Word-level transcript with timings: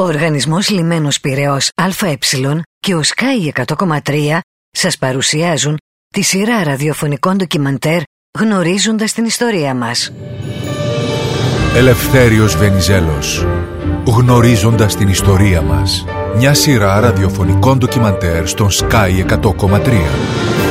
Ο 0.00 0.04
Οργανισμός 0.04 0.68
Λιμένος 0.68 1.20
Πυραιός 1.20 1.70
ΑΕ 1.74 2.18
και 2.78 2.94
ο 2.94 3.00
Sky 3.04 3.64
100,3 3.64 4.38
σας 4.70 4.98
παρουσιάζουν 4.98 5.76
τη 6.08 6.22
σειρά 6.22 6.62
ραδιοφωνικών 6.64 7.36
ντοκιμαντέρ 7.36 8.00
γνωρίζοντας 8.38 9.12
την 9.12 9.24
ιστορία 9.24 9.74
μας. 9.74 10.12
Ελευθέριος 11.74 12.56
Βενιζέλος 12.56 13.46
Γνωρίζοντας 14.06 14.96
την 14.96 15.08
ιστορία 15.08 15.62
μας 15.62 16.04
Μια 16.36 16.54
σειρά 16.54 17.00
ραδιοφωνικών 17.00 17.78
ντοκιμαντέρ 17.78 18.46
στον 18.46 18.68
Sky 18.70 19.24
100,3 19.26 20.67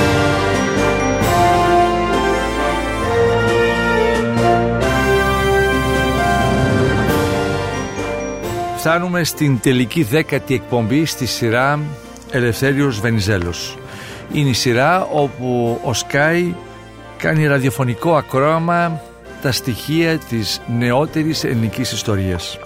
Φτάνουμε 8.87 9.23
στην 9.23 9.59
τελική 9.59 10.03
δέκατη 10.03 10.53
εκπομπή 10.53 11.05
στη 11.05 11.25
σειρά 11.25 11.79
Ελευθέριος 12.31 12.99
Βενιζέλος. 12.99 13.77
Είναι 14.33 14.49
η 14.49 14.53
σειρά 14.53 15.05
όπου 15.05 15.79
ο 15.83 15.93
Σκάι 15.93 16.53
κάνει 17.17 17.47
ραδιοφωνικό 17.47 18.15
ακρόαμα 18.15 19.01
τα 19.41 19.51
στοιχεία 19.51 20.17
της 20.17 20.61
νεότερης 20.77 21.43
ελληνικής 21.43 21.91
ιστορίας. 21.91 22.59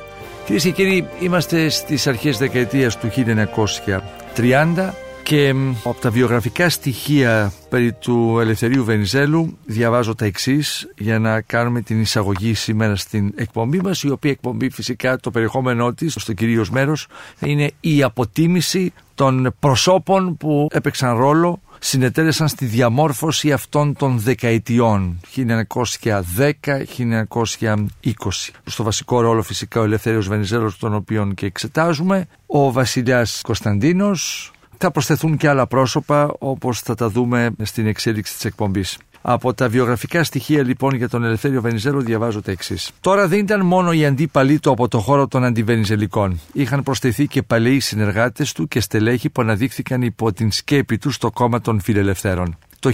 Κυρίες 0.45 0.63
και 0.63 0.71
κύριοι, 0.71 1.07
είμαστε 1.19 1.69
στις 1.69 2.07
αρχές 2.07 2.37
δεκαετίας 2.37 2.97
του 2.97 3.09
1930 3.09 4.93
και 5.31 5.55
από 5.83 6.01
τα 6.01 6.09
βιογραφικά 6.09 6.69
στοιχεία 6.69 7.53
περί 7.69 7.93
του 7.93 8.37
Ελευθερίου 8.39 8.83
Βενιζέλου 8.83 9.57
διαβάζω 9.65 10.15
τα 10.15 10.25
εξής 10.25 10.87
για 10.97 11.19
να 11.19 11.41
κάνουμε 11.41 11.81
την 11.81 12.01
εισαγωγή 12.01 12.53
σήμερα 12.53 12.95
στην 12.95 13.33
εκπομπή 13.35 13.81
μας 13.81 14.03
η 14.03 14.09
οποία 14.09 14.31
εκπομπή 14.31 14.69
φυσικά 14.69 15.17
το 15.17 15.31
περιεχόμενό 15.31 15.93
της 15.93 16.15
στο 16.19 16.33
κυρίως 16.33 16.69
μέρος 16.69 17.07
είναι 17.39 17.71
η 17.79 18.03
αποτίμηση 18.03 18.93
των 19.15 19.55
προσώπων 19.59 20.37
που 20.37 20.67
έπαιξαν 20.71 21.17
ρόλο 21.17 21.61
συνετέλεσαν 21.79 22.47
στη 22.47 22.65
διαμόρφωση 22.65 23.51
αυτών 23.51 23.95
των 23.95 24.19
δεκαετιών 24.19 25.19
1910-1920. 25.35 25.45
Στο 28.63 28.83
βασικό 28.83 29.21
ρόλο 29.21 29.41
φυσικά 29.41 29.79
ο 29.79 29.83
Ελευθέριος 29.83 30.27
Βενιζέλος 30.27 30.77
τον 30.77 30.93
οποίον 30.93 31.33
και 31.33 31.45
εξετάζουμε, 31.45 32.27
ο 32.45 32.71
βασιλιάς 32.71 33.41
Κωνσταντίνος, 33.43 34.50
θα 34.81 34.91
προσθεθούν 34.91 35.37
και 35.37 35.49
άλλα 35.49 35.67
πρόσωπα 35.67 36.35
όπως 36.39 36.79
θα 36.79 36.95
τα 36.95 37.09
δούμε 37.09 37.51
στην 37.61 37.87
εξέλιξη 37.87 38.33
της 38.33 38.45
εκπομπής. 38.45 38.97
Από 39.21 39.53
τα 39.53 39.69
βιογραφικά 39.69 40.23
στοιχεία 40.23 40.63
λοιπόν 40.63 40.95
για 40.95 41.09
τον 41.09 41.23
Ελευθέριο 41.23 41.61
Βενιζέλο 41.61 41.99
διαβάζω 41.99 42.41
τα 42.41 42.51
εξής. 42.51 42.91
Τώρα 43.01 43.27
δεν 43.27 43.39
ήταν 43.39 43.65
μόνο 43.65 43.91
οι 43.91 44.05
αντίπαλοι 44.05 44.59
του 44.59 44.71
από 44.71 44.87
το 44.87 44.99
χώρο 44.99 45.27
των 45.27 45.43
αντιβενιζελικών. 45.43 46.39
Είχαν 46.53 46.83
προσθεθεί 46.83 47.27
και 47.27 47.41
παλαιοί 47.41 47.79
συνεργάτες 47.79 48.51
του 48.51 48.67
και 48.67 48.79
στελέχοι 48.79 49.29
που 49.29 49.41
αναδείχθηκαν 49.41 50.01
υπό 50.01 50.33
την 50.33 50.51
σκέπη 50.51 50.97
τους 50.97 51.15
στο 51.15 51.31
κόμμα 51.31 51.61
των 51.61 51.81
φιλελευθέρων. 51.81 52.57
Το 52.81 52.91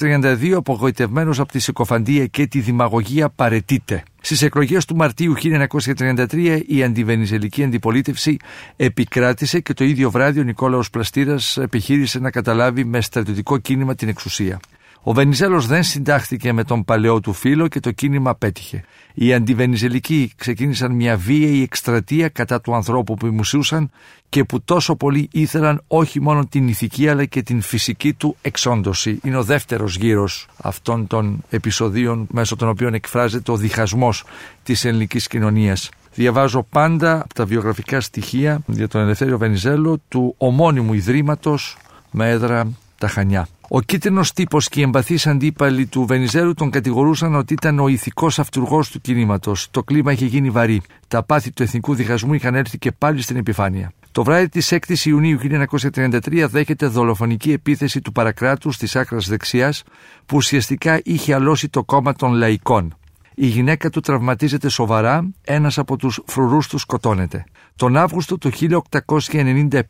1932, 0.00 0.52
απογοητευμένος 0.56 1.40
από 1.40 1.52
τη 1.52 1.58
συκοφαντία 1.58 2.26
και 2.26 2.46
τη 2.46 2.60
δημαγωγία, 2.60 3.28
παρετείται. 3.28 4.02
Στις 4.20 4.42
εκλογές 4.42 4.84
του 4.84 4.96
Μαρτίου 4.96 5.34
1933, 5.34 6.60
η 6.66 6.82
αντιβενιζελική 6.82 7.64
αντιπολίτευση 7.64 8.36
επικράτησε 8.76 9.60
και 9.60 9.72
το 9.74 9.84
ίδιο 9.84 10.10
βράδυ 10.10 10.40
ο 10.40 10.42
Νικόλαος 10.42 10.90
Πλαστήρας 10.90 11.56
επιχείρησε 11.56 12.18
να 12.18 12.30
καταλάβει 12.30 12.84
με 12.84 13.00
στρατιωτικό 13.00 13.58
κίνημα 13.58 13.94
την 13.94 14.08
εξουσία. 14.08 14.60
Ο 15.08 15.12
Βενιζέλος 15.12 15.66
δεν 15.66 15.82
συντάχθηκε 15.82 16.52
με 16.52 16.64
τον 16.64 16.84
παλαιό 16.84 17.20
του 17.20 17.32
φίλο 17.32 17.68
και 17.68 17.80
το 17.80 17.90
κίνημα 17.90 18.34
πέτυχε. 18.34 18.84
Οι 19.14 19.34
αντιβενιζελικοί 19.34 20.32
ξεκίνησαν 20.36 20.92
μια 20.92 21.16
βίαιη 21.16 21.62
εκστρατεία 21.62 22.28
κατά 22.28 22.60
του 22.60 22.74
ανθρώπου 22.74 23.14
που 23.14 23.26
ημουσούσαν 23.26 23.90
και 24.28 24.44
που 24.44 24.62
τόσο 24.62 24.96
πολύ 24.96 25.28
ήθελαν 25.32 25.82
όχι 25.86 26.20
μόνο 26.20 26.46
την 26.46 26.68
ηθική 26.68 27.08
αλλά 27.08 27.24
και 27.24 27.42
την 27.42 27.60
φυσική 27.60 28.12
του 28.12 28.36
εξόντωση. 28.42 29.18
Είναι 29.22 29.36
ο 29.36 29.42
δεύτερος 29.42 29.96
γύρος 29.96 30.48
αυτών 30.56 31.06
των 31.06 31.42
επεισοδίων 31.50 32.26
μέσω 32.30 32.56
των 32.56 32.68
οποίων 32.68 32.94
εκφράζεται 32.94 33.50
ο 33.50 33.56
διχασμός 33.56 34.24
της 34.62 34.84
ελληνικής 34.84 35.26
κοινωνίας. 35.26 35.90
Διαβάζω 36.14 36.66
πάντα 36.70 37.14
από 37.14 37.34
τα 37.34 37.44
βιογραφικά 37.44 38.00
στοιχεία 38.00 38.60
για 38.66 38.88
τον 38.88 39.00
Ελευθέριο 39.00 39.38
Βενιζέλο 39.38 40.00
του 40.08 40.34
ομώνυμου 40.38 40.92
ιδρύματος 40.92 41.76
με 42.10 42.30
έδρα 42.30 42.68
τα 42.98 43.08
Χανιά. 43.08 43.48
Ο 43.68 43.80
κίτρινος 43.80 44.32
τύπος 44.32 44.68
και 44.68 44.80
οι 44.80 44.82
εμπαθεί 44.82 45.28
αντίπαλοι 45.28 45.86
του 45.86 46.04
Βενιζέλου 46.06 46.54
τον 46.54 46.70
κατηγορούσαν 46.70 47.34
ότι 47.34 47.52
ήταν 47.52 47.78
ο 47.78 47.88
ηθικός 47.88 48.38
αυτούργό 48.38 48.84
του 48.92 49.00
κινήματος. 49.00 49.68
Το 49.70 49.82
κλίμα 49.82 50.12
είχε 50.12 50.26
γίνει 50.26 50.50
βαρύ. 50.50 50.82
Τα 51.08 51.22
πάθη 51.22 51.50
του 51.50 51.62
εθνικού 51.62 51.94
διχασμού 51.94 52.34
είχαν 52.34 52.54
έρθει 52.54 52.78
και 52.78 52.92
πάλι 52.92 53.22
στην 53.22 53.36
επιφάνεια. 53.36 53.92
Το 54.16 54.24
βράδυ 54.24 54.48
της 54.48 54.72
6η 54.72 54.98
Ιουνίου 55.04 55.38
1933 55.40 56.46
δέχεται 56.48 56.86
δολοφονική 56.86 57.52
επίθεση 57.52 58.00
του 58.00 58.12
παρακράτου 58.12 58.70
της 58.70 58.96
άκρας 58.96 59.28
δεξιάς, 59.28 59.82
που 60.26 60.36
ουσιαστικά 60.36 61.00
είχε 61.04 61.34
αλώσει 61.34 61.68
το 61.68 61.84
κόμμα 61.84 62.12
των 62.12 62.32
λαϊκών. 62.32 62.96
Η 63.34 63.46
γυναίκα 63.46 63.90
του 63.90 64.00
τραυματίζεται 64.00 64.68
σοβαρά, 64.68 65.30
ένας 65.44 65.78
από 65.78 65.96
τους 65.96 66.22
φρουρούς 66.26 66.68
του 66.68 66.78
σκοτώνεται. 66.78 67.44
Τον 67.76 67.96
Αύγουστο 67.96 68.38
του 68.38 68.50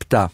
1897 0.07 0.25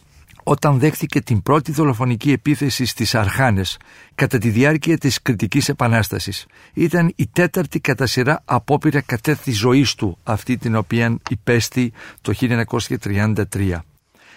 όταν 0.44 0.78
δέχθηκε 0.78 1.20
την 1.20 1.42
πρώτη 1.42 1.72
δολοφονική 1.72 2.32
επίθεση 2.32 2.84
στις 2.84 3.14
Αρχάνες 3.14 3.76
κατά 4.14 4.38
τη 4.38 4.48
διάρκεια 4.48 4.98
της 4.98 5.22
κριτικής 5.22 5.68
επανάστασης. 5.68 6.46
Ήταν 6.74 7.12
η 7.16 7.26
τέταρτη 7.26 7.80
κατά 7.80 8.06
σειρά 8.06 8.42
απόπειρα 8.44 9.00
κατά 9.00 9.36
της 9.36 9.58
ζωής 9.58 9.94
του, 9.94 10.18
αυτή 10.24 10.56
την 10.56 10.76
οποία 10.76 11.18
υπέστη 11.30 11.92
το 12.20 12.32
1933. 12.40 13.78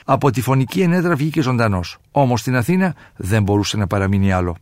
Από 0.06 0.31
τη 0.31 0.41
φωνική 0.41 0.81
ενέδρα 0.81 1.16
βγήκε 1.16 1.41
ζωντανός, 1.41 1.97
όμως 2.12 2.39
στην 2.39 2.56
Αθήνα 2.56 2.95
δεν 3.16 3.44
μπορούσε 3.44 3.78
να 3.78 3.88
παραμείνει 3.88 4.31
άλλο. 4.31 4.57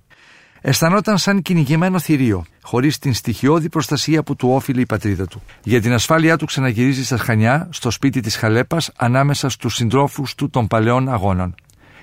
Αισθανόταν 0.68 1.18
σαν 1.18 1.42
κυνηγημένο 1.42 2.00
θηρίο, 2.00 2.46
χωρίς 2.62 3.00
την 3.00 3.14
στοιχειώδη 3.14 3.70
προστασία 3.70 4.24
που 4.24 4.36
του 4.36 4.50
όφιλε 4.52 4.82
η 4.82 4.86
πατρίδα 4.86 5.28
του. 5.28 5.42
Για 5.64 5.82
την 5.82 5.94
ασφάλειά 5.94 6.38
του 6.38 6.46
ξαναγυρίζει 6.46 7.06
στα 7.06 7.18
Χανιά, 7.18 7.68
στο 7.72 7.92
σπίτι 7.92 8.20
της 8.20 8.36
Χαλέπας, 8.36 8.92
ανάμεσα 8.96 9.50
στους 9.50 9.76
συντρόφους 9.76 10.36
του 10.36 10.50
των 10.50 10.68
παλαιών 10.68 11.10
αγώνων. 11.10 11.56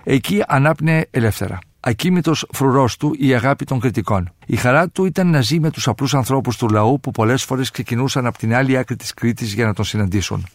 Εκεί 0.05 0.43
ανάπνεε 0.47 1.05
ελεύθερα. 1.11 1.59
Ακίμητος 1.81 2.47
φρουρός 2.53 2.97
του 2.97 3.15
η 3.19 3.35
αγάπη 3.35 3.65
των 3.65 3.81
κριτικών. 3.81 4.33
Η 4.47 4.57
χαρά 4.57 4.89
του 4.89 5.05
ήταν 5.05 5.31
να 5.31 5.41
ζει 5.41 5.61
με 5.61 5.71
τους 5.71 5.89
απλούς 5.89 6.15
ανθρώπους 6.15 6.57
του 6.57 6.69
λαού 6.69 7.01
που 7.01 7.11
πολλές 7.11 7.43
φορές 7.43 7.71
ξεκινούσαν 7.71 8.27
από 8.27 8.39
την 8.39 8.55
άλλη 8.55 8.77
άκρη 8.77 8.97
της 8.97 9.15
Κρήτης 9.15 9.53
για 9.53 9.67
να 9.67 9.75
τον 9.75 9.85
συναντήσουν. 9.85 10.47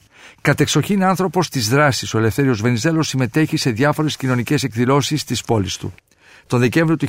Κατεξοχήν 0.41 1.03
άνθρωπος 1.03 1.49
της 1.49 1.69
δράσης, 1.69 2.13
ο 2.13 2.17
Ελευθέριος 2.17 2.61
Βενιζέλος 2.61 3.07
συμμετέχει 3.07 3.57
σε 3.57 3.69
διάφορες 3.69 4.17
κοινωνικές 4.17 4.63
εκδηλώσεις 4.63 5.23
της 5.23 5.43
πόλης 5.43 5.77
του. 5.77 5.93
Τον 6.47 6.59
Δεκέμβριο 6.59 6.97
του 6.97 7.07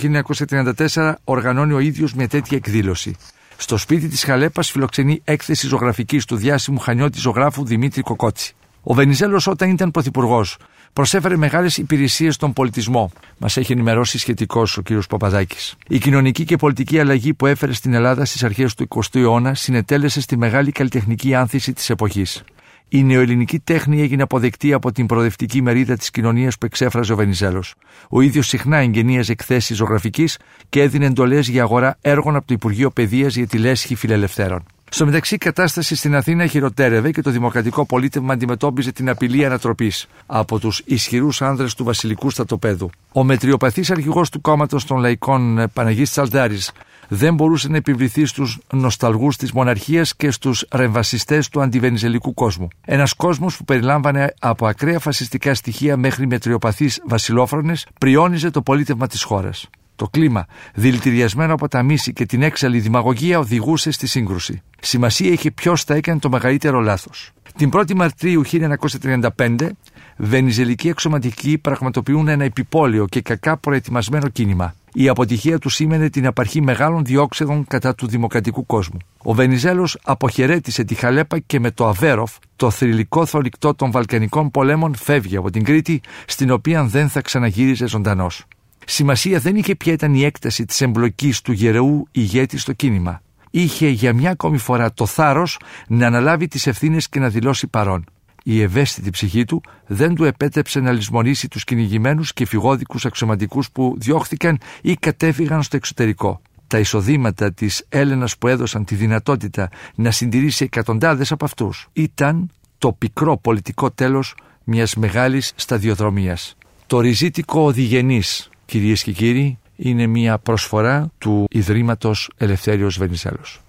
1934 0.86 1.12
οργανώνει 1.24 1.72
ο 1.72 1.78
ίδιος 1.78 2.14
μια 2.14 2.28
τέτοια 2.28 2.56
εκδήλωση. 2.56 3.16
Στο 3.56 3.76
σπίτι 3.76 4.08
της 4.08 4.24
Χαλέπας 4.24 4.70
φιλοξενεί 4.70 5.20
έκθεση 5.24 5.66
ζωγραφικής 5.66 6.24
του 6.24 6.36
διάσημου 6.36 6.78
χανιώτη 6.78 7.18
ζωγράφου 7.18 7.64
Δημήτρη 7.64 8.02
Κοκότσι. 8.02 8.54
Ο 8.82 8.94
Βενιζέλος, 8.94 9.46
όταν 9.46 9.70
ήταν 9.70 9.90
πρωθυπουργός, 9.90 10.56
προσέφερε 10.92 11.36
μεγάλες 11.36 11.76
υπηρεσίες 11.76 12.34
στον 12.34 12.52
πολιτισμό. 12.52 13.12
Μας 13.38 13.56
έχει 13.56 13.72
ενημερώσει 13.72 14.18
σχετικός 14.18 14.76
ο 14.76 14.82
κ. 14.82 14.88
Παπαδάκης. 15.08 15.74
Η 15.88 15.98
κοινωνική 15.98 16.44
και 16.44 16.56
πολιτική 16.56 16.98
αλλαγή 16.98 17.34
που 17.34 17.46
έφερε 17.46 17.72
στην 17.72 17.94
Ελλάδα 17.94 18.24
στις 18.24 18.44
αρχές 18.44 18.74
του 18.74 18.88
20ου 18.88 19.20
αιώνα 19.20 19.54
συνετέλεσε 19.54 20.20
στη 20.20 20.36
μεγάλη 20.36 20.72
καλλιτεχνική 20.72 21.34
άνθηση 21.34 21.72
της 21.72 21.90
εποχής. 21.90 22.42
Η 22.88 23.02
νεοελληνική 23.02 23.58
τέχνη 23.58 24.00
έγινε 24.00 24.22
αποδεκτή 24.22 24.72
από 24.72 24.92
την 24.92 25.06
προοδευτική 25.06 25.62
μερίδα 25.62 25.96
της 25.96 26.10
κοινωνίας 26.10 26.58
που 26.58 26.66
εξέφραζε 26.66 27.12
ο 27.12 27.16
Βενιζέλος. 27.16 27.74
Ο 28.08 28.20
ίδιος 28.20 28.46
συχνά 28.46 28.76
εγγενίαζε 28.76 29.32
εκθέσεις 29.32 29.76
ζωγραφικής 29.76 30.38
και 30.68 30.82
έδινε 30.82 31.06
εντολές 31.06 31.48
για 31.48 31.62
αγορά 31.62 31.98
έργων 32.00 32.36
από 32.36 32.46
το 32.46 32.54
Υπουργείο 32.54 32.90
Παιδείας 32.90 33.36
για 33.36 33.46
τη 33.46 33.58
λέσχη 33.58 33.94
φιλελευθέρων. 33.94 34.64
Στο 34.90 35.04
μεταξύ, 35.04 35.34
η 35.34 35.38
κατάσταση 35.38 35.94
στην 35.94 36.14
Αθήνα 36.14 36.46
χειροτέρευε 36.46 37.10
και 37.10 37.22
το 37.22 37.30
δημοκρατικό 37.30 37.86
πολίτευμα 37.86 38.32
αντιμετώπιζε 38.32 38.92
την 38.92 39.08
απειλή 39.08 39.44
ανατροπής 39.44 40.06
από 40.26 40.58
τους 40.58 40.82
ισχυρούς 40.84 41.42
άνδρες 41.42 41.74
του 41.74 41.84
βασιλικού 41.84 42.30
στατοπέδου. 42.30 42.90
Ο 43.12 43.24
μετριοπαθής 43.24 43.90
αρχηγός 43.90 44.30
του 44.30 44.40
κόμματος 44.40 44.84
των 44.84 44.98
λαϊκών 44.98 45.58
ε, 45.58 45.66
Παναγής 45.66 46.10
Τσαλτάρης 46.10 46.72
δεν 47.08 47.34
μπορούσε 47.34 47.68
να 47.68 47.76
επιβληθεί 47.76 48.24
στους 48.24 48.58
νοσταλγούς 48.72 49.36
της 49.36 49.52
μοναρχίας 49.52 50.16
και 50.16 50.30
στους 50.30 50.64
ρεμβασιστές 50.70 51.48
του 51.48 51.60
αντιβενιζελικού 51.60 52.34
κόσμου. 52.34 52.68
Ένας 52.84 53.12
κόσμος 53.12 53.56
που 53.56 53.64
περιλάμβανε 53.64 54.34
από 54.38 54.66
ακραία 54.66 54.98
φασιστικά 54.98 55.54
στοιχεία 55.54 55.96
μέχρι 55.96 56.26
μετριοπαθείς 56.26 57.02
βασιλόφρονες, 57.06 57.86
πριόνιζε 58.00 58.50
το 58.50 58.62
πολίτευμα 58.62 59.06
της 59.06 59.22
χώρας. 59.22 59.68
Το 59.96 60.08
κλίμα, 60.08 60.46
δηλητηριασμένο 60.74 61.52
από 61.52 61.68
τα 61.68 61.82
μίση 61.82 62.12
και 62.12 62.26
την 62.26 62.42
έξαλλη 62.42 62.80
δημαγωγία, 62.80 63.38
οδηγούσε 63.38 63.90
στη 63.90 64.06
σύγκρουση. 64.06 64.62
Σημασία 64.80 65.30
είχε 65.30 65.50
ποιος 65.50 65.84
θα 65.84 65.94
έκανε 65.94 66.18
το 66.18 66.28
μεγαλύτερο 66.28 66.80
λάθος. 66.80 67.30
Την 67.56 67.70
1η 67.72 67.94
Μαρτίου 67.94 68.42
1935, 68.44 69.76
βενιζελικοί 70.16 70.88
εξωματικοί 70.88 71.58
πραγματοποιούν 71.58 72.28
ένα 72.28 72.44
επιπόλαιο 72.44 73.06
και 73.06 73.20
κακά 73.20 73.56
προετοιμασμένο 73.56 74.28
κίνημα. 74.28 74.74
Η 74.92 75.08
αποτυχία 75.08 75.58
του 75.58 75.68
σήμαινε 75.68 76.10
την 76.10 76.26
απαρχή 76.26 76.60
μεγάλων 76.62 77.04
διώξεδων 77.04 77.66
κατά 77.66 77.94
του 77.94 78.06
δημοκρατικού 78.06 78.66
κόσμου. 78.66 78.98
Ο 79.22 79.34
Βενιζέλος 79.34 79.98
αποχαιρέτησε 80.02 80.84
τη 80.84 80.94
Χαλέπα 80.94 81.38
και 81.38 81.60
με 81.60 81.70
το 81.70 81.86
Αβέροφ, 81.86 82.36
το 82.56 82.70
θρηλυκό 82.70 83.26
θολικτό 83.26 83.74
των 83.74 83.90
Βαλκανικών 83.90 84.50
πολέμων, 84.50 84.94
φεύγει 84.94 85.36
από 85.36 85.50
την 85.50 85.64
Κρήτη, 85.64 86.00
στην 86.26 86.50
οποία 86.50 86.84
δεν 86.84 87.08
θα 87.08 87.20
ξαναγύριζε 87.20 87.86
ζωντανός. 87.86 88.44
Σημασία 88.86 89.38
δεν 89.38 89.56
είχε 89.56 89.74
ποια 89.74 89.92
ήταν 89.92 90.14
η 90.14 90.24
έκταση 90.24 90.64
της 90.64 90.80
εμπλοκής 90.80 91.40
του 91.40 91.52
γερεού 91.52 92.08
ηγέτη 92.10 92.58
στο 92.58 92.72
κίνημα. 92.72 93.22
Είχε 93.50 93.88
για 93.88 94.14
μια 94.14 94.30
ακόμη 94.30 94.58
φορά 94.58 94.92
το 94.92 95.06
θάρρος 95.06 95.58
να 95.88 96.06
αναλάβει 96.06 96.48
τις 96.48 96.66
ευθύνες 96.66 97.08
και 97.08 97.18
να 97.18 97.28
δηλώσει 97.28 97.66
παρόν. 97.66 98.04
Η 98.50 98.62
ευαίσθητη 98.62 99.10
ψυχή 99.10 99.44
του 99.44 99.60
δεν 99.86 100.14
του 100.14 100.24
επέτρεψε 100.24 100.80
να 100.80 100.92
λησμονήσει 100.92 101.48
τους 101.48 101.64
κυνηγημένους 101.64 102.32
και 102.32 102.46
φυγόδικους 102.46 103.04
αξιωματικούς 103.04 103.70
που 103.70 103.94
διώχθηκαν 103.98 104.58
ή 104.82 104.94
κατέφυγαν 104.94 105.62
στο 105.62 105.76
εξωτερικό. 105.76 106.40
Τα 106.66 106.78
εισοδήματα 106.78 107.52
της 107.52 107.84
Έλενας 107.88 108.38
που 108.38 108.48
έδωσαν 108.48 108.84
τη 108.84 108.94
δυνατότητα 108.94 109.68
να 109.94 110.10
συντηρήσει 110.10 110.64
εκατοντάδες 110.64 111.32
από 111.32 111.44
αυτούς 111.44 111.88
ήταν 111.92 112.50
το 112.78 112.92
πικρό 112.92 113.36
πολιτικό 113.36 113.90
τέλος 113.90 114.34
μιας 114.64 114.96
μεγάλης 114.96 115.52
σταδιοδρομίας. 115.56 116.56
Το 116.86 117.00
ριζίτικο 117.00 117.60
οδηγενής, 117.60 118.50
κυρίες 118.64 119.02
και 119.02 119.12
κύριοι, 119.12 119.58
είναι 119.76 120.06
μια 120.06 120.38
προσφορά 120.38 121.10
του 121.18 121.46
Ιδρύματος 121.50 122.30
Ελευθέριος 122.36 122.98
Βενιζέλος. 122.98 123.60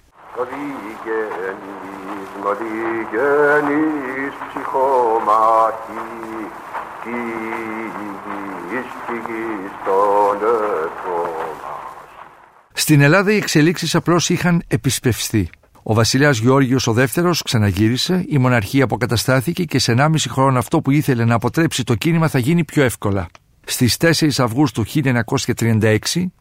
Στην 12.73 13.01
Ελλάδα 13.01 13.31
οι 13.31 13.35
εξελίξεις 13.35 13.95
απλώς 13.95 14.29
είχαν 14.29 14.63
επισπευστεί. 14.67 15.49
Ο 15.83 15.93
βασιλιάς 15.93 16.37
Γεώργιος 16.37 16.87
ο 16.87 16.93
δεύτερος 16.93 17.41
ξαναγύρισε, 17.41 18.25
η 18.29 18.37
μοναρχία 18.37 18.83
αποκαταστάθηκε 18.83 19.63
και 19.63 19.79
σε 19.79 19.93
1,5 19.97 20.07
χρόνο 20.29 20.59
αυτό 20.59 20.81
που 20.81 20.91
ήθελε 20.91 21.25
να 21.25 21.35
αποτρέψει 21.35 21.83
το 21.83 21.95
κίνημα 21.95 22.27
θα 22.27 22.39
γίνει 22.39 22.63
πιο 22.63 22.83
εύκολα. 22.83 23.27
Στις 23.63 23.97
4 23.99 24.29
Αυγούστου 24.37 24.83
1936, 25.55 25.97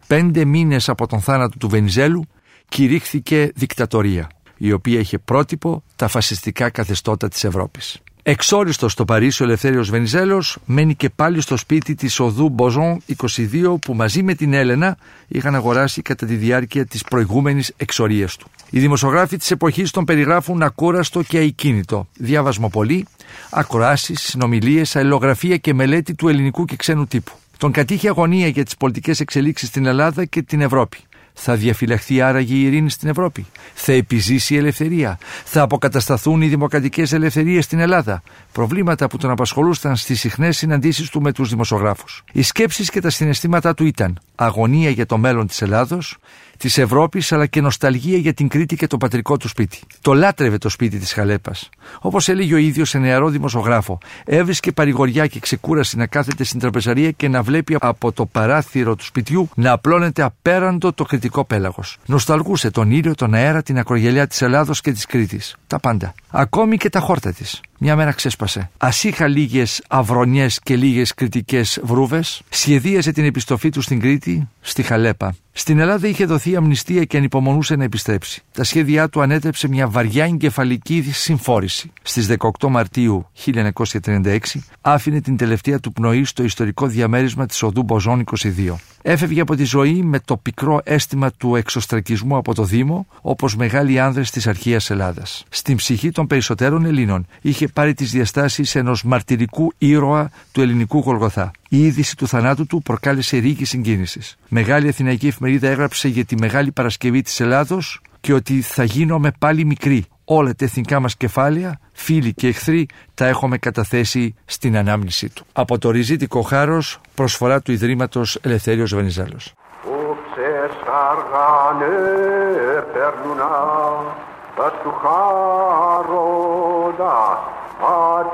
πέντε 0.06 0.44
μήνες 0.44 0.88
από 0.88 1.06
τον 1.06 1.20
θάνατο 1.20 1.58
του 1.58 1.68
Βενιζέλου, 1.68 2.24
κηρύχθηκε 2.68 3.52
δικτατορία, 3.54 4.28
η 4.58 4.72
οποία 4.72 4.98
είχε 4.98 5.18
πρότυπο 5.18 5.82
τα 5.96 6.08
φασιστικά 6.08 6.70
καθεστώτα 6.70 7.28
της 7.28 7.44
Ευρώπης. 7.44 8.02
Εξόριστος 8.30 8.92
στο 8.92 9.04
Παρίσι 9.04 9.42
ο 9.42 9.46
Ελευθέριος 9.46 9.90
Βενιζέλος 9.90 10.58
μένει 10.64 10.94
και 10.94 11.10
πάλι 11.10 11.40
στο 11.40 11.56
σπίτι 11.56 11.94
της 11.94 12.20
οδού 12.20 12.48
Μποζόν 12.48 13.02
22 13.16 13.74
που 13.80 13.94
μαζί 13.94 14.22
με 14.22 14.34
την 14.34 14.52
Έλενα 14.52 14.96
είχαν 15.28 15.54
αγοράσει 15.54 16.02
κατά 16.02 16.26
τη 16.26 16.34
διάρκεια 16.34 16.86
της 16.86 17.02
προηγούμενης 17.02 17.72
εξορίας 17.76 18.36
του. 18.36 18.50
Οι 18.70 18.80
δημοσιογράφοι 18.80 19.36
της 19.36 19.50
εποχής 19.50 19.90
τον 19.90 20.04
περιγράφουν 20.04 20.62
ακούραστο 20.62 21.22
και 21.22 21.38
αικίνητο, 21.38 22.06
διάβασμα 22.16 22.68
πολύ, 22.68 23.06
ακροάσεις, 23.50 24.20
συνομιλίες, 24.20 24.96
αλληλογραφία 24.96 25.56
και 25.56 25.74
μελέτη 25.74 26.14
του 26.14 26.28
ελληνικού 26.28 26.64
και 26.64 26.76
ξένου 26.76 27.06
τύπου. 27.06 27.32
Τον 27.58 27.72
κατήχε 27.72 28.08
αγωνία 28.08 28.48
για 28.48 28.64
τις 28.64 28.76
πολιτικές 28.76 29.20
εξελίξεις 29.20 29.68
στην 29.68 29.86
Ελλάδα 29.86 30.24
και 30.24 30.42
την 30.42 30.60
Ευρώπη. 30.60 30.98
Θα 31.40 31.54
διαφυλαχθεί 31.54 32.20
άραγε 32.20 32.54
η 32.54 32.62
ειρήνη 32.62 32.90
στην 32.90 33.08
Ευρώπη. 33.08 33.46
Θα 33.74 33.92
επιζήσει 33.92 34.54
η 34.54 34.56
ελευθερία. 34.56 35.18
Θα 35.44 35.62
αποκατασταθούν 35.62 36.42
οι 36.42 36.46
δημοκρατικές 36.46 37.12
ελευθερίες 37.12 37.64
στην 37.64 37.78
Ελλάδα. 37.78 38.22
Προβλήματα 38.52 39.08
που 39.08 39.16
τον 39.16 39.30
απασχολούσαν 39.30 39.96
στις 39.96 40.20
συχνές 40.20 40.56
συναντήσεις 40.56 41.10
του 41.10 41.22
με 41.22 41.32
τους 41.32 41.48
δημοσιογράφους. 41.48 42.24
Οι 42.32 42.42
σκέψεις 42.42 42.90
και 42.90 43.00
τα 43.00 43.10
συναισθήματά 43.10 43.74
του 43.74 43.84
ήταν 43.84 44.18
αγωνία 44.34 44.90
για 44.90 45.06
το 45.06 45.18
μέλλον 45.18 45.46
της 45.46 45.62
Ελλάδος, 45.62 46.16
της 46.58 46.78
Ευρώπης 46.78 47.32
αλλά 47.32 47.46
και 47.46 47.60
νοσταλγία 47.60 48.18
για 48.18 48.34
την 48.34 48.48
Κρήτη 48.48 48.76
και 48.76 48.86
το 48.86 48.96
πατρικό 48.96 49.36
του 49.36 49.48
σπίτι. 49.48 49.80
Το 50.00 50.14
λάτρευε 50.14 50.58
το 50.58 50.68
σπίτι 50.68 50.98
της 50.98 51.12
Χαλέπας. 51.12 51.68
Όπως 52.00 52.28
έλεγε 52.28 52.54
ο 52.54 52.56
ίδιος 52.56 52.88
σε 52.88 52.98
νεαρό 52.98 53.28
δημοσιογράφο, 53.28 53.98
έβρισκε 54.24 54.72
παρηγοριά 54.72 55.26
και 55.26 55.40
ξεκούραση 55.40 55.96
να 55.96 56.06
κάθεται 56.06 56.44
στην 56.44 56.60
τραπεζαρία 56.60 57.10
και 57.10 57.28
να 57.28 57.42
βλέπει 57.42 57.76
από 57.80 58.12
το 58.12 58.26
παράθυρο 58.26 58.96
του 58.96 59.04
σπιτιού 59.04 59.48
να 59.54 59.72
απλώνεται 59.72 60.22
απέραντο 60.22 60.92
το 60.92 61.04
κριτικό 61.04 61.44
πέλαγος. 61.44 61.96
Νοσταλγούσε 62.06 62.70
τον 62.70 62.90
ήλιο, 62.90 63.14
τον 63.14 63.34
αέρα, 63.34 63.62
την 63.62 63.78
ακρογελιά 63.78 64.26
της 64.26 64.42
Ελλάδος 64.42 64.80
και 64.80 64.92
της 64.92 65.06
Κρήτης. 65.06 65.56
Τα 65.66 65.78
πάντα. 65.78 66.14
Ακόμη 66.30 66.76
και 66.76 66.90
τα 66.90 67.00
χόρτα 67.00 67.32
της. 67.32 67.60
Μια 67.80 67.96
μέρα 67.96 68.12
ξέσπασε. 68.12 68.70
Α 68.78 68.88
είχα 69.02 69.26
λίγες 69.26 69.82
αυρονιές 69.88 70.60
και 70.62 70.76
λίγες 70.76 71.14
κριτικές 71.14 71.80
βρούβες, 71.82 72.42
σχεδίασε 72.48 73.12
την 73.12 73.24
επιστροφή 73.24 73.68
του 73.68 73.80
στην 73.80 74.00
Κρήτη, 74.00 74.48
στη 74.60 74.82
Χαλέπα. 74.82 75.34
Στην 75.52 75.78
Ελλάδα 75.78 76.08
είχε 76.08 76.24
δοθεί 76.24 76.56
αμνηστία 76.56 77.04
και 77.04 77.16
ανυπομονούσε 77.16 77.76
να 77.76 77.84
επιστρέψει. 77.84 78.42
Τα 78.52 78.64
σχέδιά 78.64 79.08
του 79.08 79.20
ανέτρεψε 79.20 79.68
μια 79.68 79.88
βαριά 79.88 80.24
εγκεφαλική 80.24 81.02
συμφόρηση. 81.12 81.92
Στις 82.02 82.28
18 82.60 82.68
Μαρτίου 82.68 83.30
1936 83.44 84.38
άφηνε 84.80 85.20
την 85.20 85.36
τελευταία 85.36 85.80
του 85.80 85.92
πνοή 85.92 86.24
στο 86.24 86.42
ιστορικό 86.42 86.86
διαμέρισμα 86.86 87.46
της 87.46 87.62
οδού 87.62 87.82
Μποζόν 87.82 88.24
22. 88.40 88.74
Έφευγε 89.02 89.40
από 89.40 89.56
τη 89.56 89.64
ζωή 89.64 90.02
με 90.02 90.20
το 90.20 90.36
πικρό 90.36 90.80
αίσθημα 90.84 91.30
του 91.30 91.56
εξωστρακισμού 91.56 92.36
από 92.36 92.54
το 92.54 92.64
Δήμο, 92.64 93.06
όπως 93.20 93.56
μεγάλοι 93.56 94.00
άνδρες 94.00 94.30
της 94.30 94.46
αρχαίας 94.46 94.90
Ελλάδας. 94.90 95.44
Στην 95.48 95.76
ψυχή 95.76 96.10
των 96.10 96.26
περισσότερων 96.26 96.84
Ελλήνων 96.84 97.26
είχε 97.40 97.67
πάρει 97.72 97.94
τις 97.94 98.10
διαστάσεις 98.10 98.74
ενός 98.74 99.02
μαρτυρικού 99.04 99.72
ήρωα 99.78 100.30
του 100.52 100.60
ελληνικού 100.60 100.98
Γολγοθά. 100.98 101.50
Η 101.68 101.84
είδηση 101.84 102.16
του 102.16 102.28
θανάτου 102.28 102.66
του 102.66 102.82
προκάλεσε 102.82 103.36
ρίγη 103.36 103.64
συγκίνησης. 103.64 104.36
Μεγάλη 104.48 104.88
Αθηναϊκή 104.88 105.26
εφημερίδα 105.26 105.68
έγραψε 105.68 106.08
για 106.08 106.24
τη 106.24 106.36
Μεγάλη 106.36 106.72
Παρασκευή 106.72 107.22
της 107.22 107.40
Ελλάδος 107.40 108.00
και 108.20 108.32
ότι 108.32 108.60
θα 108.60 108.84
γίνομαι 108.84 109.32
πάλι 109.38 109.64
μικρή. 109.64 110.04
Όλα 110.24 110.54
τα 110.54 110.64
εθνικά 110.64 111.00
μας 111.00 111.16
κεφάλαια, 111.16 111.80
φίλοι 111.92 112.32
και 112.32 112.48
εχθροί, 112.48 112.86
τα 113.14 113.26
έχουμε 113.26 113.58
καταθέσει 113.58 114.34
στην 114.44 114.76
ανάμνησή 114.76 115.28
του. 115.28 115.46
Από 115.52 115.78
το 115.78 115.90
ριζίτικο 115.90 116.42
χάρος, 116.42 117.00
προσφορά 117.14 117.60
του 117.60 117.72
Ιδρύματος 117.72 118.38
Ελευθέριος 118.42 118.94
Βενιζέλος. 118.94 119.54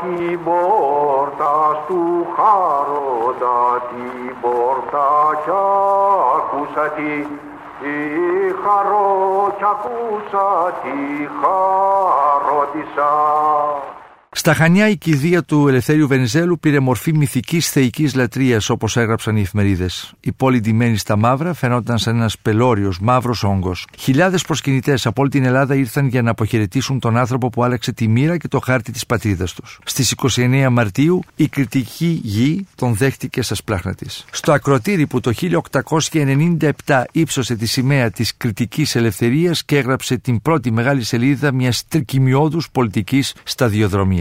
Την 0.00 0.44
πόρτα 0.44 1.85
του 1.87 2.26
χάροντα 2.37 3.82
την 3.88 4.35
πόρτα 4.41 5.08
κι 5.44 5.50
ακούσα 6.37 6.88
τι 6.88 7.26
τι 7.81 7.94
χαρό 8.64 9.55
κι 9.56 9.64
ακούσα 9.64 10.73
τι 10.82 11.29
χαρότησα 11.41 13.12
στα 14.37 14.55
Χανιά 14.55 14.89
η 14.89 14.97
κηδεία 14.97 15.43
του 15.43 15.69
Ελευθέριου 15.69 16.07
Βενιζέλου 16.07 16.59
πήρε 16.59 16.81
μορφή 16.81 17.13
μυθικής 17.13 17.70
θεϊκής 17.70 18.15
λατρείας, 18.15 18.70
όπως 18.70 18.97
έγραψαν 18.97 19.37
οι 19.37 19.41
εφημερίδες. 19.41 20.13
Η 20.20 20.32
πόλη 20.32 20.61
ντυμένη 20.61 20.97
στα 20.97 21.17
μαύρα 21.17 21.55
φαινόταν 21.55 21.99
σαν 21.99 22.17
ένας 22.17 22.39
πελώριος 22.39 23.01
μαύρος 23.01 23.44
όγκος. 23.44 23.87
Χιλιάδες 23.99 24.43
προσκυνητές 24.43 25.06
από 25.06 25.20
όλη 25.20 25.31
την 25.31 25.44
Ελλάδα 25.44 25.75
ήρθαν 25.75 26.06
για 26.06 26.23
να 26.23 26.31
αποχαιρετήσουν 26.31 26.99
τον 26.99 27.17
άνθρωπο 27.17 27.49
που 27.49 27.65
άλλαξε 27.65 27.93
τη 27.93 28.08
μοίρα 28.08 28.37
και 28.37 28.49
το 28.49 28.58
χάρτη 28.58 28.93
της 28.93 29.06
πατρίδας 29.06 29.53
τους. 29.53 29.79
Στις 29.85 30.11
29 30.11 30.69
Μαρτίου 30.70 31.23
η 31.37 31.49
κριτική 31.49 32.20
γη 32.23 32.67
τον 32.75 32.94
δέχτηκε 32.94 33.43
στα 33.43 33.55
σπλάχνα 33.55 33.94
της. 33.94 34.25
Στο 34.31 34.53
ακροτήρι 34.53 35.06
που 35.06 35.20
το 35.20 35.32
1897 35.32 37.05
ύψωσε 37.13 37.56
τη 37.56 37.67
σημαία 37.67 38.11
της 38.11 38.37
κριτικής 38.37 38.94
ελευθερίας 38.97 39.65
και 39.65 39.77
έγραψε 39.77 40.17
την 40.17 40.43
πρώτη 40.43 40.70
μεγάλη 40.70 41.03
σελίδα 41.03 41.53
μιας 41.53 41.89
τρικυμιώδους 41.89 42.69
πολιτικής 42.73 43.35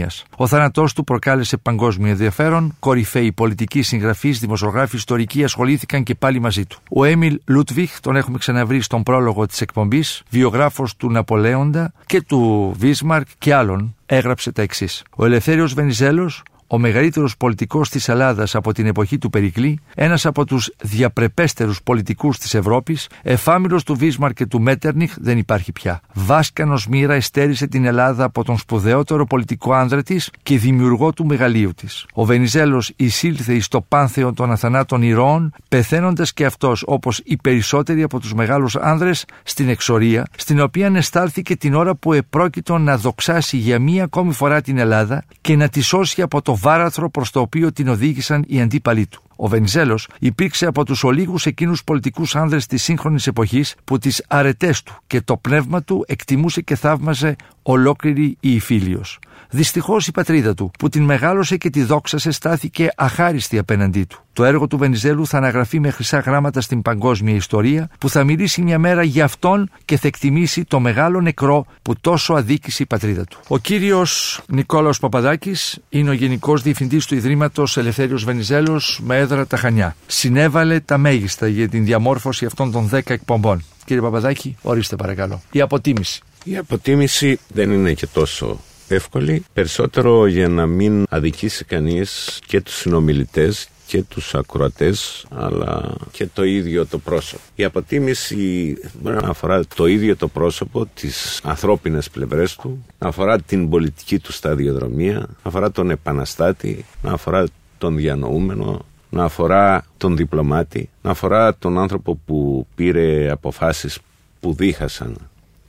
σταδιοδρομία. 0.08 0.36
Ο 0.36 0.46
θάνατός 0.46 0.92
του 0.92 1.04
προκάλεσε 1.04 1.56
παγκόσμιο 1.56 2.10
ενδιαφέρον, 2.10 2.76
κορυφαίοι 2.78 3.32
πολιτικοί 3.32 3.82
συγγραφείς, 3.82 4.38
δημοσιογράφοι, 4.38 4.96
ιστορικοί 4.96 5.44
ασχολήθηκαν 5.44 6.02
και 6.02 6.14
πάλι 6.14 6.40
μαζί 6.40 6.66
του. 6.66 6.78
Ο 6.90 7.04
Έμιλ 7.04 7.40
Λούτβιχ, 7.46 8.00
τον 8.00 8.16
έχουμε 8.16 8.38
ξαναβρει 8.38 8.80
στον 8.80 9.02
πρόλογο 9.02 9.46
της 9.46 9.60
εκπομπής, 9.60 10.22
βιογράφος 10.30 10.96
του 10.96 11.10
Ναπολέοντα 11.10 11.92
και 12.06 12.22
του 12.22 12.72
Βίσμαρκ 12.78 13.26
και 13.38 13.54
άλλων, 13.54 13.94
έγραψε 14.06 14.52
τα 14.52 14.62
εξής. 14.62 15.02
Ο 15.16 15.24
Ελευθέριος 15.24 15.74
Βενιζέλος 15.74 16.42
ο 16.74 16.78
μεγαλύτερος 16.78 17.36
πολιτικός 17.36 17.88
της 17.88 18.08
Ελλάδας 18.08 18.54
από 18.54 18.72
την 18.72 18.86
εποχή 18.86 19.18
του 19.18 19.30
Περικλή, 19.30 19.80
ένας 19.94 20.26
από 20.26 20.44
τους 20.44 20.70
διαπρεπέστερους 20.82 21.82
πολιτικούς 21.82 22.38
της 22.38 22.54
Ευρώπης, 22.54 23.08
εφάμιλος 23.22 23.82
του 23.82 23.94
Βίσμαρ 23.94 24.32
και 24.32 24.46
του 24.46 24.60
Μέτερνιχ 24.60 25.14
δεν 25.20 25.38
υπάρχει 25.38 25.72
πια. 25.72 26.00
Βάσκανος 26.12 26.86
μοίρα 26.86 27.14
εστέρισε 27.14 27.66
την 27.66 27.84
Ελλάδα 27.84 28.24
από 28.24 28.44
τον 28.44 28.58
σπουδαιότερο 28.58 29.26
πολιτικό 29.26 29.72
άνδρα 29.72 30.02
της 30.02 30.30
και 30.42 30.58
δημιουργό 30.58 31.12
του 31.12 31.26
μεγαλείου 31.26 31.74
της. 31.74 32.06
Ο 32.12 32.24
Βενιζέλος 32.24 32.92
εισήλθε 32.96 33.54
εις 33.54 33.68
το 33.68 33.80
πάνθεο 33.80 34.32
των 34.32 34.52
αθανάτων 34.52 35.02
ηρώων, 35.02 35.52
πεθαίνοντας 35.68 36.32
και 36.32 36.44
αυτός 36.44 36.82
όπως 36.86 37.20
οι 37.24 37.36
περισσότεροι 37.36 38.02
από 38.02 38.20
τους 38.20 38.34
μεγάλους 38.34 38.76
άνδρες 38.76 39.24
στην 39.42 39.68
εξορία, 39.68 40.26
στην 40.36 40.60
οποία 40.60 40.86
ανεστάλθηκε 40.86 41.56
την 41.56 41.74
ώρα 41.74 41.94
που 41.94 42.12
επρόκειτο 42.12 42.78
να 42.78 42.96
δοξάσει 42.98 43.56
για 43.56 43.78
μία 43.78 44.04
ακόμη 44.04 44.32
φορά 44.32 44.60
την 44.60 44.78
Ελλάδα 44.78 45.24
και 45.40 45.56
να 45.56 45.68
τη 45.68 45.80
σώσει 45.80 46.22
από 46.22 46.42
το 46.42 46.54
βάραθρο 46.64 47.10
προς 47.10 47.30
το 47.30 47.40
οποίο 47.40 47.72
την 47.72 47.88
οδήγησαν 47.88 48.44
οι 48.46 48.60
αντίπαλοι 48.60 49.06
του. 49.06 49.22
Ο 49.36 49.48
Βενιζέλος 49.48 50.08
υπήρξε 50.18 50.66
από 50.66 50.84
τους 50.84 51.04
ολίγους 51.04 51.46
εκείνους 51.46 51.84
πολιτικούς 51.84 52.36
άνδρες 52.36 52.66
της 52.66 52.82
σύγχρονης 52.82 53.26
εποχής 53.26 53.74
που 53.84 53.98
τις 53.98 54.24
αρετές 54.28 54.82
του 54.82 54.94
και 55.06 55.20
το 55.20 55.36
πνεύμα 55.36 55.82
του 55.82 56.04
εκτιμούσε 56.06 56.60
και 56.60 56.76
θαύμαζε 56.76 57.36
ολόκληρη 57.62 58.36
η 58.40 58.54
Ιφίλιος. 58.54 59.18
Δυστυχώς 59.50 60.06
η 60.06 60.12
πατρίδα 60.12 60.54
του, 60.54 60.70
που 60.78 60.88
την 60.88 61.02
μεγάλωσε 61.02 61.56
και 61.56 61.70
τη 61.70 61.82
δόξασε, 61.82 62.30
στάθηκε 62.30 62.88
αχάριστη 62.96 63.58
απέναντί 63.58 64.04
του. 64.04 64.18
Το 64.32 64.44
έργο 64.44 64.66
του 64.66 64.78
Βενιζέλου 64.78 65.26
θα 65.26 65.36
αναγραφεί 65.36 65.80
με 65.80 65.90
χρυσά 65.90 66.18
γράμματα 66.18 66.60
στην 66.60 66.82
παγκόσμια 66.82 67.34
ιστορία, 67.34 67.90
που 67.98 68.08
θα 68.08 68.24
μιλήσει 68.24 68.62
μια 68.62 68.78
μέρα 68.78 69.02
για 69.02 69.24
αυτόν 69.24 69.70
και 69.84 69.96
θα 69.96 70.06
εκτιμήσει 70.06 70.64
το 70.64 70.80
μεγάλο 70.80 71.20
νεκρό 71.20 71.66
που 71.82 71.94
τόσο 72.00 72.34
αδίκησε 72.34 72.82
η 72.82 72.86
πατρίδα 72.86 73.24
του. 73.24 73.40
Ο 73.48 73.58
κύριος 73.58 74.40
Νικόλαος 74.48 74.98
Παπαδάκης 74.98 75.78
είναι 75.88 76.10
ο 76.10 76.12
Γενικός 76.12 76.62
Διευθυντής 76.62 77.06
του 77.06 77.14
Ιδρύματος 77.14 77.76
Ελευθέριος 77.76 78.24
Βενιζέλος 78.24 79.00
με 79.02 79.18
έδρα 79.24 79.46
τα 79.46 79.56
Χανιά. 79.56 79.96
Συνέβαλε 80.06 80.80
τα 80.80 80.98
μέγιστα 80.98 81.46
για 81.48 81.68
την 81.68 81.84
διαμόρφωση 81.84 82.44
αυτών 82.46 82.72
των 82.72 82.90
10 82.92 83.00
εκπομπών. 83.04 83.64
Κύριε 83.84 84.02
Παπαδάκη, 84.02 84.56
ορίστε 84.62 84.96
παρακαλώ. 84.96 85.42
Η 85.50 85.60
αποτίμηση. 85.60 86.20
Η 86.44 86.56
αποτίμηση 86.56 87.38
δεν 87.48 87.70
είναι 87.70 87.92
και 87.92 88.06
τόσο 88.06 88.60
εύκολη, 88.88 89.44
περισσότερο 89.52 90.26
για 90.26 90.48
να 90.48 90.66
μην 90.66 91.04
αδικήσει 91.08 91.64
κανείς 91.64 92.38
και 92.46 92.60
τους 92.60 92.74
συνομιλητές 92.74 93.68
και 93.86 94.02
τους 94.02 94.34
ακροατές 94.34 95.26
αλλά 95.30 95.96
και 96.10 96.26
το 96.26 96.44
ίδιο 96.44 96.86
το 96.86 96.98
πρόσωπο. 96.98 97.42
Η 97.54 97.64
αποτίμηση 97.64 98.76
μπορεί 99.02 99.16
να 99.16 99.28
αφορά 99.28 99.64
το 99.76 99.86
ίδιο 99.86 100.16
το 100.16 100.28
πρόσωπο, 100.28 100.86
τις 100.86 101.40
ανθρώπινες 101.44 102.10
πλευρές 102.10 102.56
του, 102.56 102.84
να 102.98 103.08
αφορά 103.08 103.40
την 103.40 103.68
πολιτική 103.68 104.18
του 104.18 104.32
σταδιοδρομία, 104.32 105.18
να 105.18 105.28
αφορά 105.42 105.70
τον 105.70 105.90
επαναστάτη, 105.90 106.84
να 107.02 107.12
αφορά 107.12 107.46
τον 107.78 107.96
διανοούμενο, 107.96 108.84
να 109.14 109.24
αφορά 109.24 109.84
τον 109.96 110.16
διπλωμάτη, 110.16 110.90
να 111.02 111.10
αφορά 111.10 111.56
τον 111.56 111.78
άνθρωπο 111.78 112.18
που 112.26 112.66
πήρε 112.74 113.30
αποφάσεις 113.30 113.98
που 114.40 114.52
δίχασαν 114.52 115.16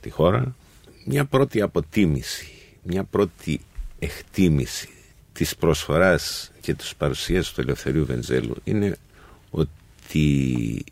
τη 0.00 0.10
χώρα. 0.10 0.54
Μια 1.04 1.24
πρώτη 1.24 1.60
αποτίμηση 1.60 2.56
μια 2.86 3.04
πρώτη 3.04 3.60
εκτίμηση 3.98 4.88
της 5.32 5.56
προσφοράς 5.56 6.52
και 6.60 6.74
της 6.74 6.94
παρουσίας 6.94 7.52
του 7.52 7.60
Ελευθερίου 7.60 8.06
Βενζέλου 8.06 8.56
είναι 8.64 8.96
ότι 9.50 10.84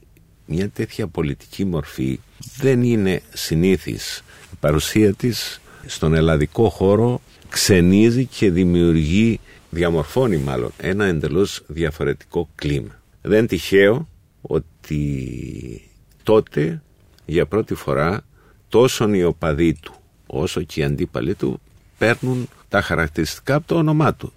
μια 0.46 0.68
τέτοια 0.68 1.06
πολιτική 1.06 1.64
μορφή 1.64 2.20
δεν 2.56 2.82
είναι 2.82 3.22
συνήθις. 3.32 4.22
Η 4.52 4.56
παρουσία 4.60 5.14
της 5.14 5.60
στον 5.86 6.14
ελλαδικό 6.14 6.68
χώρο 6.68 7.20
ξενίζει 7.48 8.24
και 8.24 8.50
δημιουργεί, 8.50 9.40
διαμορφώνει 9.74 10.36
μάλλον, 10.36 10.70
ένα 10.76 11.04
εντελώς 11.04 11.62
διαφορετικό 11.66 12.48
κλίμα. 12.54 13.00
Δεν 13.22 13.46
τυχαίο 13.46 14.08
ότι 14.40 15.90
τότε 16.22 16.82
για 17.26 17.46
πρώτη 17.46 17.74
φορά 17.74 18.24
τόσο 18.68 19.14
οι 19.14 19.24
οπαδοί 19.24 19.74
του 19.74 19.94
όσο 20.26 20.62
και 20.62 20.80
οι 20.80 20.84
αντίπαλοι 20.84 21.34
του 21.34 21.60
παίρνουν 21.98 22.48
τα 22.68 22.80
χαρακτηριστικά 22.80 23.54
από 23.54 23.66
το 23.66 23.74
όνομά 23.74 24.14
του. 24.14 24.32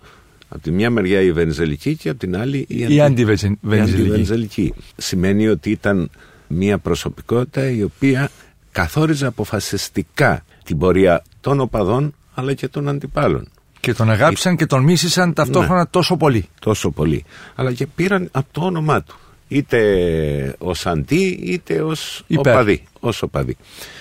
Από 0.49 0.61
τη 0.61 0.71
μια 0.71 0.89
μεριά 0.89 1.21
η 1.21 1.31
Βενζελική 1.31 1.95
και 1.95 2.09
από 2.09 2.19
την 2.19 2.37
άλλη 2.37 2.65
η, 2.67 2.95
η 2.95 3.01
αντιβενζελική. 3.01 4.73
Σημαίνει 4.97 5.47
ότι 5.47 5.69
ήταν 5.69 6.09
μια 6.47 6.77
προσωπικότητα 6.77 7.69
η 7.69 7.83
οποία 7.83 8.29
καθόριζε 8.71 9.25
αποφασιστικά 9.25 10.45
την 10.63 10.77
πορεία 10.77 11.23
των 11.41 11.59
οπαδών 11.59 12.13
αλλά 12.33 12.53
και 12.53 12.67
των 12.67 12.89
αντιπάλων. 12.89 13.47
Και 13.87 13.93
τον 13.93 14.09
αγάπησαν 14.09 14.55
και 14.55 14.65
τον 14.65 14.83
μίσησαν 14.83 15.33
ταυτόχρονα 15.33 15.79
ναι. 15.79 15.85
τόσο 15.85 16.17
πολύ. 16.17 16.49
Τόσο 16.59 16.91
πολύ. 16.91 17.25
Αλλά 17.55 17.73
και 17.73 17.87
πήραν 17.87 18.29
από 18.31 18.47
το 18.51 18.61
όνομά 18.61 19.03
του. 19.03 19.17
Είτε 19.47 20.55
ως 20.57 20.85
αντί 20.85 21.39
είτε 21.43 21.81
ως 21.81 22.23
οπαδί. 22.37 22.83
Ως 22.99 23.21
οπαδί. 23.21 23.57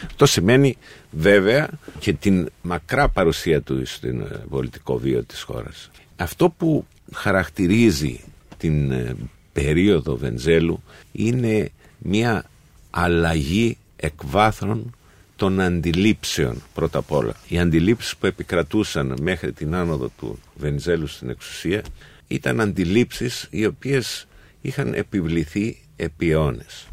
Αυτό 0.07 0.27
σημαίνει 0.27 0.77
βέβαια 1.11 1.69
και 1.99 2.13
την 2.13 2.49
μακρά 2.63 3.09
παρουσία 3.09 3.63
του 3.63 3.87
στην 3.87 4.21
ε, 4.21 4.45
πολιτικό 4.49 4.99
βίο 4.99 5.25
της 5.25 5.43
χώρας. 5.43 5.91
Αυτό 6.17 6.51
που 6.51 6.87
χαρακτηρίζει 7.13 8.21
την 8.57 8.91
ε, 8.91 9.17
περίοδο 9.53 10.17
Βενζέλου 10.17 10.83
είναι 11.13 11.71
μια 11.99 12.45
αλλαγή 12.91 13.77
εκβάθρων 13.97 14.96
των 15.37 15.61
αντιλήψεων 15.61 16.63
πρώτα 16.75 16.99
απ' 16.99 17.13
όλα. 17.13 17.35
Οι 17.49 17.59
αντιλήψεις 17.59 18.17
που 18.17 18.27
επικρατούσαν 18.27 19.17
μέχρι 19.21 19.53
την 19.53 19.75
άνοδο 19.75 20.11
του 20.19 20.39
Βενζέλου 20.57 21.07
στην 21.07 21.31
εξουσία 21.31 21.83
ήταν 22.27 22.61
αντιλήψεις 22.61 23.47
οι 23.51 23.67
οποίες 23.67 24.27
είχαν 24.61 24.95
επιβληθεί 24.95 25.79
επί 25.97 26.31
αιώνες. 26.31 26.87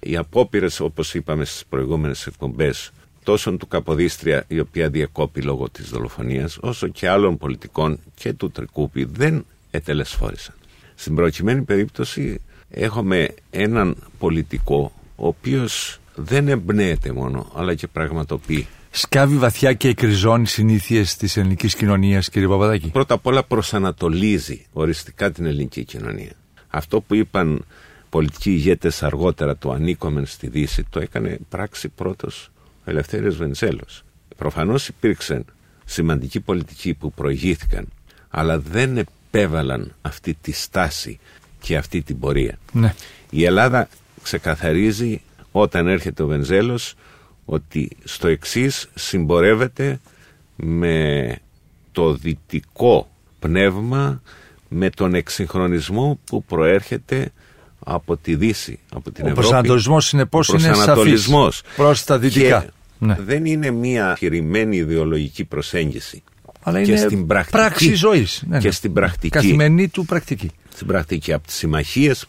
Οι 0.00 0.16
απόπειρες 0.16 0.80
όπως 0.80 1.14
είπαμε 1.14 1.44
στις 1.44 1.64
προηγούμενες 1.68 2.26
εκπομπές 2.26 2.90
τόσο 3.22 3.56
του 3.56 3.68
Καποδίστρια 3.68 4.44
η 4.48 4.60
οποία 4.60 4.88
διακόπη 4.88 5.42
λόγω 5.42 5.70
της 5.70 5.88
δολοφονίας 5.88 6.58
όσο 6.60 6.88
και 6.88 7.08
άλλων 7.08 7.36
πολιτικών 7.36 7.98
και 8.14 8.32
του 8.32 8.50
Τρικούπη 8.50 9.04
δεν 9.04 9.44
ετελεσφόρησαν. 9.70 10.54
Στην 10.94 11.14
προκειμένη 11.14 11.62
περίπτωση 11.62 12.40
έχουμε 12.70 13.34
έναν 13.50 13.96
πολιτικό 14.18 14.92
ο 15.16 15.26
οποίος 15.26 16.00
δεν 16.22 16.48
εμπνέεται 16.48 17.12
μόνο 17.12 17.50
αλλά 17.54 17.74
και 17.74 17.86
πραγματοποιεί. 17.86 18.66
Σκάβει 18.90 19.36
βαθιά 19.36 19.72
και 19.72 19.88
εκριζώνει 19.88 20.46
συνήθειες 20.46 21.16
της 21.16 21.36
ελληνικής 21.36 21.74
κοινωνίας, 21.74 22.28
κύριε 22.28 22.48
Παπαδάκη. 22.48 22.88
Πρώτα 22.88 23.14
απ' 23.14 23.26
όλα 23.26 23.44
προσανατολίζει 23.44 24.66
οριστικά 24.72 25.30
την 25.30 25.46
ελληνική 25.46 25.84
κοινωνία. 25.84 26.32
Αυτό 26.68 27.00
που 27.00 27.14
είπαν 27.14 27.64
πολιτικοί 28.08 28.50
ηγέτες 28.50 29.02
αργότερα 29.02 29.56
το 29.56 29.70
ανήκομεν 29.70 30.26
στη 30.26 30.48
Δύση 30.48 30.84
το 30.90 31.00
έκανε 31.00 31.38
πράξη 31.48 31.88
πρώτος 31.88 32.50
Ελευθέριος 32.84 33.36
Βενζέλος. 33.36 34.02
Προφανώς 34.36 34.88
υπήρξαν 34.88 35.44
σημαντικοί 35.84 36.40
πολιτικοί 36.40 36.94
που 36.94 37.12
προηγήθηκαν, 37.12 37.88
αλλά 38.30 38.58
δεν 38.58 38.96
επέβαλαν 38.96 39.94
αυτή 40.02 40.36
τη 40.40 40.52
στάση 40.52 41.18
και 41.60 41.76
αυτή 41.76 42.02
την 42.02 42.18
πορεία. 42.18 42.58
Ναι. 42.72 42.94
Η 43.30 43.44
Ελλάδα 43.44 43.88
ξεκαθαρίζει 44.22 45.20
όταν 45.52 45.86
έρχεται 45.86 46.22
ο 46.22 46.26
Βενζέλος 46.26 46.94
ότι 47.44 47.90
στο 48.04 48.28
εξής 48.28 48.88
συμπορεύεται 48.94 50.00
με 50.56 51.36
το 51.92 52.14
δυτικό 52.14 53.10
πνεύμα, 53.38 54.22
με 54.68 54.90
τον 54.90 55.14
εξυγχρονισμό 55.14 56.18
που 56.24 56.44
προέρχεται 56.44 57.32
από 57.84 58.16
τη 58.16 58.34
Δύση, 58.34 58.78
από 58.92 59.10
την 59.10 59.24
ο 59.24 59.28
Ευρώπη. 59.28 59.30
Ο 59.30 59.34
προσανατολισμός 59.34 60.06
συνεπώς 60.06 60.48
είναι 60.48 60.74
σαφής 60.74 61.30
προς 61.76 62.04
τα 62.04 62.18
δυτικά. 62.18 62.66
Ναι. 62.98 63.16
Δεν 63.26 63.44
είναι 63.44 63.70
μια 63.70 64.10
αφηρημένη 64.10 64.76
ιδεολογική 64.76 65.44
προσέγγιση. 65.44 66.22
Αλλά 66.62 66.82
και 66.82 66.90
είναι 66.90 67.00
στην 67.00 67.26
πρακτική, 67.26 67.56
πράξη 67.56 67.94
ζωής. 67.94 68.42
Ναι, 68.46 68.58
και 68.58 68.66
ναι. 68.66 68.72
στην 68.72 68.92
πρακτική. 68.92 69.28
Καθημερινή 69.28 69.88
του 69.88 70.04
πρακτική. 70.04 70.50
Στην 70.74 70.86
πρακτική. 70.86 71.32
Από 71.32 71.46
τις 71.46 71.56
συμμαχίες 71.56 72.26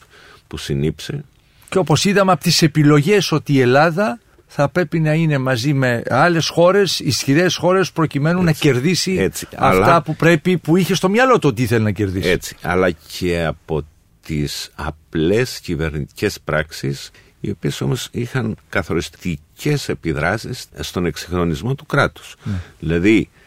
που 0.47 0.57
συνήψε. 0.57 1.23
Και 1.71 1.77
όπως 1.77 2.05
είδαμε 2.05 2.31
από 2.31 2.41
τις 2.43 2.61
επιλογές 2.61 3.31
ότι 3.31 3.53
η 3.53 3.61
Ελλάδα 3.61 4.19
θα 4.47 4.69
πρέπει 4.69 4.99
να 4.99 5.13
είναι 5.13 5.37
μαζί 5.37 5.73
με 5.73 6.03
άλλες 6.09 6.47
χώρες, 6.47 6.99
ισχυρές 6.99 7.55
χώρες, 7.55 7.91
προκειμένου 7.91 8.43
να 8.43 8.51
κερδίσει 8.51 9.15
έτσι. 9.19 9.47
αυτά 9.55 9.83
Αλλά... 9.83 10.01
που 10.01 10.15
πρέπει, 10.15 10.57
που 10.57 10.77
είχε 10.77 10.95
στο 10.95 11.09
μυαλό 11.09 11.39
του 11.39 11.49
ότι 11.49 11.61
ήθελε 11.61 11.83
να 11.83 11.91
κερδίσει. 11.91 12.29
Έτσι. 12.29 12.55
Αλλά 12.61 12.91
και 12.91 13.43
από 13.45 13.81
τις 14.25 14.71
απλές 14.75 15.59
κυβερνητικές 15.59 16.39
πράξεις 16.43 17.11
οι 17.39 17.49
οποίες 17.49 17.81
όμως 17.81 18.07
είχαν 18.11 18.57
καθοριστικές 18.69 19.89
επιδράσεις 19.89 20.65
στον 20.79 21.05
εξυγχρονισμό 21.05 21.75
του 21.75 21.85
κράτους. 21.85 22.35
Ναι. 22.43 22.53
Δηλαδή 22.79 23.29
ε, 23.35 23.40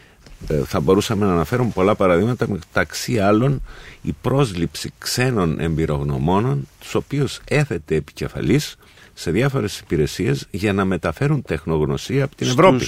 θα 0.65 0.79
μπορούσαμε 0.79 1.25
να 1.25 1.31
αναφέρουμε 1.31 1.71
πολλά 1.73 1.95
παραδείγματα 1.95 2.49
μεταξύ 2.49 3.19
άλλων 3.19 3.61
η 4.01 4.15
πρόσληψη 4.21 4.93
ξένων 4.97 5.59
εμπειρογνωμόνων 5.59 6.67
τους 6.79 6.95
οποίους 6.95 7.39
έθετε 7.47 7.95
επικεφαλής 7.95 8.75
σε 9.13 9.31
διάφορες 9.31 9.79
υπηρεσίες 9.79 10.47
για 10.51 10.73
να 10.73 10.85
μεταφέρουν 10.85 11.41
τεχνογνωσία 11.41 12.23
από 12.23 12.35
την 12.35 12.47
Ευρώπη. 12.47 12.85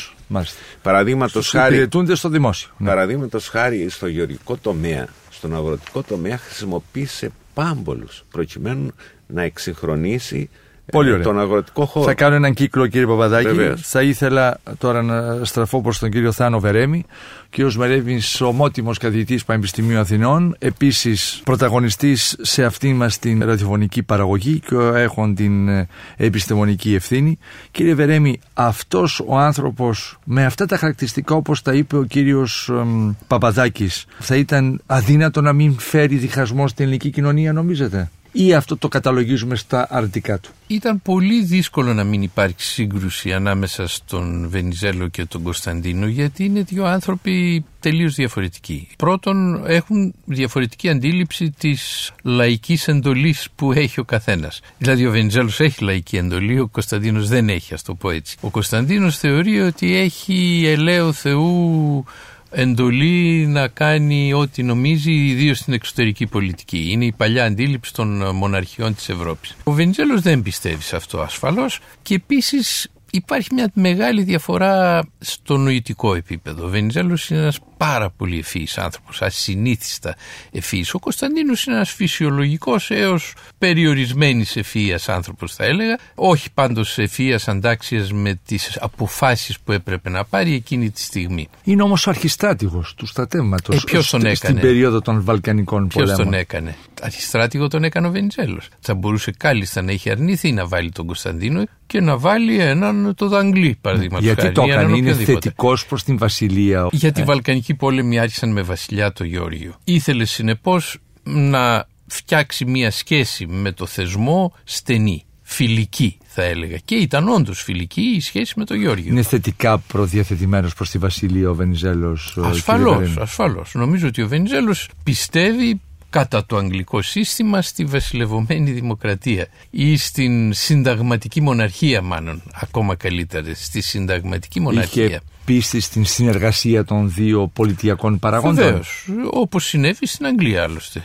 Παραδείγματος 0.82 1.50
χάρη. 1.50 1.88
στο 2.14 2.30
δημόσιο. 2.30 2.70
Ναι. 2.78 2.88
Παραδείγματος 2.88 3.48
χάρη 3.48 3.90
στο 3.90 4.08
γεωργικό 4.08 4.58
τομέα, 4.58 5.08
στον 5.30 5.56
αγροτικό 5.56 6.04
τομέα 6.04 6.38
χρησιμοποίησε 6.38 7.32
πάμπολους 7.54 8.24
προκειμένου 8.32 8.88
να 9.28 9.42
εξυγχρονίσει 9.42 10.50
Πολύ 10.92 11.10
ε, 11.10 11.12
ωραία. 11.12 11.24
τον 11.24 11.40
αγροτικό 11.40 11.86
χώρο. 11.86 12.06
Θα 12.06 12.14
κάνω 12.14 12.36
έναν 12.36 12.54
κύκλο 12.54 12.88
κύριε 12.88 13.08
Παπαδάκη. 13.08 13.48
Βεβαίως. 13.48 13.82
Θα 13.88 14.02
ήθελα 14.02 14.60
τώρα 14.78 15.02
να 15.02 15.46
στραφώ 15.46 15.82
προς 15.82 16.00
τον 16.00 16.10
κύριο 16.10 16.32
Θάνο 16.32 16.60
Βερέμι. 16.60 17.06
Ο 17.42 17.50
κύριος 17.50 17.78
Βερέμις, 17.78 18.42
ομότιμος 18.42 18.98
καθηγητής 18.98 19.46
Πανεπιστημίου 19.46 20.00
Αθηνών, 20.00 20.56
επίσης 20.60 21.42
πρωταγωνιστής 21.44 22.36
σε 22.42 22.64
αυτή 22.64 22.94
μας 22.94 23.20
την 23.20 23.46
ραδιοφωνική 23.46 24.04
παραγωγή 24.04 24.60
και 24.60 24.76
έχουν 24.76 25.36
την 25.36 25.68
ε, 25.68 25.88
επιστημονική 26.18 26.96
ευθύνη. 26.96 27.38
Κύριε 27.72 27.94
Βερέμι, 27.94 28.40
αυτός 28.54 29.24
ο 29.26 29.38
άνθρωπος 29.38 30.20
με 30.24 30.46
αυτά 30.46 30.66
τα 30.66 30.78
χαρακτηριστικά 30.78 31.36
όπως 31.36 31.62
τα 31.62 31.74
είπε 31.74 31.98
ο 31.98 32.04
κύριος 32.04 32.70
εμ, 32.70 33.14
Παπαδάκης 33.28 34.06
θα 34.20 34.36
ήταν 34.36 34.82
αδύνατο 34.86 35.42
να 35.42 35.54
μην 35.54 35.80
φέρει 35.80 36.16
διχασμό 36.16 36.68
στην 36.68 36.86
ελληνική 36.86 37.10
κοινωνία 37.10 37.54
νομίζετε; 37.54 38.10
Ή 38.38 38.54
αυτό 38.54 38.78
το 38.78 38.88
καταλογίζουμε 38.88 39.56
στα 39.56 39.88
αρνητικά 39.90 40.40
του; 40.40 40.50
Ήταν 40.68 41.02
πολύ 41.02 41.44
δύσκολο 41.44 41.94
να 41.94 42.04
μην 42.04 42.22
υπάρξει 42.22 42.72
σύγκρουση 42.72 43.34
ανάμεσα 43.34 43.88
στον 43.88 44.50
Βενιζέλο 44.50 45.08
και 45.08 45.26
τον 45.26 45.44
Κωνσταντίνο 45.44 46.08
γιατί 46.08 46.46
είναι 46.46 46.62
δύο 46.62 46.86
άνθρωποι 46.86 47.66
τελείως 47.80 48.16
διαφορετικοί. 48.16 48.88
Πρώτον 48.98 49.64
έχουν 49.68 50.14
διαφορετική 50.26 50.90
αντίληψη 50.90 51.52
της 51.52 52.12
λαϊκής 52.24 52.88
εντολής 52.88 53.48
που 53.56 53.72
έχει 53.72 54.00
ο 54.00 54.04
καθένας. 54.04 54.62
Δηλαδή 54.78 55.06
ο 55.06 55.12
Βενιζέλος 55.12 55.60
έχει 55.60 55.84
λαϊκή 55.84 56.18
εντολή, 56.18 56.60
ο 56.60 56.68
Κωνσταντίνος 56.68 57.28
δεν 57.28 57.50
έχει 57.50 57.74
ας 57.74 57.82
το 57.82 57.94
πω 57.94 58.10
έτσι. 58.10 58.38
Ο 58.42 58.50
Κωνσταντίνος 58.50 59.18
θεωρεί 59.18 59.62
ότι 59.62 59.96
έχει 59.96 60.64
ελαίο 60.66 61.12
Θεού 61.12 62.06
εντολή 62.52 63.46
να 63.48 63.68
κάνει 63.68 64.34
ό,τι 64.34 64.64
νομίζει, 64.64 65.12
ιδίως 65.12 65.58
στην 65.58 65.74
εξωτερική 65.74 66.28
πολιτική. 66.28 66.88
Είναι 66.92 67.06
η 67.06 67.12
παλιά 67.12 67.46
αντίληψη 67.46 67.94
των 67.94 68.36
μοναρχιών 68.36 68.96
της 68.96 69.10
Ευρώπης. 69.10 69.56
Ο 69.64 69.72
Βενιζέλος 69.72 70.22
δεν 70.22 70.42
πιστεύει 70.42 70.82
σε 70.82 70.96
αυτό 70.96 71.20
ασφαλώς 71.20 71.80
και 72.02 72.16
επίσης 72.16 72.88
υπάρχει 73.12 73.54
μια 73.54 73.72
μεγάλη 73.74 74.24
διαφορά 74.24 75.08
στο 75.20 75.58
νοητικό 75.58 76.16
επίπεδο. 76.16 76.66
Ο 76.66 76.70
Βενιζέλος 76.70 77.30
είναι 77.30 77.40
ένας 77.40 77.60
πάρα 77.78 78.10
πολύ 78.10 78.38
ευφύης 78.40 78.78
άνθρωπος, 78.78 79.22
ασυνήθιστα 79.22 80.16
ευφύης. 80.52 80.94
Ο 80.94 81.00
Κωνσταντίνος 81.00 81.66
είναι 81.66 81.76
ένας 81.76 81.92
φυσιολογικός 81.92 82.92
έως 82.92 83.34
περιορισμένης 83.58 84.56
ευφύειας 84.56 85.10
άνθρωπος 85.10 85.54
θα 85.56 85.64
έλεγα, 85.66 86.00
όχι 86.16 86.52
πάντως 86.54 86.98
ευφύειας 86.98 87.48
αντάξιας 87.48 88.12
με 88.12 88.40
τις 88.46 88.78
αποφάσεις 88.82 89.60
που 89.60 89.72
έπρεπε 89.72 90.10
να 90.10 90.26
πάρει 90.26 90.54
εκείνη 90.54 90.90
τη 90.90 91.02
στιγμή. 91.02 91.48
Είναι 91.64 91.82
όμως 91.84 92.08
ο 92.08 92.10
αρχιστράτηγος 92.10 92.94
του 92.98 93.06
στρατεύματος 93.06 93.76
ε, 93.76 93.82
ποιος 93.86 94.10
τον 94.10 94.20
έκανε; 94.20 94.36
στην 94.36 94.60
περίοδο 94.60 95.02
των 95.02 95.24
Βαλκανικών 95.24 95.88
Ποιος 95.88 96.04
πολέμων. 96.04 96.26
τον 96.26 96.34
έκανε; 96.34 96.76
Αρχιστράτηγο 97.02 97.68
τον 97.68 97.84
έκανε 97.84 98.08
ο 98.08 98.12
Βενιζέλος. 98.12 98.68
Θα 98.80 98.94
μπορούσε 98.96 99.32
κάλλιστα 99.38 99.82
να 99.82 99.92
έχει 99.92 100.10
αρνηθεί 100.10 100.52
να 100.52 100.68
βάλει 100.68 100.92
τον 100.92 101.06
Κωνσταντίνο 101.06 101.64
και 101.88 102.02
να 102.02 102.18
βάλει 102.18 102.60
έναν 102.60 103.14
το 103.16 103.28
Δαγκλή 103.28 103.78
παραδείγματος 103.82 104.26
Γιατί 104.26 104.42
χάρη, 104.42 104.54
το 104.54 104.62
ή 104.62 104.70
έναν 104.70 104.80
έκανε, 104.84 104.98
είναι 104.98 105.10
οποιοδήποτε. 105.12 105.40
θετικός 105.40 105.86
προς 105.86 106.04
την 106.04 106.18
Βασιλεία. 106.18 106.88
Γιατί 106.92 107.22
οι 107.22 107.24
Βαλκανικοί 107.68 107.74
πόλεμοι 107.74 108.20
άρχισαν 108.20 108.52
με 108.52 108.62
βασιλιά 108.62 109.14
το 109.14 109.24
Γεώργιο. 109.24 109.76
Ήθελε 109.84 110.26
συνεπώς 110.26 110.98
να 111.24 111.88
φτιάξει 112.08 112.66
μια 112.66 112.92
σχέση 112.92 113.46
με 113.48 113.72
το 113.72 113.86
θεσμό 113.86 114.54
στενή, 114.64 115.26
φιλική 115.42 116.18
θα 116.26 116.44
έλεγα. 116.44 116.78
Και 116.86 116.96
ήταν 116.96 117.30
όντως 117.30 117.62
φιλική 117.62 118.02
η 118.02 118.20
σχέση 118.22 118.54
με 118.56 118.66
το 118.66 118.74
Γεώργιο. 118.76 119.12
Είναι 119.12 119.22
θετικά 119.22 119.78
προδιαθετημένος 119.78 120.74
προς 120.74 120.90
τη 120.90 120.98
Βασιλεία 120.98 121.50
ο 121.50 121.56
Βενιζέλος. 121.56 122.38
ο 122.38 122.42
κύριε 122.42 122.50
Ασφαλώς, 122.50 122.98
Βερένη. 122.98 123.16
ασφαλώς. 123.20 123.72
Νομίζω 123.74 124.08
ότι 124.08 124.22
ο 124.22 124.28
Βενιζέλος 124.28 124.90
πιστεύει 125.04 125.82
κατά 126.10 126.46
το 126.46 126.58
αγγλικό 126.58 127.02
σύστημα 127.02 127.62
στη 127.62 127.86
βασιλευωμένη 127.86 128.72
δημοκρατία 128.72 129.48
ή 129.70 129.98
στην 129.98 130.54
συνταγματική 130.54 131.42
μοναρχία 131.42 132.02
μάλλον, 132.02 132.42
ακόμα 132.54 132.96
καλύτερα, 132.96 133.54
στη 133.56 133.82
συνταγματική 133.82 134.60
μοναρχία. 134.60 135.06
Είχε 135.06 135.22
πίστη 135.46 135.80
στην 135.80 136.06
συνεργασία 136.06 136.84
των 136.84 137.14
δύο 137.14 137.48
πολιτιακών 137.48 138.20
παραγόντων; 138.20 138.56
Βεβαίως. 138.56 139.10
Όπως 139.32 139.66
συνέβη 139.66 140.08
στην 140.08 140.26
Αγγλία 140.26 140.64
άλλωστε. 140.64 141.04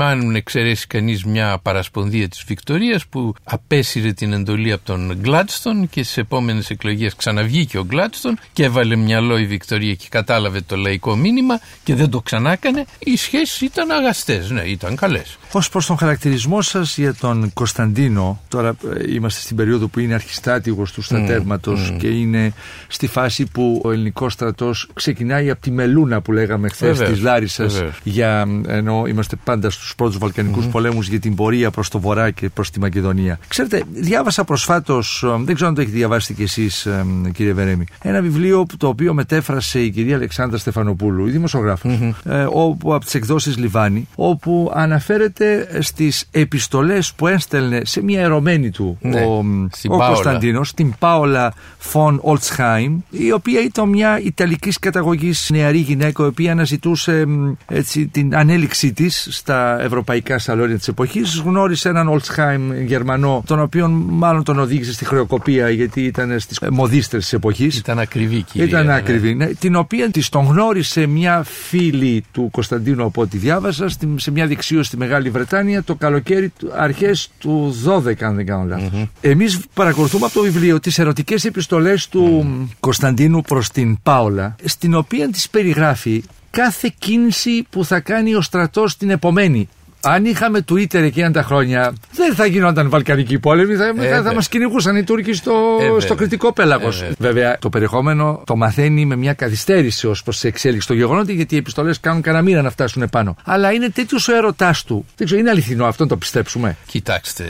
Αν 0.00 0.34
εξαιρέσει 0.34 0.86
κανείς 0.86 1.24
μια 1.24 1.58
παρασπονδία 1.62 2.28
της 2.28 2.44
Βικτωρίας 2.46 3.06
που 3.06 3.34
απέσυρε 3.44 4.12
την 4.12 4.32
εντολή 4.32 4.72
από 4.72 4.84
τον 4.84 5.16
Γκλάντστον 5.20 5.88
και 5.88 6.02
στις 6.02 6.16
επόμενες 6.16 6.70
εκλογές 6.70 7.14
ξαναβγήκε 7.14 7.78
ο 7.78 7.84
Γκλάντστον 7.84 8.38
και 8.52 8.64
έβαλε 8.64 8.96
μυαλό 8.96 9.38
η 9.38 9.46
Βικτωρία 9.46 9.94
και 9.94 10.06
κατάλαβε 10.10 10.60
το 10.60 10.76
λαϊκό 10.76 11.16
μήνυμα 11.16 11.60
και 11.84 11.94
δεν 11.94 12.10
το 12.10 12.20
ξανάκανε, 12.20 12.84
οι 12.98 13.16
σχέσεις 13.16 13.60
ήταν 13.60 13.90
αγαστές. 13.90 14.50
Ναι, 14.50 14.62
ήταν 14.62 14.96
καλές. 14.96 15.38
Ω 15.54 15.60
προ 15.72 15.80
τον 15.86 15.96
χαρακτηρισμό 15.98 16.62
σας 16.62 16.98
για 16.98 17.14
τον 17.14 17.50
Κωνσταντίνο, 17.52 18.40
τώρα 18.48 18.68
ε, 18.68 19.12
είμαστε 19.14 19.40
στην 19.40 19.56
περίοδο 19.56 19.86
που 19.88 20.00
είναι 20.00 20.14
αρχιστάτηγος 20.14 20.92
του 20.92 21.02
στρατεύματος 21.02 21.94
και 21.98 22.06
είναι 22.08 22.52
στη 22.88 23.06
φάση 23.06 23.46
που 23.46 23.80
ο 23.84 23.90
ελληνικός 23.90 24.32
στρατός 24.32 24.88
ξεκινάει 24.94 25.50
από 25.50 25.60
τη 25.60 25.70
Μελούνα 25.70 26.20
που 26.20 26.32
λέγαμε 26.32 26.68
χθες 26.68 26.88
Βεβαίως, 26.98 27.10
της 27.14 27.22
Λάρισας. 27.22 27.72
βεβαίως. 27.74 28.00
Για, 28.02 28.46
ενώ 28.66 29.04
είμαστε 29.06 29.36
πάντα 29.44 29.70
στους 29.70 29.94
πρώτους 29.96 30.18
Βαλκανικούς 30.18 30.66
πολέμους 30.66 31.08
για 31.08 31.20
την 31.20 31.34
πορεία 31.34 31.70
προς 31.70 31.88
το 31.88 32.00
βορρά 32.00 32.30
και 32.30 32.48
προς 32.48 32.70
τη 32.70 32.80
Μακεδονία. 32.80 33.38
Ξέρετε, 33.48 33.82
διάβασα 33.92 34.44
προσφάτως, 34.44 35.24
δεν 35.44 35.54
ξέρω 35.54 35.68
αν 35.68 35.74
το 35.74 35.80
έχετε 35.80 35.96
διαβάσει 35.96 36.34
κι 36.34 36.42
εσείς, 36.42 36.86
κύριε 37.32 37.52
Βερέμι, 37.52 37.84
ένα 38.02 38.20
βιβλίο 38.22 38.62
που- 38.64 38.76
το 38.76 38.88
οποίο 38.88 39.14
μετέφρασε 39.14 39.80
η 39.80 39.90
κυρία 39.90 40.14
Αλεξάνδρα 40.16 40.58
Στεφανοπούλου, 40.58 41.26
η 41.26 41.30
δημοσιογράφος, 41.30 41.92
ε, 42.24 42.46
όπου, 42.50 42.94
από 42.94 43.04
τις 43.04 43.14
εκδόσεις 43.14 43.56
Λιβάνι, 43.56 44.08
όπου 44.14 44.72
αναφέρεται 44.74 45.41
στις 45.80 46.24
επιστολές 46.30 47.12
που 47.16 47.26
έστελνε 47.26 47.80
σε 47.84 48.02
μια 48.02 48.20
ερωμένη 48.20 48.70
του 48.70 48.98
Ναι, 49.00 49.20
ο, 49.20 49.44
στην 49.72 49.92
ο 49.92 49.96
Πάολα. 49.96 50.14
Κωνσταντίνος, 50.14 50.74
την 50.74 50.94
Πάολα 50.98 51.52
Φον 51.78 52.18
Ολτσχάιμ, 52.22 52.98
η 53.10 53.32
οποία 53.32 53.60
ήταν 53.62 53.88
μια 53.88 54.20
ιταλικής 54.24 54.78
καταγωγής 54.78 55.50
νεαρή 55.52 55.78
γυναίκα, 55.78 56.24
η 56.24 56.26
οποία 56.26 56.52
αναζητούσε 56.52 57.26
μ, 57.26 57.52
έτσι, 57.68 58.06
την 58.06 58.36
ανέλυξή 58.36 58.92
της 58.92 59.26
στα 59.30 59.80
ευρωπαϊκά 59.82 60.38
σαλόνια 60.38 60.76
της 60.78 60.88
εποχής. 60.88 61.42
Γνώρισε 61.44 61.88
έναν 61.88 62.08
Ολτσχάιμ 62.08 62.72
Γερμανό, 62.72 63.42
τον 63.46 63.60
οποίο 63.60 63.88
μάλλον 63.88 64.44
τον 64.44 64.58
οδήγησε 64.58 64.92
στη 64.92 65.04
χρεοκοπία 65.04 65.70
γιατί 65.70 66.00
ήταν 66.02 66.40
στις 66.40 66.58
μοδίστρες 66.70 67.22
της 67.22 67.32
εποχής. 67.32 67.76
Ήταν 67.78 67.98
ακριβή 67.98 68.42
κυρία. 68.42 68.66
Ήταν 68.66 68.86
ναι. 68.86 68.94
ακριβή. 68.94 69.34
Ναι, 69.34 69.46
την 69.46 69.76
οποία 69.76 70.10
της 70.10 70.28
τον 70.28 70.44
γνώρισε 70.44 71.06
μια 71.06 71.42
φίλη 71.46 72.24
του 72.32 72.48
Κωνσταντίνου 72.50 73.04
από 73.04 73.20
ό,τι 73.20 73.38
διάβασα 73.38 73.88
στη- 73.88 74.08
σε 74.16 74.30
μια 74.30 74.46
δεξίωση 74.46 74.84
στη 74.88 74.96
Μεγάλη 74.96 75.30
Βρετάνια 75.32 75.82
το 75.82 75.94
καλοκαίρι 75.94 76.48
του- 76.48 76.70
αρχές 76.76 77.30
του 77.38 77.76
12 77.84 78.24
αν 78.26 78.34
δεν 78.34 78.46
κάνω 78.46 78.64
λάθος. 78.64 78.90
Εμείς 79.20 79.58
παρακολουθούμε 79.74 80.24
από 80.26 80.34
το 80.34 80.40
βιβλίο 80.42 80.80
τις 80.80 80.98
ερωτικές 80.98 81.44
επιστολές 81.44 82.08
του 82.08 82.46
Κωνσταντίνου 82.80 83.40
προς 83.42 83.68
την 83.70 84.02
Πάολα 84.02 84.56
στην 84.64 84.94
οποία 84.94 85.28
της 85.30 85.48
περιγράφει 85.50 86.22
κάθε 86.50 86.92
κίνηση 86.98 87.66
που 87.70 87.84
θα 87.84 88.00
κάνει 88.00 88.34
ο 88.34 88.40
στρατός 88.40 88.96
την 88.96 89.10
επομένη. 89.10 89.68
Αν 90.04 90.24
είχαμε 90.24 90.64
Twitter 90.72 90.94
εκείνα 90.94 91.30
τα 91.30 91.42
χρόνια, 91.42 91.92
δεν 92.12 92.34
θα 92.34 92.46
γινόταν 92.46 92.88
Βαλκανική 92.88 93.38
πόλεμη, 93.38 93.74
θα, 93.74 93.84
θα, 93.96 94.02
θα 94.02 94.08
βέβαια. 94.10 94.32
μας 94.32 94.48
κυνηγούσαν 94.48 94.96
οι 94.96 95.04
Τούρκοι 95.04 95.32
στο, 95.32 95.52
Ε, 95.80 95.84
βέβαια. 95.84 96.00
στο 96.00 96.14
κριτικό 96.14 96.52
πέλαγος. 96.52 97.00
Ε, 97.00 97.04
βέβαια. 97.18 97.32
Βέβαια, 97.32 97.58
το 97.58 97.68
περιεχόμενο 97.68 98.42
το 98.46 98.56
μαθαίνει 98.56 99.04
με 99.06 99.16
μια 99.16 99.32
καθυστέρηση 99.32 100.06
ως 100.06 100.22
προς 100.22 100.38
τη 100.40 100.48
εξέλιξη 100.48 100.86
των 100.86 100.96
γεγονότων, 100.96 101.34
γιατί 101.34 101.54
οι 101.54 101.58
επιστολές 101.58 102.00
κάνουν 102.00 102.22
κανένα 102.22 102.42
μήνα 102.44 102.62
να 102.62 102.70
φτάσουν 102.70 103.02
επάνω. 103.02 103.36
Αλλά 103.44 103.72
είναι 103.72 103.88
τέτοιος 103.88 104.28
ο 104.28 104.34
έρωτά 104.36 104.74
του. 104.86 105.04
Δεν 105.16 105.26
ξέρω, 105.26 105.40
είναι 105.40 105.50
αληθινό 105.50 105.86
αυτό 105.86 106.02
να 106.02 106.08
το 106.08 106.16
πιστέψουμε; 106.16 106.76
Κοιτάξτε, 106.86 107.44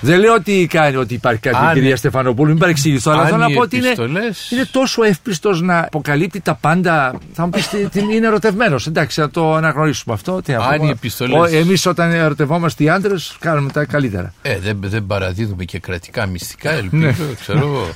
Δεν 0.00 0.18
λέω 0.20 0.34
ότι, 0.34 0.66
κάνει, 0.70 0.96
ότι 0.96 1.14
υπάρχει 1.14 1.40
κάτι 1.40 1.56
Αν- 1.56 1.70
η 1.70 1.72
κυρία 1.74 1.96
Στεφανοπούλου, 1.96 2.48
μην 2.50 2.58
παρεξηγηθώ, 2.58 3.10
αλλά 3.10 3.20
αν 3.20 3.26
θέλω 3.26 3.38
να 3.38 3.46
οι 3.50 3.54
πω 3.54 3.60
ότι 3.60 3.76
είναι, 3.76 3.86
επιστολές- 3.86 4.50
είναι 4.50 4.64
τόσο 4.72 5.02
εύπιστο 5.02 5.50
να 5.62 5.78
αποκαλύπτει 5.78 6.40
τα 6.40 6.54
πάντα. 6.54 7.18
Θα 7.32 7.44
μου 7.44 7.50
πεις 7.50 7.70
είναι 8.12 8.26
ερωτευμένος. 8.26 8.86
Εντάξει, 8.86 9.20
θα 9.20 9.30
το 9.30 9.54
αναγνωρίσουμε 9.54 10.14
αυτό. 10.14 10.42
Τι 10.42 10.52
να 10.52 10.58
Αν 10.58 10.78
πω. 10.78 10.86
οι 10.86 10.88
επιστολές- 10.88 11.52
Εμείς 11.52 11.86
όταν 11.92 12.10
ερωτευόμαστε 12.10 12.84
οι 12.84 12.88
άντρες, 12.88 13.36
κάνουμε 13.40 13.70
τα 13.70 13.84
καλύτερα. 13.84 14.34
ε, 14.42 14.58
δεν, 14.58 14.78
δεν 14.82 15.06
παραδίδουμε 15.06 15.64
και 15.64 15.78
κρατικά 15.78 16.26
μυστικά, 16.26 16.70
Ναι. 16.72 16.78
ελπίζω, 16.78 17.34
ξέρω 17.40 17.58
εγώ. 17.58 17.88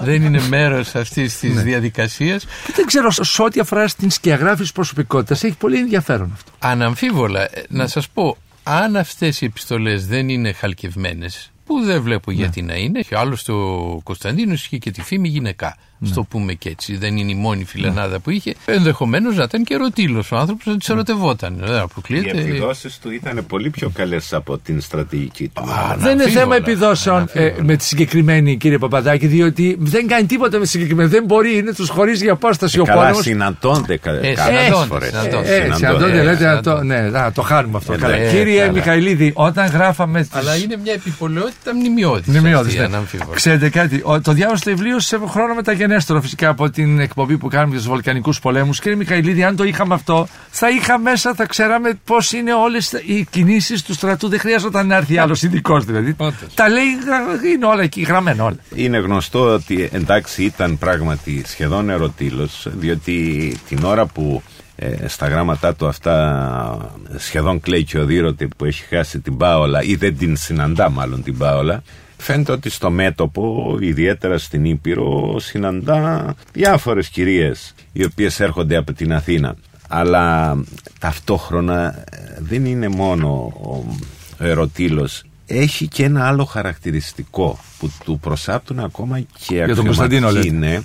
δεν 0.00 0.22
είναι 0.22 0.40
μέρος 0.48 0.94
αυτής 0.94 1.38
της 1.38 1.62
διαδικασίας. 1.62 2.46
Δεν 2.76 2.86
ξέρω, 2.86 3.10
σε 3.10 3.42
ό,τι 3.42 3.60
αφορά 3.60 3.88
στην 3.88 4.10
σκιαγράφηση 4.10 4.72
προσωπικότητας, 4.72 5.44
έχει 5.44 5.56
πολύ 5.56 5.78
ενδιαφέρον 5.78 6.30
αυτό. 6.34 6.50
Αναμφίβολα, 6.58 7.42
ε, 7.42 7.62
να 7.68 7.86
σας 7.86 8.08
πω, 8.08 8.36
αν 8.62 8.96
αυτές 8.96 9.40
οι 9.40 9.44
επιστολές 9.44 10.06
δεν 10.06 10.28
είναι 10.28 10.52
χαλκευμένες, 10.52 11.50
που 11.66 11.80
δεν 11.84 12.02
βλέπω 12.02 12.30
Ναι. 12.30 12.36
γιατί 12.36 12.62
να 12.62 12.74
είναι, 12.74 13.00
και 13.00 13.16
άλλωστε 13.16 13.52
ο 13.52 14.00
Κωνσταντίνος 14.04 14.64
είχε 14.64 14.76
και 14.78 14.90
τη 14.90 15.02
φήμη 15.02 15.28
γυναικά. 15.28 15.76
Ναι. 15.98 16.08
Στο 16.08 16.22
πούμε 16.22 16.52
και 16.52 16.68
έτσι, 16.68 16.96
δεν 16.96 17.16
είναι 17.16 17.30
η 17.30 17.34
μόνη 17.34 17.64
φιλενάδα 17.64 18.18
που 18.18 18.30
είχε. 18.30 18.54
Ενδεχομένως 18.64 19.36
να 19.36 19.42
ήταν 19.42 19.64
και 19.64 19.74
ερωτήλο 19.74 20.24
ο 20.32 20.36
άνθρωπος 20.36 20.66
να 20.66 20.72
Ναι. 20.72 20.78
τη 20.78 20.86
ερωτευόταν. 20.92 21.56
Δεν 21.64 21.74
Οι 21.74 21.78
αποκλείεται. 21.78 22.40
επιδόσεις 22.40 22.98
του 22.98 23.10
ήταν 23.12 23.44
πολύ 23.48 23.70
πιο 23.70 23.90
καλές 23.94 24.32
από 24.32 24.58
την 24.58 24.80
στρατηγική 24.80 25.48
του. 25.54 25.62
Δεν 25.64 26.12
είναι 26.12 26.22
θέμα 26.28 26.42
Αναμφίβολα. 26.42 26.56
επιδόσεων 26.56 27.16
ε, 27.16 27.40
Αναμφίβολα. 27.40 27.64
με 27.64 27.76
τη 27.76 27.84
συγκεκριμένη 27.84 28.56
κύριε 28.56 28.78
Παπαδάκη, 28.78 29.26
διότι 29.26 29.76
δεν 29.80 30.06
κάνει 30.06 30.26
τίποτα 30.26 30.58
με 30.58 30.64
τη 30.64 30.70
συγκεκριμένη. 30.70 31.08
Δεν 31.08 31.24
μπορεί, 31.24 31.56
είναι 31.56 31.72
του 31.72 31.86
χωρίζει 31.88 32.24
για 32.24 32.32
απόσταση 32.32 32.78
ο 32.80 32.84
Καλά, 32.84 33.00
πόλεμο. 33.02 33.20
συναντώνται 33.22 33.96
κα- 33.96 34.10
Ε, 34.12 34.14
κάποιες 34.34 34.38
συναντώνται, 34.40 34.86
φορές. 34.86 35.08
συναντώνται. 35.08 35.56
Ε, 35.56 35.72
συναντώνται, 35.74 36.18
ε, 36.18 36.22
λέτε, 36.22 36.44
να 36.44 36.60
το, 36.60 36.70
συναντώνται. 36.70 37.00
ναι, 37.00 37.08
να 37.10 37.32
το 37.32 37.42
χάνουμε 37.42 37.76
αυτό. 37.76 37.92
Ε, 37.92 37.96
Καλά. 37.96 38.16
ναι, 38.16 38.30
Κύριε 38.30 38.60
καλά. 38.60 38.72
Μιχαηλίδη, 38.72 39.30
όταν 39.34 39.66
γράφαμε. 39.66 40.20
τις- 40.20 40.34
Αλλά 40.34 40.56
είναι 40.56 40.76
μια 40.82 40.92
επιπολαιότητα 40.92 41.74
μνημειώδης. 41.74 42.26
Μνημειώδης, 42.26 42.74
ναι. 42.76 42.84
Αναμφίβολα. 42.84 43.34
Ξέρετε 43.34 43.68
κάτι, 43.70 44.00
ο- 44.04 44.20
το 44.20 44.32
διάβασα 44.32 44.64
το 44.64 44.70
βιβλίο 44.70 45.00
σε 45.00 45.18
χρόνο 45.28 45.54
μεταγενέστερο 45.86 46.20
φυσικά 46.20 46.48
από 46.48 46.70
την 46.70 47.00
εκπομπή 47.00 47.38
που 47.38 47.48
κάνουμε 47.48 47.70
για 47.70 47.78
τους 47.78 47.88
Βαλκανικού 47.88 48.32
πολέμους. 48.42 48.80
Κύριε 48.80 48.96
Μιχαηλίδη, 48.96 49.44
αν 49.44 49.56
το 49.56 49.64
είχαμε 49.64 49.94
αυτό, 49.94 50.28
θα 50.50 50.70
είχα 50.70 50.98
μέσα, 50.98 51.34
θα 51.34 51.46
ξέραμε 51.46 51.98
πώς 52.04 52.32
είναι 52.32 52.52
όλες 52.54 52.92
οι 52.92 53.26
κινήσεις 53.30 53.82
του 53.82 53.92
στρατού. 53.94 54.28
Δεν 54.28 54.38
χρειάζονταν 54.38 54.86
να 54.86 54.96
έρθει 54.96 55.18
άλλος 55.18 55.42
ειδικός 55.42 55.84
δηλαδή. 55.84 56.14
Όντως. 56.16 56.54
Τα 56.54 56.68
λέει, 56.68 56.84
γρα- 57.04 57.50
είναι 57.52 57.66
όλα 57.66 57.82
εκεί, 57.82 58.00
γραμμένα 58.00 58.44
όλα. 58.44 58.56
Είναι 58.74 58.98
γνωστό 58.98 59.40
ότι 59.54 59.88
εντάξει 59.92 60.42
ήταν 60.44 60.78
πράγματι 60.78 61.42
σχεδόν 61.46 61.90
ερωτήλος 61.90 62.66
διότι 62.70 63.56
την 63.68 63.84
ώρα 63.84 64.06
που 64.06 64.42
ε, 64.76 65.08
στα 65.08 65.28
γράμματά 65.28 65.74
του 65.74 65.86
αυτά 65.86 66.92
σχεδόν 67.16 67.60
κλαίει 67.60 67.84
και 67.84 67.98
οδήρωτη 67.98 68.48
που 68.56 68.64
έχει 68.64 68.84
χάσει 68.84 69.20
την 69.20 69.36
Πάολα 69.36 69.82
ή 69.82 69.94
δεν 69.94 70.18
την 70.18 70.36
συναντά 70.36 70.90
μάλλον 70.90 71.22
την 71.22 71.38
Πάολα 71.38 71.82
φαίνεται 72.16 72.52
ότι 72.52 72.70
στο 72.70 72.90
μέτωπο, 72.90 73.76
ιδιαίτερα 73.80 74.38
στην 74.38 74.64
Ήπειρο, 74.64 75.38
συναντά 75.38 76.34
διάφορες 76.52 77.08
κυρίες 77.08 77.74
οι 77.92 78.04
οποίες 78.04 78.40
έρχονται 78.40 78.76
από 78.76 78.92
την 78.92 79.12
Αθήνα. 79.12 79.56
Αλλά 79.88 80.58
ταυτόχρονα 80.98 82.04
ε, 82.10 82.38
δεν 82.38 82.64
είναι 82.64 82.88
μόνο 82.88 83.28
ο 83.62 83.96
ερωτήλος 84.38 85.24
έχει 85.46 85.88
και 85.88 86.04
ένα 86.04 86.26
άλλο 86.26 86.44
χαρακτηριστικό 86.44 87.58
που 87.78 87.92
του 88.04 88.18
προσάπτουν 88.18 88.78
ακόμα 88.78 89.20
και 89.46 89.62
αξιωματικοί 89.62 90.46
είναι 90.46 90.84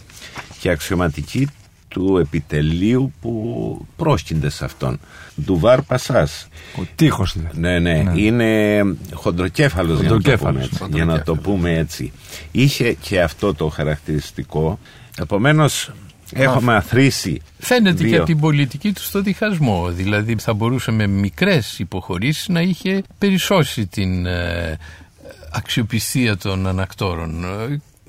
και 0.60 0.70
αξιωματικοί 0.70 1.48
του 1.92 2.18
επιτελείου 2.18 3.14
που 3.22 3.86
πρόσκυνται 3.96 4.50
σε 4.50 4.66
αυτόν. 4.66 5.00
Του 5.46 5.60
Βαρ 5.60 5.82
Πασάς. 5.82 6.48
Ο 6.80 6.82
τείχος 6.96 7.34
δηλαδή. 7.38 7.60
Ναι, 7.60 7.80
ναι, 7.80 8.02
ναι. 8.02 8.22
Είναι 8.22 8.82
χοντροκέφαλος, 9.14 9.98
χοντροκέφαλος 9.98 10.68
για, 10.68 10.80
να 10.80 10.88
το 10.88 10.96
για 10.96 11.06
να 11.06 11.22
το 11.22 11.36
πούμε 11.36 11.78
έτσι. 11.78 12.12
Είχε 12.52 12.94
και 12.94 13.22
αυτό 13.22 13.54
το 13.54 13.68
χαρακτηριστικό. 13.68 14.80
Επομένως 15.18 15.92
Έχουμε 16.34 16.76
αθροίσει. 16.76 17.42
Φαίνεται 17.60 18.08
και 18.08 18.16
από 18.16 18.26
την 18.26 18.40
πολιτική 18.40 18.92
του 18.94 19.02
στο 19.02 19.22
διχασμό. 19.22 19.90
Δηλαδή 19.92 20.36
θα 20.40 20.54
μπορούσε 20.54 20.92
με 20.92 21.08
μικρές 21.08 21.80
υποχωρήσεις 21.80 22.48
να 22.48 22.62
είχε 22.62 23.04
περισσώσει 23.18 23.86
την 23.86 24.26
ε, 24.26 24.78
αξιοπιστία 25.52 26.38
των 26.38 26.68
ανακτόρων. 26.68 27.46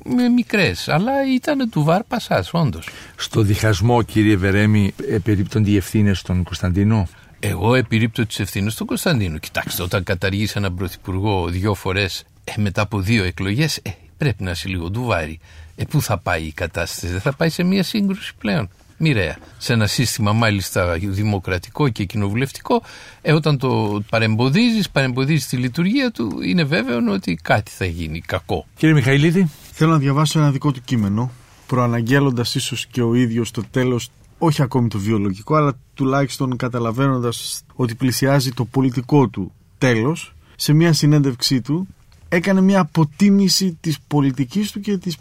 Ε, 0.06 0.14
με 0.14 0.28
μικρές, 0.28 0.88
αλλά 0.88 1.12
ήταν 1.34 1.70
του 1.70 1.82
βάρ 1.84 2.02
πασάς, 2.04 2.50
όντως. 2.52 2.88
Στο 3.16 3.42
διχασμό, 3.42 4.02
κύριε 4.02 4.36
Βερέμι, 4.36 4.94
επερίπτονται 5.10 5.70
οι 5.70 5.76
ευθύνες 5.76 6.22
των 6.22 6.42
Κωνσταντίνο; 6.42 7.08
Εγώ 7.40 7.74
επιρρύπτω 7.74 8.26
τις 8.26 8.40
ευθύνες 8.40 8.74
του 8.74 8.84
Κωνσταντίνου. 8.84 9.38
Κοιτάξτε, 9.38 9.82
όταν 9.82 10.02
καταργήσει 10.02 10.54
έναν 10.56 10.74
πρωθυπουργό 10.74 11.48
δύο 11.48 11.74
φορές 11.74 12.24
ε, 12.44 12.52
μετά 12.56 12.82
από 12.82 13.00
δύο 13.00 13.24
εκλογές, 13.24 13.76
ε, 13.76 13.90
πρέπει 14.16 14.42
να 14.42 14.50
είσαι 14.50 14.68
λίγο 14.68 14.90
ντουβάρι. 14.90 15.40
Ε, 15.76 15.84
πού 15.84 16.02
θα 16.02 16.18
πάει 16.18 16.42
η 16.42 16.52
κατάσταση, 16.52 17.06
δεν 17.06 17.20
θα 17.20 17.32
πάει 17.32 17.48
σε 17.48 17.62
μια 17.62 17.82
σύγκρουση 17.82 18.32
πλέον. 18.38 18.68
Μοιραία. 19.04 19.36
Σε 19.58 19.72
ένα 19.72 19.86
σύστημα 19.86 20.32
μάλιστα 20.32 20.96
δημοκρατικό 20.98 21.88
και 21.88 22.04
κοινοβουλευτικό, 22.04 22.82
ε, 23.22 23.32
όταν 23.32 23.58
το 23.58 24.02
παρεμποδίζεις, 24.10 24.90
παρεμποδίζεις 24.90 25.46
τη 25.46 25.56
λειτουργία 25.56 26.10
του, 26.10 26.40
είναι 26.42 26.64
βέβαιο 26.64 26.98
ότι 27.12 27.38
κάτι 27.42 27.70
θα 27.70 27.84
γίνει 27.84 28.20
κακό. 28.20 28.66
Κύριε 28.76 28.94
Μιχαηλίδη. 28.94 29.50
Θέλω 29.74 29.90
να 29.90 29.98
διαβάσω 29.98 30.38
ένα 30.38 30.50
δικό 30.50 30.72
του 30.72 30.80
κείμενο, 30.84 31.30
προαναγγέλλοντας 31.66 32.54
ίσως 32.54 32.86
και 32.86 33.02
ο 33.02 33.14
ίδιος 33.14 33.50
το 33.50 33.62
τέλος, 33.70 34.10
όχι 34.38 34.62
ακόμη 34.62 34.88
το 34.88 34.98
βιολογικό, 34.98 35.54
αλλά 35.54 35.72
τουλάχιστον 35.94 36.56
καταλαβαίνοντας 36.56 37.62
ότι 37.74 37.94
πλησιάζει 37.94 38.50
το 38.50 38.64
πολιτικό 38.64 39.28
του 39.28 39.52
τέλος, 39.78 40.34
σε 40.56 40.72
μια 40.72 40.92
συνέντευξή 40.92 41.60
του 41.60 41.86
έκανε 42.28 42.60
μια 42.60 42.80
αποτίμηση 42.80 43.76
της 43.80 43.98
πολιτικής 44.06 44.70
του 44.72 44.80
και 44.80 44.98
της 44.98 45.16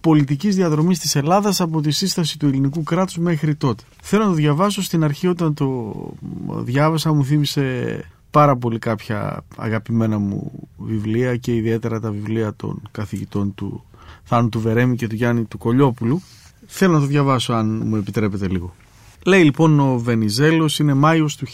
πολιτικής 0.00 0.56
διαδρομής 0.56 0.98
της 0.98 1.16
Ελλάδας 1.16 1.60
από 1.60 1.80
τη 1.80 1.90
σύσταση 1.90 2.38
του 2.38 2.46
ελληνικού 2.46 2.82
κράτους 2.82 3.16
μέχρι 3.16 3.54
τότε. 3.54 3.82
Θέλω 4.02 4.22
να 4.22 4.28
το 4.28 4.34
διαβάσω 4.34 4.82
στην 4.82 5.04
αρχή 5.04 5.26
όταν 5.26 5.54
το 5.54 5.94
διάβασα 6.46 7.12
μου 7.12 7.24
θύμισε 7.24 8.04
πάρα 8.30 8.56
πολύ 8.56 8.78
κάποια 8.78 9.44
αγαπημένα 9.56 10.18
μου 10.18 10.68
βιβλία 10.76 11.36
και 11.36 11.54
ιδιαίτερα 11.54 12.00
τα 12.00 12.10
βιβλία 12.10 12.54
των 12.54 12.82
καθηγητών 12.90 13.54
του 13.54 13.84
Θάνου 14.28 14.48
του 14.48 14.60
Βερέμι 14.60 14.96
και 14.96 15.06
του 15.06 15.14
Γιάννη 15.14 15.44
του 15.44 15.58
Κολιόπουλου. 15.58 16.22
Θέλω 16.66 16.92
να 16.92 17.00
το 17.00 17.06
διαβάσω 17.06 17.52
αν 17.52 17.82
μου 17.86 17.96
επιτρέπετε 17.96 18.48
λίγο. 18.48 18.74
Λέει 19.24 19.44
λοιπόν 19.44 19.80
ο 19.80 19.98
Βενιζέλος 19.98 20.78
είναι 20.78 20.94
Μάιος 20.94 21.36
του 21.36 21.46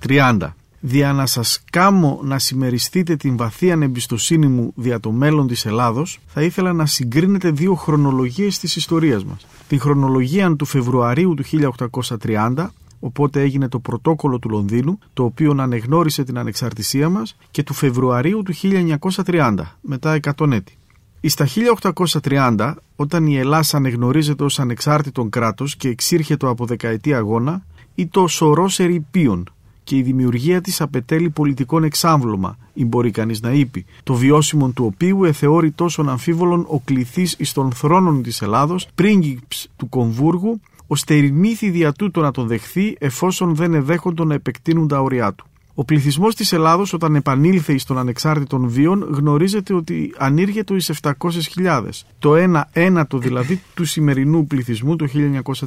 1930 0.00 0.38
δια 0.80 1.12
να 1.12 1.26
σας 1.26 1.62
κάμω 1.70 2.20
να 2.22 2.38
συμμεριστείτε 2.38 3.16
την 3.16 3.36
βαθία 3.36 3.78
εμπιστοσύνη 3.82 4.46
μου 4.46 4.72
δια 4.76 5.00
το 5.00 5.10
μέλλον 5.10 5.46
της 5.46 5.66
Ελλάδος, 5.66 6.18
θα 6.26 6.42
ήθελα 6.42 6.72
να 6.72 6.86
συγκρίνετε 6.86 7.50
δύο 7.50 7.74
χρονολογίες 7.74 8.58
της 8.58 8.76
ιστορίας 8.76 9.24
μας. 9.24 9.46
Την 9.68 9.80
χρονολογία 9.80 10.56
του 10.56 10.64
Φεβρουαρίου 10.64 11.34
του 11.34 11.44
1830, 11.44 12.72
οπότε 13.00 13.40
έγινε 13.40 13.68
το 13.68 13.78
πρωτόκολλο 13.78 14.38
του 14.38 14.48
Λονδίνου, 14.48 14.98
το 15.14 15.24
οποίο 15.24 15.54
ανεγνώρισε 15.58 16.24
την 16.24 16.38
ανεξαρτησία 16.38 17.08
μας, 17.08 17.36
και 17.50 17.62
του 17.62 17.74
Φεβρουαρίου 17.74 18.42
του 18.42 18.52
1930, 18.52 19.76
μετά 19.80 20.12
100 20.12 20.52
έτη. 20.52 20.76
Στα 21.28 21.46
1830, 22.22 22.74
όταν 22.96 23.26
η 23.26 23.36
Ελλάδα 23.36 23.76
ανεγνωρίζεται 23.76 24.44
ως 24.44 24.60
ανεξάρτητον 24.60 25.30
κράτος 25.30 25.76
και 25.76 25.88
εξήρχεται 25.88 26.48
από 26.48 26.66
δεκαετή 26.66 27.14
αγώνα, 27.14 27.62
ή 27.94 28.06
το 28.06 28.26
σωρός 28.26 28.78
ερηπείων, 28.80 29.50
και 29.84 29.96
η 29.96 30.02
δημιουργία 30.02 30.60
της 30.60 30.80
απαιτέλει 30.80 31.30
πολιτικών 31.30 31.84
εξάμβλωμα, 31.84 32.58
ή 32.72 32.84
μπορεί 32.84 33.10
κανείς 33.10 33.40
να 33.40 33.52
είπε, 33.52 33.84
το 34.02 34.14
βιώσιμο 34.14 34.68
του 34.68 34.84
οποίου 34.84 35.24
εθεώρει 35.24 35.70
τόσο 35.70 36.02
αμφίβολον 36.02 36.66
ο 36.68 36.80
κληθής 36.80 37.34
εις 37.38 37.52
των 37.52 37.72
θρόνων 37.72 38.22
της 38.22 38.42
Ελλάδος, 38.42 38.88
πρίγκιψ 38.94 39.68
του 39.76 39.88
Κομβούργου, 39.88 40.60
ώστε 40.86 41.14
ηρμήθη 41.14 41.70
δια 41.70 41.92
τούτο 41.92 42.20
να 42.20 42.30
τον 42.30 42.46
δεχθεί 42.46 42.96
εφόσον 42.98 43.54
δεν 43.54 43.74
εδέχοντο 43.74 44.24
να 44.24 44.34
επεκτείνουν 44.34 44.88
τα 44.88 45.00
ωριά 45.00 45.32
του. 45.32 45.46
Ο 45.78 45.84
πληθυσμός 45.84 46.34
της 46.34 46.52
Ελλάδος, 46.52 46.92
όταν 46.92 47.14
επανήλθε 47.14 47.72
εις 47.72 47.84
των 47.84 47.98
ανεξάρτητων 47.98 48.68
βίων, 48.68 49.06
γνωρίζεται 49.10 49.74
ότι 49.74 50.14
ανήργεται 50.18 50.74
εις 50.74 50.92
700.000, 51.02 52.04
το 52.18 52.34
1 52.34 52.62
ένατο 52.72 53.18
δηλαδή 53.18 53.62
του 53.74 53.84
σημερινού 53.84 54.46
πληθυσμού 54.46 54.96
το 54.96 55.06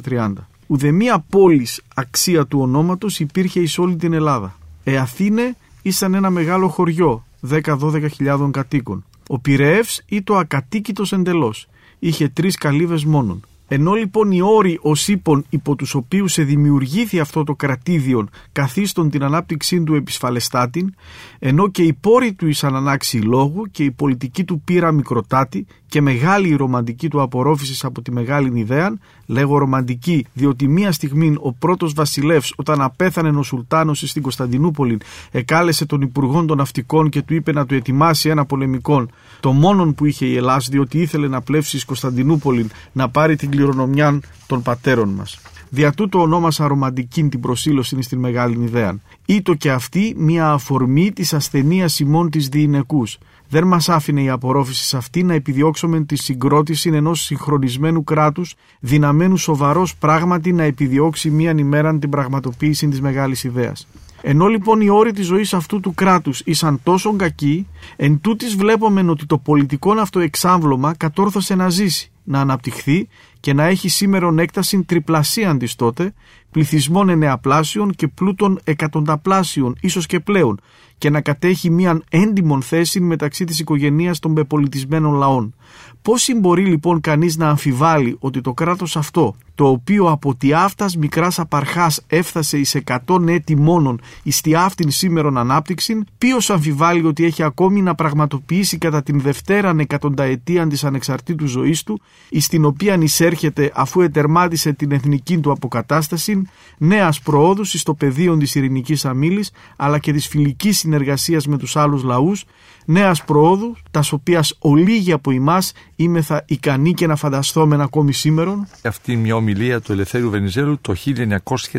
1930. 0.02 0.32
Ουδεμία 0.66 1.24
πόλης 1.28 1.82
αξία 1.94 2.46
του 2.46 2.60
ονόματος 2.60 3.20
υπήρχε 3.20 3.60
εις 3.60 3.78
όλη 3.78 3.96
την 3.96 4.12
Ελλάδα. 4.12 4.58
Ε 4.84 4.96
Αθήνε 4.96 5.56
ήσαν 5.82 6.14
ένα 6.14 6.30
μεγάλο 6.30 6.68
χωριό, 6.68 7.24
10-12 7.48 8.50
κατοίκων. 8.50 9.04
Ο 9.28 9.38
Πυραιεύς 9.38 10.02
ή 10.06 10.22
το 10.22 10.36
ακατοίκητος 10.36 11.12
εντελώς. 11.12 11.68
Είχε 11.98 12.28
τρεις 12.28 12.56
καλύβες 12.56 13.04
μόνον. 13.04 13.40
Ενώ 13.72 13.94
λοιπόν 13.94 14.30
οι 14.30 14.40
όροι 14.40 14.78
ως 14.82 15.08
ύπων 15.08 15.44
υπό 15.48 15.74
τους 15.74 15.94
οποίους 15.94 16.32
σε 16.32 16.42
δημιουργήθη 16.42 17.20
αυτό 17.20 17.44
το 17.44 17.54
κρατήδιον 17.54 18.30
καθίστον 18.52 19.10
την 19.10 19.22
ανάπτυξή 19.22 19.82
του 19.82 19.94
επισφαλεστάτην, 19.94 20.94
ενώ 21.38 21.68
και 21.68 21.82
οι 21.82 21.92
πόροι 21.92 22.32
του 22.32 22.46
εις 22.46 22.64
ανανάξει 22.64 23.18
λόγου 23.18 23.66
και 23.70 23.84
η 23.84 23.90
πολιτική 23.90 24.44
του 24.44 24.60
πείρα 24.60 24.92
μικροτάτη 24.92 25.66
και 25.90 26.00
μεγάλη 26.00 26.48
η 26.48 26.54
ρομαντική 26.54 27.08
του 27.08 27.22
απορρόφησης 27.22 27.84
από 27.84 28.02
τη 28.02 28.12
μεγάλη 28.12 28.58
ιδέα, 28.58 28.98
λέγω 29.26 29.58
ρομαντική 29.58 30.26
διότι 30.32 30.68
μία 30.68 30.92
στιγμή 30.92 31.34
ο 31.40 31.52
πρώτος 31.52 31.92
βασιλεύς 31.92 32.52
όταν 32.56 32.80
απέθανε 32.80 33.38
ο 33.38 33.42
Σουλτάνος 33.42 33.98
στην 34.06 34.22
Κωνσταντινούπολη 34.22 34.98
εκάλεσε 35.30 35.86
τον 35.86 36.00
Υπουργό 36.00 36.44
των 36.44 36.56
Ναυτικών 36.56 37.08
και 37.08 37.22
του 37.22 37.34
είπε 37.34 37.52
να 37.52 37.66
του 37.66 37.74
ετοιμάσει 37.74 38.28
ένα 38.28 38.44
πολεμικό, 38.44 39.06
το 39.40 39.52
μόνον 39.52 39.94
που 39.94 40.04
είχε 40.04 40.26
η 40.26 40.36
Ελλάδα 40.36 40.64
διότι 40.70 41.00
ήθελε 41.00 41.28
να 41.28 41.40
πλεύσει 41.40 41.76
εις 41.76 41.84
Κωνσταντινούπολη 41.84 42.66
να 42.92 43.08
πάρει 43.08 43.36
την 43.36 43.50
κληρονομιά 43.50 44.20
των 44.46 44.62
πατέρων 44.62 45.08
μας. 45.08 45.40
Δια 45.68 45.92
τούτο 45.92 46.20
ονόμασα 46.20 46.66
ρομαντική 46.66 47.24
την 47.24 47.40
προσήλωση 47.40 48.02
στην 48.02 48.18
μεγάλη 48.18 48.62
ιδέα. 48.62 48.98
Ήτο 49.26 49.54
και 49.54 49.70
αυτή 49.70 50.14
μια 50.16 50.50
αφορμή 50.50 51.12
της 51.12 51.32
ασθενείας 51.32 52.00
ημών 52.00 52.30
της 52.30 52.48
διηνεκούς. 52.48 53.18
Δεν 53.52 53.66
μας 53.66 53.88
άφηνε 53.88 54.22
η 54.22 54.28
απορρόφηση 54.28 54.84
σε 54.84 54.96
αυτή 54.96 55.22
να 55.22 55.34
επιδιώξουμε 55.34 56.00
τη 56.00 56.16
συγκρότηση 56.16 56.90
ενός 56.94 57.20
συγχρονισμένου 57.20 58.04
κράτους, 58.04 58.54
δυναμένου 58.80 59.36
σοβαρός 59.36 59.96
πράγματι 59.96 60.52
να 60.52 60.62
επιδιώξει 60.62 61.30
μίαν 61.30 61.58
ημέραν 61.58 62.00
την 62.00 62.10
πραγματοποίηση 62.10 62.88
της 62.88 63.00
μεγάλης 63.00 63.44
ιδέας. 63.44 63.86
Ενώ 64.22 64.46
λοιπόν 64.46 64.80
οι 64.80 64.88
όροι 64.88 65.12
της 65.12 65.26
ζωής 65.26 65.54
αυτού 65.54 65.80
του 65.80 65.94
κράτους 65.94 66.40
ήσαν 66.40 66.80
τόσο 66.82 67.16
κακοί, 67.16 67.66
εν 67.96 68.20
τούτης 68.20 68.56
βλέπουμε 68.56 69.10
ότι 69.10 69.26
το 69.26 69.38
πολιτικό 69.38 69.92
αυτό 69.92 70.20
εξάμβλωμα 70.20 70.94
κατόρθωσε 70.96 71.54
να 71.54 71.68
ζήσει, 71.68 72.10
να 72.24 72.40
αναπτυχθεί 72.40 73.08
και 73.40 73.52
να 73.52 73.64
έχει 73.64 73.88
σήμερον 73.88 74.38
έκταση 74.38 74.82
τριπλασίαν 74.82 75.58
της 75.58 75.74
τότε, 75.74 76.12
πληθυσμών 76.50 77.08
ενεαπλάσιων 77.08 77.90
και 77.90 78.08
πλούτων 78.08 78.60
εκατονταπλάσιων, 78.64 79.76
ίσως 79.80 80.06
και 80.06 80.20
πλέον, 80.20 80.60
και 80.98 81.10
να 81.10 81.20
κατέχει 81.20 81.70
μίαν 81.70 82.04
έντιμον 82.10 82.62
θέση 82.62 83.00
μεταξύ 83.00 83.44
της 83.44 83.58
οικογενείας 83.58 84.18
των 84.18 84.34
πεπολιτισμένων 84.34 85.14
λαών. 85.14 85.54
Πώς 86.02 86.28
μπορεί 86.36 86.64
λοιπόν 86.64 87.00
κανείς 87.00 87.36
να 87.36 87.48
αμφιβάλλει 87.48 88.16
ότι 88.18 88.40
το 88.40 88.52
κράτος 88.52 88.96
αυτό, 88.96 89.34
το 89.54 89.68
οποίο 89.68 90.10
από 90.10 90.34
τη 90.34 90.52
αυτάς 90.52 90.96
μικράς 90.96 91.38
απαρχάς 91.38 92.00
έφτασε 92.06 92.58
εις 92.58 92.74
εκατόν 92.74 93.28
έτη 93.28 93.56
μόνον 93.56 94.00
εις 94.22 94.40
τη 94.40 94.54
αυτήν 94.54 94.90
σήμερον 94.90 95.38
ανάπτυξη, 95.38 96.04
ποιος 96.18 96.50
αμφιβάλλει 96.50 97.06
ότι 97.06 97.24
έχει 97.24 97.42
ακόμη 97.42 97.82
να 97.82 97.94
πραγματοποιήσει 97.94 98.78
κατά 98.78 99.02
την 99.02 99.20
δευτέραν 99.20 99.78
εκατονταετίαν 99.78 100.68
της 100.68 100.84
ανεξαρτήτου 100.84 101.46
ζωής 101.46 101.82
του, 101.82 102.00
εις 102.28 102.48
την 102.48 102.64
οποία 102.64 102.92
έρχεται 103.30 103.72
αφού 103.74 104.00
ετερμάτισε 104.00 104.72
την 104.72 104.92
εθνική 104.92 105.38
του 105.38 105.50
αποκατάσταση, 105.50 106.42
νέας 106.78 107.20
προόδους 107.20 107.70
στο 107.70 107.94
πεδίο 107.94 108.36
της 108.36 108.54
ειρηνικής 108.54 109.04
αμήλης 109.04 109.50
αλλά 109.76 109.98
και 109.98 110.12
της 110.12 110.26
φιλικής 110.26 110.78
συνεργασίας 110.78 111.46
με 111.46 111.58
τους 111.58 111.76
άλλους 111.76 112.02
λαούς, 112.02 112.44
νέας 112.84 113.24
προόδου, 113.24 113.76
τας 113.90 114.12
οποίας 114.12 114.56
ολίγοι 114.58 115.12
από 115.12 115.30
εμάς 115.30 115.72
είμεθα 115.96 116.44
ικανοί 116.46 116.94
και 116.94 117.06
να 117.06 117.16
φανταστούμε 117.16 117.82
ακόμη 117.82 118.12
σήμερα. 118.12 118.68
Αυτή 118.82 119.16
μια 119.16 119.34
ομιλία 119.34 119.80
του 119.80 119.92
Ελευθέρου 119.92 120.30
Βενιζέλου 120.30 120.78
το 120.80 120.94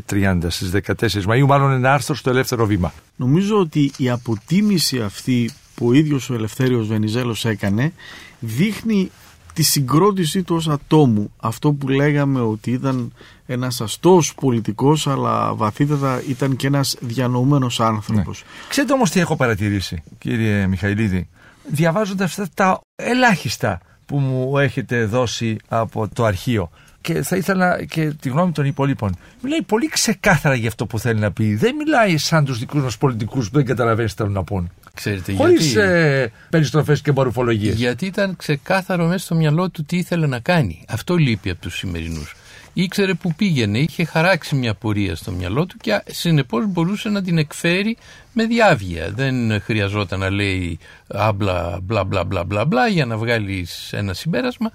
1930 0.09 0.37
στις 0.47 0.71
14 0.71 1.25
Μαΐου, 1.25 1.45
μάλλον 1.45 1.71
ένα 1.71 1.93
άρθρο 1.93 2.15
στο 2.15 2.29
Ελεύθερο 2.29 2.65
Βήμα. 2.65 2.93
Νομίζω 3.15 3.59
ότι 3.59 3.91
η 3.97 4.09
αποτίμηση 4.09 5.01
αυτή 5.01 5.49
που 5.75 5.87
ο 5.87 5.93
ίδιος 5.93 6.29
ο 6.29 6.33
Ελευθέριος 6.33 6.87
Βενιζέλος 6.87 7.45
έκανε 7.45 7.93
δείχνει 8.39 9.11
τη 9.61 9.67
συγκρότησή 9.67 10.43
του 10.43 10.55
ως 10.55 10.67
ατόμου. 10.67 11.31
Αυτό 11.37 11.71
που 11.71 11.87
λέγαμε 11.87 12.41
ότι 12.41 12.71
ήταν 12.71 13.13
ένας 13.45 13.81
αστός 13.81 14.33
πολιτικός 14.35 15.07
αλλά 15.07 15.53
βαθύτερα 15.53 16.21
ήταν 16.27 16.55
και 16.55 16.67
ένας 16.67 16.97
διανοούμενος 16.99 17.79
άνθρωπος. 17.79 18.43
Ναι. 18.43 18.67
Ξέρετε 18.69 18.93
όμως 18.93 19.09
τι 19.09 19.19
έχω 19.19 19.35
παρατηρήσει 19.35 20.03
κύριε 20.17 20.67
Μιχαηλίδη; 20.67 21.27
Διαβάζοντας 21.67 22.39
αυτά 22.39 22.47
τα 22.53 22.81
ελάχιστα 22.95 23.79
που 24.05 24.17
μου 24.17 24.57
έχετε 24.57 25.05
δώσει 25.05 25.57
από 25.67 26.07
το 26.13 26.25
αρχείο 26.25 26.69
και 27.01 27.21
θα 27.21 27.35
ήθελα 27.35 27.85
και 27.85 28.13
τη 28.21 28.29
γνώμη 28.29 28.51
των 28.51 28.65
υπολείπων. 28.65 29.15
Μιλάει 29.41 29.61
πολύ 29.61 29.87
ξεκάθαρα 29.87 30.55
για 30.55 30.67
αυτό 30.67 30.85
που 30.85 30.99
θέλει 30.99 31.19
να 31.19 31.31
πει. 31.31 31.55
Δεν 31.55 31.75
μιλάει 31.75 32.17
σαν 32.17 32.45
τους 32.45 32.59
δικούς 32.59 32.81
μας 32.81 32.97
πολιτικούς 32.97 33.49
που 33.49 33.55
δεν 33.55 33.65
καταλαβαίνεις 33.65 34.11
τι 34.11 34.17
θέλουν 34.17 34.33
να 34.33 34.43
πούν. 34.43 34.71
Ξέρετε 34.93 35.33
Χωρίς 35.33 35.75
ε, 35.75 36.31
περιστροφές 36.49 37.01
και 37.01 37.11
μορφολογίες. 37.11 37.75
Γιατί 37.75 38.05
ήταν 38.05 38.35
ξεκάθαρο 38.35 39.05
μέσα 39.05 39.25
στο 39.25 39.35
μυαλό 39.35 39.69
του 39.69 39.83
τι 39.83 39.97
ήθελε 39.97 40.27
να 40.27 40.39
κάνει. 40.39 40.85
Αυτό 40.87 41.15
λείπει 41.15 41.49
από 41.49 41.61
τους 41.61 41.77
σημερινούς. 41.77 42.35
Ήξερε 42.73 43.13
που 43.13 43.33
πήγαινε, 43.33 43.79
είχε 43.79 44.03
χαράξει 44.03 44.55
μια 44.55 44.73
πορεία 44.73 45.15
στο 45.15 45.31
μυαλό 45.31 45.65
του 45.65 45.77
και 45.77 46.03
συνεπώς 46.07 46.65
μπορούσε 46.67 47.09
να 47.09 47.21
την 47.21 47.37
εκφέρει 47.37 47.97
με 48.33 48.45
διάβγεια. 48.45 49.11
Δεν 49.15 49.61
χρειαζόταν 49.61 50.19
να 50.19 50.29
λέει 50.29 50.79
άμπλα 51.07 51.79
μπλα 51.83 52.03
μπλα 52.03 52.23
μπλα 52.23 52.43
μπλα 52.43 52.65
μπλα 52.65 52.87
για 52.87 53.05
να 53.05 53.17
βγάλεις 53.17 53.93
ένα 53.93 54.13
συμπέρασμα 54.13 54.71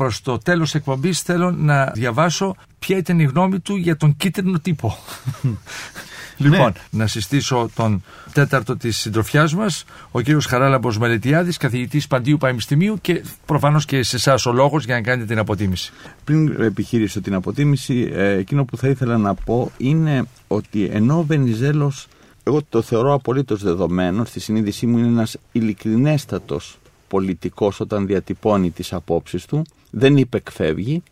προς 0.00 0.22
το 0.22 0.38
τέλος 0.38 0.74
εκπομπής 0.74 1.20
θέλω 1.20 1.50
να 1.50 1.86
διαβάσω 1.86 2.56
ποια 2.78 2.96
ήταν 2.96 3.18
η 3.20 3.24
γνώμη 3.24 3.60
του 3.60 3.76
για 3.76 3.96
τον 3.96 4.16
κίτρινο 4.16 4.58
τύπο. 4.58 4.98
λοιπόν, 6.40 6.66
ναι. 6.66 6.72
να 6.90 7.06
συστήσω 7.06 7.70
τον 7.74 8.02
τέταρτο 8.32 8.76
της 8.76 8.98
συντροφιάς 8.98 9.54
μας, 9.54 9.84
ο 10.10 10.20
κύριος 10.20 10.46
Χαράλαμπος 10.46 10.98
Μελετιάδης, 10.98 11.56
καθηγητής 11.56 12.06
Παντίου 12.06 12.36
Πανεπιστημίου 12.36 12.98
και 13.00 13.24
προφανώς 13.46 13.84
και 13.84 14.02
σε 14.02 14.16
εσάς 14.16 14.46
ο 14.46 14.52
λόγος 14.52 14.84
για 14.84 14.94
να 14.94 15.00
κάνετε 15.00 15.26
την 15.26 15.38
αποτίμηση. 15.38 15.92
Πριν 16.24 16.60
επιχείρησω 16.60 17.20
την 17.20 17.34
αποτίμηση, 17.34 18.10
ε, 18.12 18.32
εκείνο 18.32 18.64
που 18.64 18.76
θα 18.76 18.88
ήθελα 18.88 19.18
να 19.18 19.34
πω 19.34 19.70
είναι 19.76 20.24
ότι 20.46 20.84
ενώ 20.92 21.18
ο 21.18 21.22
Βενιζέλος 21.22 22.08
εγώ 22.42 22.60
το 22.68 22.82
θεωρώ 22.82 23.14
απολύτως 23.14 23.62
δεδομένο, 23.62 24.24
στη 24.24 24.40
συνείδησή 24.40 24.86
μου 24.86 24.98
είναι 24.98 25.06
ένας 25.06 25.36
ειλικρινέστατος 25.52 26.78
πολιτικός 27.08 27.80
όταν 27.80 28.06
διατυπώνει 28.06 28.70
τις 28.70 28.92
απόψεις 28.92 29.44
του, 29.44 29.62
δεν 29.90 30.16
υπεκφεύγει, 30.16 31.02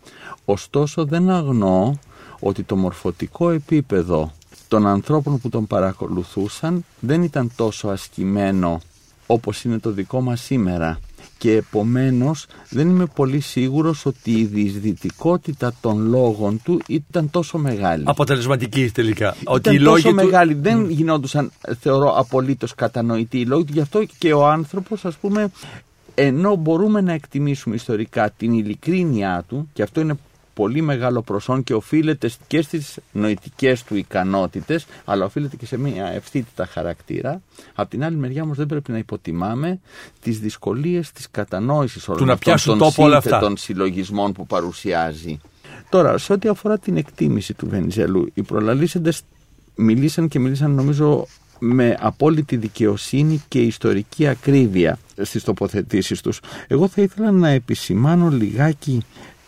ωστόσο 0.44 1.04
δεν 1.04 1.30
αγνοώ 1.30 1.94
ότι 2.40 2.62
το 2.62 2.76
μορφωτικό 2.76 3.50
επίπεδο 3.50 4.32
των 4.68 4.86
ανθρώπων 4.86 5.38
που 5.38 5.48
τον 5.48 5.66
παρακολουθούσαν 5.66 6.84
δεν 7.00 7.22
ήταν 7.22 7.50
τόσο 7.56 7.88
ασκημένο 7.88 8.80
όπως 9.26 9.64
είναι 9.64 9.78
το 9.78 9.90
δικό 9.90 10.20
μας 10.20 10.40
σήμερα 10.40 10.98
και 11.38 11.52
επομένως 11.52 12.46
δεν 12.68 12.88
είμαι 12.88 13.06
πολύ 13.06 13.40
σίγουρος 13.40 14.06
ότι 14.06 14.30
η 14.30 14.44
διεισδυτικότητα 14.44 15.72
των 15.80 16.08
λόγων 16.08 16.60
του 16.64 16.80
ήταν 16.86 17.30
τόσο 17.30 17.58
μεγάλη. 17.58 18.02
Αποτελεσματική 18.06 18.90
τελικά. 18.90 19.36
Ήταν 19.40 19.54
ότι 19.54 19.74
οι 19.74 19.78
τόσο 19.78 20.12
μεγάλη. 20.12 20.54
Δεν 20.54 20.90
γινόντουσαν 20.90 21.50
θεωρώ 21.80 22.16
απολύτως 22.16 22.74
κατανοητοί 22.74 23.38
οι 23.38 23.46
λόγοι 23.46 23.64
του. 23.64 23.72
Γι' 23.72 23.80
αυτό 23.80 24.04
και 24.18 24.32
ο 24.32 24.46
άνθρωπος 24.46 25.04
ας 25.04 25.16
πούμε 25.16 25.50
ενώ 26.14 26.56
μπορούμε 26.56 27.00
να 27.00 27.12
εκτιμήσουμε 27.12 27.74
ιστορικά 27.74 28.30
την 28.30 28.52
ειλικρίνειά 28.52 29.44
του 29.48 29.68
και 29.72 29.82
αυτό 29.82 30.00
είναι 30.00 30.14
πολύ 30.58 30.80
μεγάλο 30.80 31.22
προσόν 31.22 31.64
και 31.64 31.74
οφείλεται 31.74 32.30
και 32.46 32.62
στις 32.62 32.98
νοητικές 33.12 33.84
του 33.84 33.96
ικανότητες 33.96 34.86
αλλά 35.04 35.24
οφείλεται 35.24 35.56
και 35.56 35.66
σε 35.66 35.78
μια 35.78 36.06
ευθύτητα 36.06 36.66
χαρακτήρα 36.66 37.42
από 37.74 37.90
την 37.90 38.04
άλλη 38.04 38.16
μεριά 38.16 38.42
όμως 38.42 38.56
δεν 38.56 38.66
πρέπει 38.66 38.92
να 38.92 38.98
υποτιμάμε 38.98 39.80
τις 40.20 40.38
δυσκολίες 40.38 41.12
της 41.12 41.30
κατανόησης 41.30 42.08
όλων 42.08 42.30
αυτών 42.30 42.78
των 42.78 42.90
σύνθετων 42.90 43.56
συλλογισμών 43.56 44.32
που 44.32 44.46
παρουσιάζει. 44.46 45.40
Τώρα, 45.88 46.18
σε 46.18 46.32
ό,τι 46.32 46.48
αφορά 46.48 46.78
την 46.78 46.96
εκτίμηση 46.96 47.54
του 47.54 47.68
Βενιζέλου, 47.68 48.30
οι 48.34 48.42
προλαλήσεντες 48.42 49.22
μιλήσαν 49.74 50.28
και 50.28 50.38
μιλήσαν 50.38 50.70
νομίζω 50.70 51.26
με 51.58 51.96
απόλυτη 52.00 52.56
δικαιοσύνη 52.56 53.42
και 53.48 53.60
ιστορική 53.60 54.26
ακρίβεια 54.26 54.98
στις 55.22 55.44
τοποθετήσεις 55.44 56.20
τους. 56.20 56.40
Εγώ 56.66 56.88
θα 56.88 57.02
ήθελα 57.02 57.30
να 57.30 57.48
επισημάνω 57.48 58.28
λιγάκι 58.28 59.02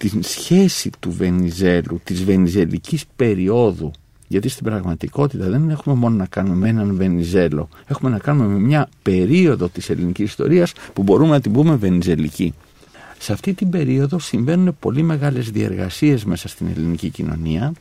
την 0.09 0.23
σχέση 0.23 0.91
του 1.01 1.13
Βενιζέλου, 1.13 2.01
της 2.05 2.25
βενιζελικής 2.25 3.05
περίοδου 3.17 3.91
γιατί 4.29 4.49
στην 4.49 4.65
πραγματικότητα 4.65 5.49
δεν 5.49 5.71
έχουμε 5.71 5.95
μόνο 5.95 6.17
να 6.17 6.27
κάνουμε 6.27 6.57
με 6.57 6.69
έναν 6.69 6.97
Βενιζέλο. 6.97 7.69
Έχουμε 7.87 8.11
να 8.11 8.19
κάνουμε 8.19 8.53
με 8.53 8.59
μια 8.59 8.89
περίοδο 9.03 9.69
της 9.69 9.91
ελληνικής 9.91 10.29
ιστορίας 10.29 10.73
που 10.93 11.03
μπορούμε 11.03 11.31
να 11.31 11.41
την 11.41 11.53
πούμε 11.53 11.75
βενιζελική. 11.75 12.55
Σε 13.19 13.33
αυτή 13.33 13.53
την 13.55 13.71
περίοδο 13.71 14.19
συμβαίνουν 14.19 14.77
πολύ 14.79 15.03
μεγάλες 15.03 15.51
διεργασίες 15.51 16.25
μέσα 16.25 16.49
στην 16.49 16.67
ελληνική 16.67 17.09
κοινωνία, 17.09 17.73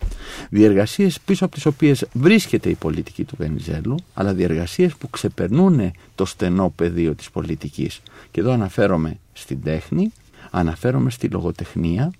διεργασίες 0.49 1.19
πίσω 1.25 1.45
από 1.45 1.53
τις 1.53 1.65
οποίες 1.65 2.05
βρίσκεται 2.13 2.69
η 2.69 2.75
πολιτική 2.75 3.23
του 3.23 3.35
Βενιζέλου, 3.37 3.95
αλλά 4.13 4.33
διεργασίες 4.33 4.95
που 4.95 5.09
ξεπερνούν 5.09 5.91
το 6.15 6.25
στενό 6.25 6.73
πεδίο 6.75 7.15
της 7.15 7.29
πολιτικής. 7.29 8.01
Και 8.31 8.39
εδώ 8.39 8.51
αναφέρομαι 8.51 9.17
στην 9.33 9.63
τέχνη, 9.63 10.11
αναφέρομαι 10.51 11.09
στη 11.09 11.27
λογοτεχνία, 11.27 12.11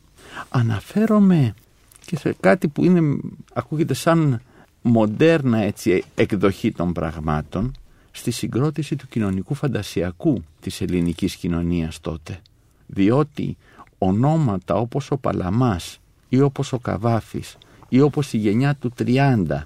αναφέρομαι 0.49 1.53
και 2.05 2.17
σε 2.17 2.35
κάτι 2.39 2.67
που 2.67 2.83
είναι, 2.83 3.17
ακούγεται 3.53 3.93
σαν 3.93 4.41
μοντέρνα 4.81 5.57
έτσι, 5.57 6.03
εκδοχή 6.15 6.71
των 6.71 6.93
πραγμάτων, 6.93 7.73
στη 8.11 8.31
συγκρότηση 8.31 8.95
του 8.95 9.07
κοινωνικού 9.07 9.53
φαντασιακού 9.53 10.43
της 10.61 10.81
ελληνικής 10.81 11.35
κοινωνίας 11.35 11.99
τότε 12.01 12.41
διότι 12.91 13.57
ονόματα 13.97 14.75
όπως 14.75 15.11
ο 15.11 15.17
Παλαμάς 15.17 15.99
ή 16.29 16.41
όπως 16.41 16.73
ο 16.73 16.79
Καβάφης 16.79 17.57
ή 17.89 18.01
όπως 18.01 18.33
η 18.33 18.37
γενιά 18.37 18.75
του 18.75 18.93
30 18.97 19.61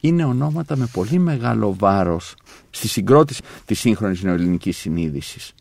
είναι 0.00 0.24
ονόματα 0.24 0.76
με 0.76 0.88
πολύ 0.92 1.18
μεγάλο 1.18 1.74
βάρος 1.74 2.34
στη 2.70 2.88
συγκρότηση 2.88 3.42
της 3.64 3.80
σύγχρονης 3.80 4.22
νεοελληνικής 4.22 4.76
συνείδησης. 4.76 5.54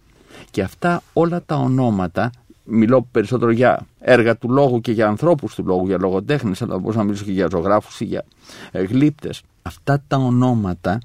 Και 0.52 0.62
αυτά 0.62 1.02
όλα 1.14 1.42
τα 1.46 1.56
ονόματα, 1.56 2.32
μιλώ 2.64 3.08
περισσότερο 3.12 3.52
για 3.52 3.86
έργα 4.00 4.38
του 4.38 4.52
λόγου 4.52 4.82
και 4.82 4.92
για 4.92 5.08
ανθρώπους 5.08 5.56
του 5.56 5.66
λόγου, 5.66 5.88
για 5.88 5.98
λογοτέχνες, 6.00 6.62
αλλά 6.62 6.78
μπορούσα 6.78 6.98
να 6.98 7.04
μιλήσω 7.04 7.24
και 7.24 7.32
για 7.32 7.48
ζωγράφους 7.52 8.00
ή 8.00 8.06
για 8.06 8.26
ε, 8.72 8.84
γλύπτες. 8.84 9.42
Αυτά 9.62 10.04
τα 10.08 10.18
ονόματα 10.18 11.00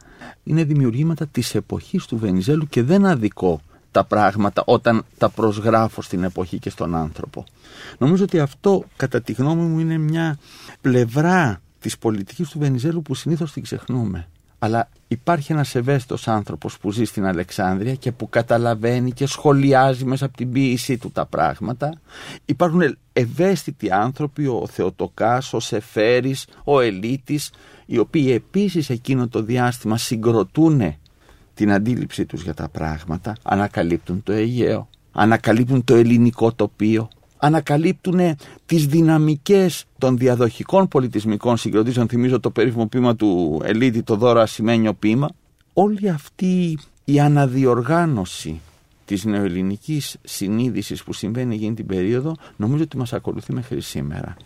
είναι 0.44 0.64
δημιουργήματα 0.64 1.26
της 1.26 1.54
εποχής 1.54 2.06
του 2.06 2.18
Βενιζέλου 2.18 2.66
και 2.66 2.82
δεν 2.82 3.06
αδικό 3.06 3.60
τα 3.90 4.04
πράγματα 4.04 4.62
όταν 4.66 5.04
τα 5.18 5.28
προσγράφω 5.28 6.02
στην 6.02 6.24
εποχή 6.24 6.58
και 6.58 6.70
στον 6.70 6.94
άνθρωπο. 6.94 7.44
Νομίζω 7.98 8.24
ότι 8.24 8.40
αυτό 8.40 8.84
κατά 8.96 9.20
τη 9.20 9.32
γνώμη 9.32 9.62
μου 9.62 9.78
είναι 9.78 9.98
μια 9.98 10.38
πλευρά 10.80 11.60
της 11.80 11.98
πολιτικής 11.98 12.48
του 12.48 12.58
Βενιζέλου 12.58 13.02
που 13.02 13.14
συνήθως 13.14 13.52
την 13.52 13.62
ξεχνούμε. 13.62 14.28
Αλλά 14.64 14.88
υπάρχει 15.08 15.52
ένας 15.52 15.74
ευαίσθητος 15.74 16.28
άνθρωπος 16.28 16.78
που 16.78 16.90
ζει 16.90 17.04
στην 17.04 17.24
Αλεξάνδρεια 17.24 17.94
και 17.94 18.12
που 18.12 18.28
καταλαβαίνει 18.28 19.12
και 19.12 19.26
σχολιάζει 19.26 20.04
μέσα 20.04 20.24
από 20.24 20.36
την 20.36 20.52
ποίησή 20.52 20.98
του 20.98 21.10
τα 21.10 21.26
πράγματα. 21.26 22.00
Υπάρχουν 22.44 22.96
ευαίσθητοι 23.12 23.92
άνθρωποι, 23.92 24.46
ο 24.46 24.66
Θεοτοκάς, 24.70 25.52
ο 25.52 25.60
Σεφέρης, 25.60 26.46
ο 26.64 26.80
Ελίτης, 26.80 27.52
οι 27.86 27.98
οποίοι 27.98 28.30
επίσης 28.34 28.90
εκείνο 28.90 29.28
το 29.28 29.42
διάστημα 29.42 29.96
συγκροτούν 29.98 30.94
την 31.54 31.72
αντίληψή 31.72 32.26
τους 32.26 32.42
για 32.42 32.54
τα 32.54 32.68
πράγματα, 32.68 33.36
ανακαλύπτουν 33.42 34.22
το 34.22 34.32
Αιγαίο, 34.32 34.88
ανακαλύπτουν 35.12 35.84
το 35.84 35.94
ελληνικό 35.94 36.52
τοπίο, 36.52 37.08
ανακαλύπτουν 37.44 38.36
τις 38.66 38.86
δυναμικές 38.86 39.84
των 39.98 40.18
διαδοχικών 40.18 40.88
πολιτισμικών 40.88 41.56
συγκροτήσεων, 41.56 42.08
θυμίζω 42.08 42.40
το 42.40 42.50
περίφημο 42.50 42.86
ποίημα 42.86 43.16
του 43.16 43.60
Ελίτη, 43.64 44.02
το 44.02 44.16
δώρο 44.16 44.40
ασημένιο 44.40 44.94
ποίημα. 44.94 45.28
Όλη 45.72 46.08
αυτή 46.08 46.78
η 47.04 47.20
αναδιοργάνωση 47.20 48.60
της 49.04 49.24
νεοελληνικής 49.24 50.16
συνείδησης 50.24 51.04
που 51.04 51.12
συμβαίνει 51.12 51.54
εκείνη 51.54 51.74
την 51.74 51.86
περίοδο 51.86 52.36
νομίζω 52.56 52.82
ότι 52.82 52.96
μας 52.96 53.12
ακολουθεί 53.12 53.52
μέχρι 53.52 53.80
σήμερα. 53.80 54.36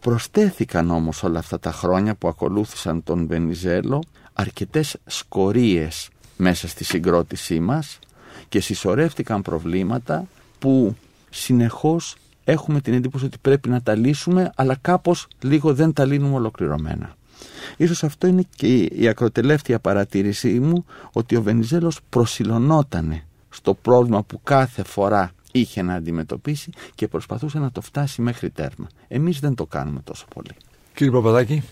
Προστέθηκαν 0.00 0.90
όμως 0.90 1.22
όλα 1.22 1.38
αυτά 1.38 1.58
τα 1.58 1.72
χρόνια 1.72 2.14
που 2.14 2.28
ακολούθησαν 2.28 3.02
τον 3.02 3.26
Βενιζέλο 3.26 4.02
αρκετές 4.32 4.96
σκορίες 5.06 6.08
μέσα 6.36 6.68
στη 6.68 6.84
συγκρότησή 6.84 7.60
μας 7.60 7.98
και 8.48 8.60
συσσωρεύτηκαν 8.60 9.42
προβλήματα 9.42 10.26
που 10.58 10.96
συνεχώς 11.30 12.16
έχουμε 12.44 12.80
την 12.80 12.94
εντύπωση 12.94 13.24
ότι 13.24 13.38
πρέπει 13.40 13.68
να 13.68 13.82
τα 13.82 13.94
λύσουμε, 13.94 14.50
αλλά 14.56 14.76
κάπως 14.80 15.26
λίγο 15.42 15.74
δεν 15.74 15.92
τα 15.92 16.04
λύνουμε 16.04 16.34
ολοκληρωμένα. 16.34 17.16
Ίσως 17.76 18.04
αυτό 18.04 18.26
είναι 18.26 18.44
και 18.56 18.82
η 18.82 19.08
ακροτελεύτια 19.08 19.78
παρατήρησή 19.78 20.60
μου 20.60 20.84
ότι 21.12 21.36
ο 21.36 21.42
Βενιζέλος 21.42 22.00
προσιλωνότανε 22.08 23.24
στο 23.48 23.74
πρόβλημα 23.74 24.22
που 24.22 24.40
κάθε 24.42 24.82
φορά 24.82 25.32
είχε 25.52 25.82
να 25.82 25.94
αντιμετωπίσει 25.94 26.70
και 26.94 27.08
προσπαθούσε 27.08 27.58
να 27.58 27.70
το 27.70 27.80
φτάσει 27.80 28.22
μέχρι 28.22 28.50
τέρμα. 28.50 28.88
Εμείς 29.08 29.40
δεν 29.40 29.54
το 29.54 29.66
κάνουμε 29.66 30.00
τόσο 30.04 30.26
πολύ. 30.34 30.50
Κύριε 30.94 31.12
Παπαδάκη. 31.12 31.62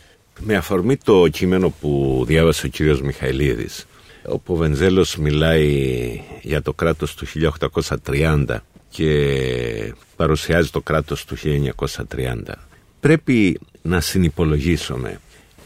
Με 0.40 0.54
αφορμή 0.54 0.96
το 0.96 1.28
κείμενο 1.28 1.70
που 1.80 2.22
διάβασε 2.26 2.66
ο 2.66 2.68
κύριος 2.68 3.02
Μιχαηλίδης, 3.02 3.86
όπου 4.26 4.54
ο 4.54 4.56
Βενζέλος 4.56 5.16
μιλάει 5.16 6.20
για 6.42 6.62
το 6.62 6.72
κράτος 6.72 7.14
του 7.14 7.26
1830 8.04 8.56
και 8.88 9.94
παρουσιάζει 10.22 10.70
το 10.70 10.80
κράτος 10.80 11.24
του 11.24 11.36
1930, 12.16 12.42
πρέπει 13.00 13.60
να 13.82 14.00
συνυπολογίσουμε 14.00 15.20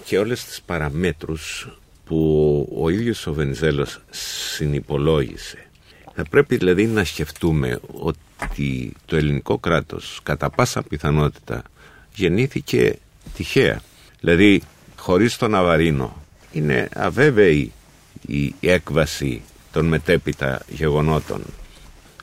και 0.04 0.18
όλες 0.18 0.44
τις 0.44 0.62
παραμέτρους 0.66 1.68
που 2.04 2.18
ο 2.80 2.88
ίδιος 2.88 3.26
ο 3.26 3.32
Βενζέλος 3.32 4.00
συνυπολόγισε. 4.10 5.66
Θα 6.14 6.24
πρέπει 6.30 6.56
δηλαδή 6.56 6.86
να 6.86 7.04
σκεφτούμε 7.04 7.80
ότι 7.92 8.92
το 9.06 9.16
ελληνικό 9.16 9.58
κράτος 9.58 10.20
κατά 10.22 10.50
πάσα 10.50 10.82
πιθανότητα 10.82 11.62
γεννήθηκε 12.14 12.98
τυχαία. 13.34 13.80
Δηλαδή 14.20 14.62
χωρίς 14.96 15.36
τον 15.36 15.54
Αβαρίνο 15.54 16.22
είναι 16.52 16.88
αβέβαιη 16.94 17.72
η 18.26 18.54
έκβαση 18.60 19.42
των 19.72 19.86
μετέπειτα 19.86 20.60
γεγονότων. 20.68 21.42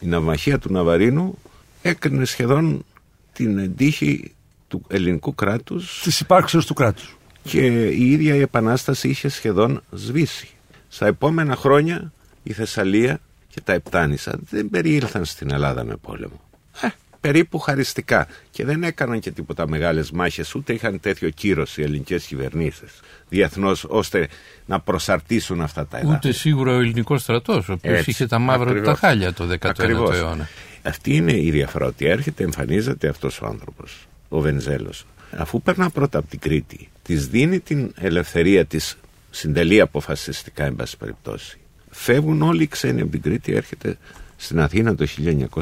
Η 0.02 0.06
ναυμαχία 0.06 0.60
του 0.60 0.72
Ναβαρίνου 0.72 1.38
έκρινε 1.84 2.26
σχεδόν 2.26 2.86
την 3.34 3.76
τύχη 3.76 4.32
του 4.68 4.82
ελληνικού 4.88 5.36
κράτους 5.36 6.02
της 6.04 6.20
υπάρξεως 6.20 6.66
του 6.66 6.74
κράτους 6.74 7.18
και 7.44 7.88
η 7.88 8.12
ίδια 8.12 8.36
η 8.36 8.40
Επανάσταση 8.40 9.10
είχε 9.10 9.30
σχεδόν 9.30 9.82
σβήσει. 9.92 10.48
Στα 10.90 11.06
επόμενα 11.08 11.56
χρόνια 11.56 12.12
η 12.44 12.54
Θεσσαλία 12.54 13.20
και 13.50 13.62
τα 13.62 13.74
Επτάνησα 13.74 14.40
δεν 14.50 14.70
περιήλθαν 14.70 15.26
στην 15.26 15.52
Ελλάδα 15.52 15.84
με 15.84 15.96
πόλεμο. 15.96 16.42
Ε, 16.82 16.88
περίπου 17.22 17.60
χαριστικά 17.60 18.28
και 18.52 18.66
δεν 18.66 18.84
έκαναν 18.84 19.20
και 19.20 19.32
τίποτα 19.32 19.68
μεγάλες 19.68 20.12
μάχες 20.12 20.56
ούτε 20.56 20.74
είχαν 20.74 21.00
τέτοιο 21.00 21.30
κύρος 21.30 21.78
οι 21.78 21.82
ελληνικές 21.82 22.26
κυβερνήσεις 22.26 23.00
διεθνώς 23.30 23.86
ώστε 23.90 24.28
να 24.66 24.80
προσαρτήσουν 24.80 25.62
αυτά 25.62 25.88
τα 25.88 25.98
εδάφη. 25.98 26.16
Ούτε 26.16 26.32
σίγουρα 26.32 26.72
ο 26.72 26.80
ελληνικός 26.80 27.22
στρατός 27.22 27.70
ο 27.70 27.74
οποίος 27.74 28.08
είχε 28.08 28.28
τα 28.28 28.40
μαύρα 28.40 28.70
ακριβώς. 28.70 29.00
τα 29.00 29.08
χάλια 29.08 29.34
το 29.34 29.48
19ο 29.50 29.58
Ακριβώς. 29.70 30.18
αιώνα. 30.18 30.48
Αυτή 30.84 31.16
είναι 31.16 31.38
η 31.38 31.52
διαφορά 31.52 31.86
ότι 31.86 32.06
έρχεται, 32.06 32.44
εμφανίζεται 32.44 33.08
αυτός 33.08 33.42
ο 33.42 33.46
άνθρωπος, 33.46 34.08
ο 34.30 34.40
Βενζέλος. 34.40 35.06
Αφού 35.32 35.62
περνά 35.62 35.90
πρώτα 35.90 36.18
από 36.18 36.30
την 36.30 36.40
Κρήτη, 36.40 36.90
της 37.02 37.28
δίνει 37.28 37.60
την 37.60 37.94
ελευθερία 37.96 38.66
της 38.66 38.98
συντελεί 39.30 39.82
αποφασιστικά, 39.82 40.66
εν 40.66 40.76
πάση 40.76 40.98
περιπτώσει. 40.98 41.58
Φεύγουν 41.90 42.42
όλοι 42.42 42.64
οι 42.64 42.68
ξένοι 42.68 43.02
από 43.02 43.12
την 43.12 43.22
Κρήτη, 43.22 43.54
έρχεται 43.54 43.98
στην 44.36 44.60
Αθήνα 44.60 44.96
το 44.96 45.08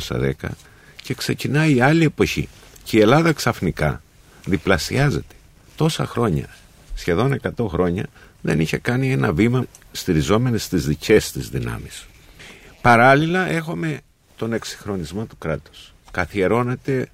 1910 0.09 0.31
και 1.01 1.13
ξεκινάει 1.13 1.75
η 1.75 1.81
άλλη 1.81 2.03
εποχή. 2.03 2.49
Και 2.83 2.97
η 2.97 2.99
Ελλάδα 2.99 3.31
ξαφνικά 3.33 4.01
διπλασιάζεται. 4.45 5.35
Τόσα 5.75 6.05
χρόνια, 6.05 6.55
σχεδόν 6.95 7.39
100 7.57 7.67
χρόνια, 7.67 8.05
δεν 8.41 8.59
είχε 8.59 8.77
κάνει 8.77 9.11
ένα 9.11 9.33
βήμα 9.33 9.65
στηριζόμενες 9.91 10.63
στις 10.63 10.85
δικές 10.85 11.31
της 11.31 11.49
δυνάμεις. 11.49 12.05
Παράλληλα 12.81 13.49
έχουμε 13.49 14.01
τον 14.41 14.53
εξυγχρονισμό 14.53 15.25
του 15.25 15.37
κράτους. 15.37 15.93
Καθιερώνεται 16.11 17.09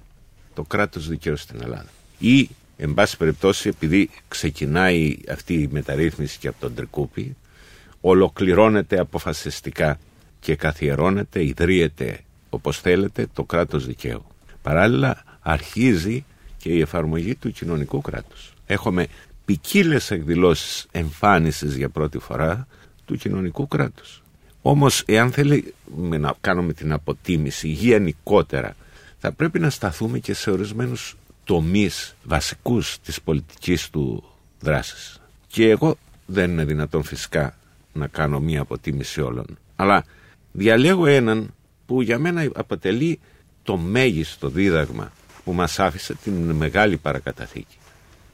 το 0.54 0.62
κράτος 0.62 1.08
δικαίου 1.08 1.36
στην 1.36 1.60
Ελλάδα. 1.62 1.88
Ή, 2.18 2.48
εν 2.76 2.94
πάση 2.94 3.16
περιπτώσει, 3.16 3.68
επειδή 3.68 4.10
ξεκινάει 4.28 5.18
αυτή 5.30 5.54
η 5.54 5.68
μεταρρύθμιση 5.72 6.38
και 6.38 6.48
από 6.48 6.60
τον 6.60 6.74
Τρικούπη, 6.74 7.36
ολοκληρώνεται 8.00 8.98
αποφασιστικά 8.98 9.98
και 10.40 10.54
καθιερώνεται, 10.54 11.44
ιδρύεται, 11.44 12.20
όπως 12.50 12.80
θέλετε, 12.80 13.26
το 13.32 13.44
κράτος 13.44 13.86
δικαίου. 13.86 14.24
Παράλληλα, 14.62 15.24
αρχίζει 15.40 16.24
και 16.58 16.68
η 16.68 16.80
εφαρμογή 16.80 17.34
του 17.34 17.50
κοινωνικού 17.52 18.00
κράτους. 18.00 18.52
Έχουμε 18.66 19.06
ποικίλες 19.44 20.10
εκδηλώσεις 20.10 20.86
εμφάνισης 20.90 21.76
για 21.76 21.88
πρώτη 21.88 22.18
φορά 22.18 22.66
του 23.04 23.16
κοινωνικού 23.16 23.68
κράτους. 23.68 24.22
Όμως, 24.70 25.02
εάν 25.06 25.32
θέλει 25.32 25.74
να 25.96 26.34
κάνουμε 26.40 26.72
την 26.72 26.92
αποτίμηση 26.92 27.68
γενικότερα, 27.68 28.74
θα 29.18 29.32
πρέπει 29.32 29.58
να 29.58 29.70
σταθούμε 29.70 30.18
και 30.18 30.34
σε 30.34 30.50
ορισμένους 30.50 31.16
τομείς 31.44 32.16
βασικούς 32.24 32.98
της 32.98 33.20
πολιτικής 33.22 33.90
του 33.90 34.24
δράσης. 34.60 35.20
Και 35.46 35.68
εγώ 35.68 35.96
δεν 36.26 36.50
είναι 36.50 36.64
δυνατόν 36.64 37.02
φυσικά 37.02 37.56
να 37.92 38.06
κάνω 38.06 38.40
μία 38.40 38.60
αποτίμηση 38.60 39.20
όλων. 39.20 39.58
Αλλά 39.76 40.04
διαλέγω 40.52 41.06
έναν 41.06 41.54
που 41.86 42.02
για 42.02 42.18
μένα 42.18 42.50
αποτελεί 42.54 43.18
το 43.62 43.76
μέγιστο 43.76 44.48
δίδαγμα 44.48 45.12
που 45.44 45.52
μας 45.52 45.78
άφησε 45.78 46.14
την 46.14 46.50
μεγάλη 46.50 46.96
παρακαταθήκη. 46.96 47.76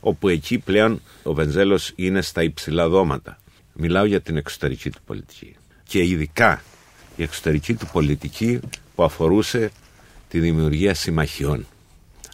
Όπου 0.00 0.28
εκεί 0.28 0.58
πλέον 0.58 1.00
ο 1.22 1.34
Βενζέλος 1.34 1.92
είναι 1.94 2.20
στα 2.20 2.42
υψηλά 2.42 2.88
δώματα. 2.88 3.38
Μιλάω 3.72 4.04
για 4.04 4.20
την 4.20 4.36
εξωτερική 4.36 4.90
του 4.90 5.00
πολιτική. 5.06 5.56
Και 5.86 6.04
ειδικά 6.04 6.62
η 7.16 7.22
εξωτερική 7.22 7.74
του 7.74 7.86
πολιτική 7.92 8.60
που 8.94 9.02
αφορούσε 9.02 9.70
τη 10.28 10.38
δημιουργία 10.40 10.94
συμμαχιών. 10.94 11.66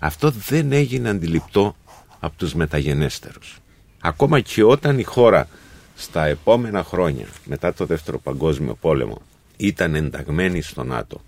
Αυτό 0.01 0.31
δεν 0.31 0.73
έγινε 0.73 1.09
αντιληπτό 1.09 1.77
από 2.21 2.37
τους 2.37 2.55
μεταγενέστερους. 2.55 3.59
Ακόμα 4.01 4.41
και 4.41 4.63
όταν 4.65 4.99
η 4.99 5.03
χώρα 5.03 5.49
στα 5.97 6.27
επόμενα 6.27 6.85
χρόνια 6.85 7.27
μετά 7.45 7.75
το 7.75 7.87
Δεύτερο 7.87 8.19
Παγκόσμιο 8.19 8.75
Πόλεμο 8.75 9.21
ήταν 9.57 9.95
ενταγμένη 9.95 10.63
στο 10.63 10.85
ΝΑΤΟ 10.85 11.21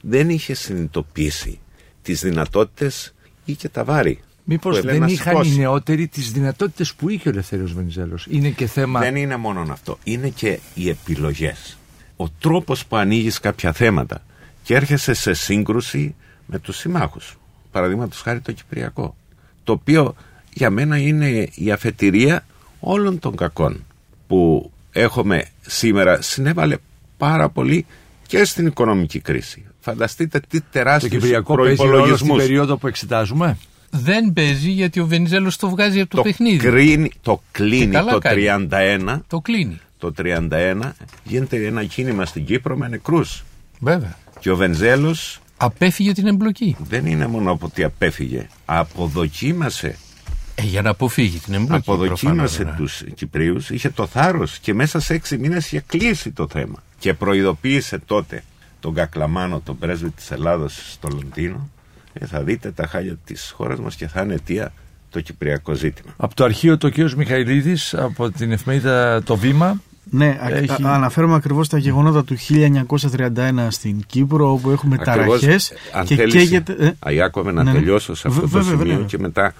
δεν 0.00 0.30
είχε 0.30 0.54
συνειδητοποιήσει 0.54 1.60
τις 2.02 2.20
δυνατότητες 2.20 3.14
ή 3.44 3.54
και 3.54 3.68
τα 3.68 3.84
βάρη. 3.84 4.20
Μήπως 4.44 4.76
που 4.76 4.82
δεν 4.82 4.88
έλεγαν 4.90 5.08
να 5.08 5.12
είχαν 5.14 5.32
σηκώσει. 5.32 5.54
οι 5.54 5.58
νεότεροι 5.58 6.06
τις 6.06 6.32
δυνατότητες 6.32 6.94
που 6.94 7.08
είχε 7.08 7.28
ο 7.28 7.30
Ελευθέριος 7.30 7.72
Βενιζέλος; 7.72 8.26
Είναι 8.30 8.48
και 8.48 8.66
θέμα... 8.66 9.00
Δεν 9.00 9.16
είναι 9.16 9.36
μόνο 9.36 9.66
αυτό. 9.70 9.98
Είναι 10.04 10.28
και 10.28 10.58
οι 10.74 10.88
επιλογές. 10.88 11.78
Ο 12.16 12.28
τρόπος 12.28 12.86
που 12.86 12.96
ανοίγεις 12.96 13.40
κάποια 13.40 13.72
θέματα 13.72 14.22
και 14.62 14.74
έρχεσαι 14.74 15.14
σε 15.14 15.32
σύγκρουση 15.32 16.14
με 16.46 16.58
τους 16.58 16.76
συμμάχους. 16.76 17.38
Παραδείγματος 17.70 18.20
χάρη 18.20 18.40
το 18.40 18.52
Κυπριακό. 18.52 19.16
Το 19.64 19.72
οποίο 19.72 20.14
για 20.52 20.70
μένα 20.70 20.96
είναι 20.96 21.48
η 21.54 21.70
αφετηρία 21.72 22.44
όλων 22.80 23.18
των 23.18 23.36
κακών 23.36 23.84
που 24.26 24.70
έχουμε 24.92 25.44
σήμερα 25.60 26.22
συνέβαλε 26.22 26.76
πάρα 27.16 27.48
πολύ 27.48 27.86
και 28.26 28.44
στην 28.44 28.66
οικονομική 28.66 29.20
κρίση. 29.20 29.64
Φανταστείτε 29.80 30.40
τι 30.48 30.60
Το 30.60 30.66
τεράστιους 30.70 31.12
Κυπριακό 31.12 31.54
παίζει 31.54 31.66
ρόλο 31.66 31.76
στην 31.76 31.86
προϋπολογισμούς. 31.86 32.38
περίοδο 32.38 32.76
που 32.76 32.86
εξετάζουμε; 32.86 33.58
Δεν 33.90 34.32
παίζει 34.32 34.70
γιατί 34.70 35.00
ο 35.00 35.06
Βενιζέλος 35.06 35.56
το 35.56 35.68
βγάζει 35.68 36.00
από 36.00 36.10
το, 36.10 36.16
Το, 36.16 36.22
παιχνίδι. 36.22 36.56
κρίνει, 36.56 37.10
το 37.22 37.42
κλείνει 37.52 37.84
Και 37.84 37.90
καλά 37.90 38.12
το 38.12 38.18
κάνει. 38.18 38.46
31 38.70 39.18
Το 39.26 39.38
κλείνει. 39.40 39.80
το 39.98 40.12
31 40.18 40.92
γίνεται 41.24 41.66
ένα 41.66 41.84
κίνημα 41.84 42.24
στην 42.24 42.44
Κύπρο 42.44 42.76
με 42.76 42.88
νεκρούς. 42.88 43.44
Βέβαια. 43.80 44.16
Και 44.40 44.50
ο 44.50 44.56
Βενζέλος 44.56 45.40
Απέφυγε 45.56 46.12
την 46.12 46.26
εμπλοκή. 46.26 46.76
δεν 46.88 47.06
είναι 47.06 47.26
μόνο 47.26 47.50
από 47.50 47.66
ότι 47.66 47.84
απέφυγε, 47.84 48.46
αποδοκίμασε, 48.64 49.96
Ε, 50.54 50.62
για 50.62 50.82
να 50.82 50.90
αποφύγει 50.90 51.38
την 51.38 51.54
εμπλοκή. 51.54 51.74
αποδοκίμασε 51.90 52.56
προφανώς, 52.64 52.78
ναι. 52.78 52.84
τους 52.86 53.04
Κυπρίους, 53.14 53.70
είχε 53.70 53.88
το 53.90 54.06
θάρρος 54.06 54.58
και 54.58 54.74
μέσα 54.74 55.00
σε 55.00 55.14
έξι 55.14 55.38
μήνες 55.38 55.66
είχε 55.66 55.82
κλείσει 55.86 56.30
το 56.30 56.48
θέμα. 56.48 56.82
Και 56.98 57.14
προειδοποίησε 57.14 57.98
τότε 57.98 58.42
τον 58.80 58.94
Κακλαμάνο, 58.94 59.60
τον 59.60 59.78
πρέσβη 59.78 60.10
της 60.10 60.30
Ελλάδος 60.30 60.92
στο 60.92 61.08
Λονδίνο, 61.08 61.68
ε, 62.12 62.26
θα 62.26 62.42
δείτε 62.42 62.70
τα 62.70 62.86
χάλια 62.86 63.16
της 63.24 63.52
χώρας 63.56 63.78
μας 63.78 63.94
και 63.94 64.08
θα 64.08 64.22
είναι 64.22 64.34
αιτία 64.34 64.72
το 65.10 65.20
κυπριακό 65.20 65.72
ζήτημα. 65.74 66.12
Από 66.16 66.34
το 66.34 66.44
αρχείο 66.44 66.78
του 66.78 66.90
κ. 66.90 66.96
Μιχαηλίδης, 67.16 67.94
από 67.94 68.30
την 68.30 68.52
εφημερίδα 68.52 69.22
Το 69.22 69.36
Βήμα, 69.36 69.80
Ναι, 70.12 70.38
α- 70.42 70.48
Έχει- 70.50 70.70
α- 70.70 70.94
αναφέρουμε 70.94 71.34
ακριβώς 71.34 71.68
τα 71.68 71.78
γεγονότα 71.78 72.24
του 72.24 72.36
1931 72.36 73.66
στην 73.70 74.02
Κύπρο 74.06 74.52
όπου 74.52 74.70
έχουμε 74.70 74.96
Ακριβώς, 75.00 75.40
ταραχές 75.40 75.72
αν 75.92 76.04
και 76.06 76.14
θέλεις, 76.14 76.34
καίγεται... 76.34 76.96
ε, 77.02 77.12
Αιάκωβε, 77.12 77.52
να 77.52 77.62
ναι, 77.62 77.72
ναι. 77.72 77.78
τελειώσω 77.78 78.14
σε 78.14 78.28
αυτό 78.28 78.40
Βε- 78.40 78.50
το 78.50 78.56
βέβαια, 78.58 78.70
σημείο 78.78 78.86
βέβαια. 78.92 79.06
και 79.06 79.18
μετά 79.18 79.54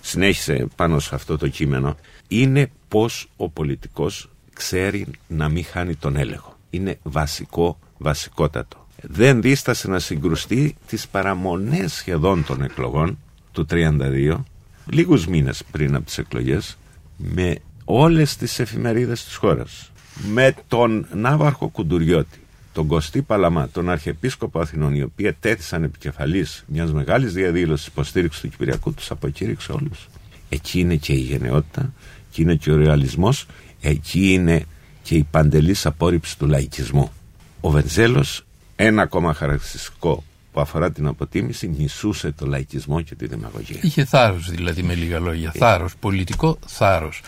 συνέχισε 0.00 0.66
πάνω 0.76 0.98
σε 0.98 1.14
αυτό 1.14 1.36
το 1.38 1.48
κείμενο. 1.48 1.96
Είναι 2.28 2.70
πως 2.88 3.28
ο 3.36 3.48
πολιτικός 3.48 4.30
ξέρει 4.52 5.06
να 5.26 5.48
μην 5.48 5.64
χάνει 5.64 5.94
τον 5.94 6.16
έλεγχο. 6.16 6.56
Είναι 6.70 6.98
βασικό, 7.02 7.78
βασικότατο. 7.98 8.81
Δεν 9.02 9.42
δίστασε 9.42 9.88
να 9.88 9.98
συγκρουστεί 9.98 10.76
τις 10.86 11.08
παραμονές 11.08 11.92
σχεδόν 11.92 12.44
των 12.44 12.62
εκλογών 12.62 13.18
του 13.52 13.66
32, 13.70 14.44
λίγους 14.90 15.26
μήνες 15.26 15.62
πριν 15.70 15.94
από 15.94 16.04
τις 16.04 16.18
εκλογές, 16.18 16.76
με 17.16 17.56
όλες 17.84 18.36
τις 18.36 18.58
εφημερίδες 18.58 19.24
της 19.24 19.36
χώρας. 19.36 19.90
Με 20.32 20.54
τον 20.68 21.06
Ναύαρχο 21.14 21.68
Κουντουριώτη, 21.68 22.38
τον 22.72 22.86
Κωστή 22.86 23.22
Παλαμά, 23.22 23.68
τον 23.68 23.90
Αρχιεπίσκοπο 23.90 24.60
Αθηνών, 24.60 24.94
οι 24.94 25.02
οποίοι 25.02 25.32
τέθησαν 25.32 25.82
επικεφαλής 25.82 26.64
μιας 26.66 26.92
μεγάλης 26.92 27.32
διαδήλωσης 27.32 27.86
υποστήριξης 27.86 28.40
του 28.40 28.48
Κυπριακού, 28.48 28.94
τους 28.94 29.10
αποκήρυξε 29.10 29.72
όλους. 29.72 30.08
Εκεί 30.48 30.80
είναι 30.80 30.96
και 30.96 31.12
η 31.12 31.20
γενναιότητα, 31.20 31.92
εκεί 32.30 32.42
είναι 32.42 32.54
και 32.54 32.72
ο 32.72 32.76
ρεαλισμός, 32.76 33.46
εκεί 33.80 34.32
είναι 34.32 34.64
και 35.02 35.14
η 35.14 35.26
παντελής 35.30 35.86
απόρριψη 35.86 36.38
του 36.38 36.46
λαϊκισμού. 36.46 37.12
Ο 37.60 37.70
Βενζέλος, 37.70 38.44
ένα 38.76 39.02
ακόμα 39.02 39.34
χαρακτηριστικό 39.34 40.24
που 40.52 40.60
αφορά 40.60 40.92
την 40.92 41.06
αποτίμηση, 41.06 41.68
μισούσε 41.78 42.32
το 42.32 42.46
λαϊκισμό 42.46 43.00
και 43.00 43.14
τη 43.14 43.26
δημαγωγία. 43.26 43.78
Είχε 43.82 44.04
θάρρος 44.04 44.50
δηλαδή 44.50 44.82
με 44.82 44.94
λίγα 44.94 45.18
λόγια. 45.18 45.52
Θάρρος, 45.54 45.96
πολιτικό 45.96 46.58
θάρρος. 46.66 47.20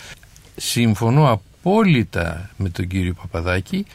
Συμφωνώ 0.57 1.31
απόλυτα 1.31 2.51
με 2.57 2.69
τον 2.69 2.87
κύριο 2.87 3.15
Παπαδάκη. 3.15 3.87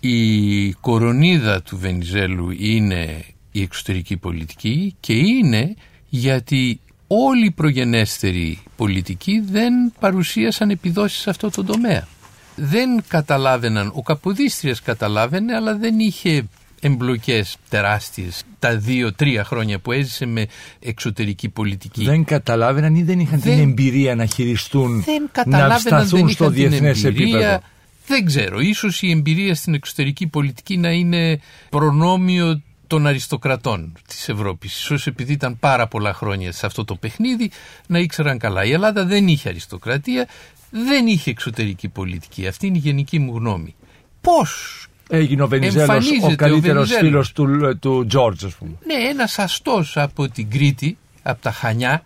Η 0.00 0.72
κορονίδα 0.72 1.62
του 1.62 1.78
Βενιζέλου 1.78 2.50
είναι 2.50 3.24
η 3.52 3.62
εξωτερική 3.62 4.16
πολιτική 4.16 4.94
και 5.00 5.12
είναι 5.12 5.74
γιατί 6.08 6.80
όλοι 7.06 7.46
οι 7.46 7.50
προγενέστεροι 7.50 8.62
πολιτικοί 8.76 9.40
δεν 9.40 9.92
παρουσίασαν 10.00 10.70
επιδόσεις 10.70 11.20
σε 11.20 11.30
αυτό 11.30 11.50
το 11.50 11.64
τομέα. 11.64 12.08
Δεν 12.56 13.02
καταλάβαιναν, 13.08 13.92
ο 13.94 14.02
Καποδίστριας 14.02 14.82
καταλάβαινε 14.82 15.54
αλλά 15.54 15.76
δεν 15.76 15.98
είχε 15.98 16.48
εμπλοκές 16.80 17.56
τεράστιες 17.68 18.42
τα 18.58 18.76
δύο-τρία 18.76 19.44
χρόνια 19.44 19.78
που 19.78 19.92
έζησε 19.92 20.26
με 20.26 20.46
εξωτερική 20.80 21.48
πολιτική. 21.48 22.04
Δεν 22.04 22.24
καταλάβαιναν 22.24 22.94
ή 22.94 23.02
δεν 23.02 23.20
είχαν 23.20 23.40
Δεν- 23.40 23.54
την 23.54 23.68
εμπειρία 23.68 24.14
να 24.14 24.26
χειριστούν, 24.26 25.02
δεν 25.02 25.22
να 25.22 25.28
καταλάβαιναν, 25.32 25.68
δεν 25.68 26.06
σταθούν 26.06 26.28
στο 26.28 26.44
είχαν 26.44 26.56
την 26.56 26.68
διεθνές 26.70 27.04
εμπειρία. 27.04 27.36
επίπεδο. 27.38 27.60
Δεν 28.06 28.24
ξέρω, 28.24 28.60
ίσως 28.60 29.02
η 29.02 29.10
εμπειρία 29.10 29.54
στην 29.54 29.74
εξωτερική 29.74 30.26
πολιτική 30.26 30.76
να 30.76 30.90
είναι 30.90 31.40
προνόμιο 31.68 32.62
των 32.86 33.06
αριστοκρατών 33.06 33.92
της 34.08 34.28
Ευρώπης. 34.28 34.78
Ίσως 34.80 35.06
επειδή 35.06 35.32
ήταν 35.32 35.58
πάρα 35.58 35.86
πολλά 35.86 36.14
χρόνια 36.14 36.52
σε 36.52 36.66
αυτό 36.66 36.84
το 36.84 36.94
παιχνίδι 36.94 37.50
να 37.86 37.98
ήξεραν 37.98 38.38
καλά. 38.38 38.64
Η 38.64 38.72
Ελλάδα 38.72 39.04
δεν 39.04 39.28
είχε 39.28 39.48
αριστοκρατία, 39.48 40.28
δεν 40.70 41.06
είχε 41.06 41.30
εξωτερική 41.30 41.88
πολιτική. 41.88 42.46
Αυτή 42.46 42.66
είναι 42.66 42.76
η 42.76 42.80
γενική 42.80 43.18
μου 43.18 43.32
γνώμη. 43.36 43.74
Πώς 44.20 44.86
Έγινε 45.08 45.42
ο 45.42 45.48
Βενιζέλος 45.48 45.88
Εμφανίζεται 45.88 46.26
ο 46.26 46.30
ο 46.32 46.36
καλύτερος 46.36 46.88
Βενιζέλος. 46.88 47.32
φίλος 47.32 47.32
του, 47.32 47.78
του 47.78 48.06
Τζόρτζ, 48.06 48.44
ας 48.44 48.54
πούμε. 48.54 48.72
Ναι, 48.86 48.94
ένας 49.08 49.38
αστός 49.38 49.96
από 49.96 50.28
την 50.28 50.50
Κρήτη, 50.50 50.98
από 51.22 51.42
τα 51.42 51.50
Χανιά, 51.50 52.02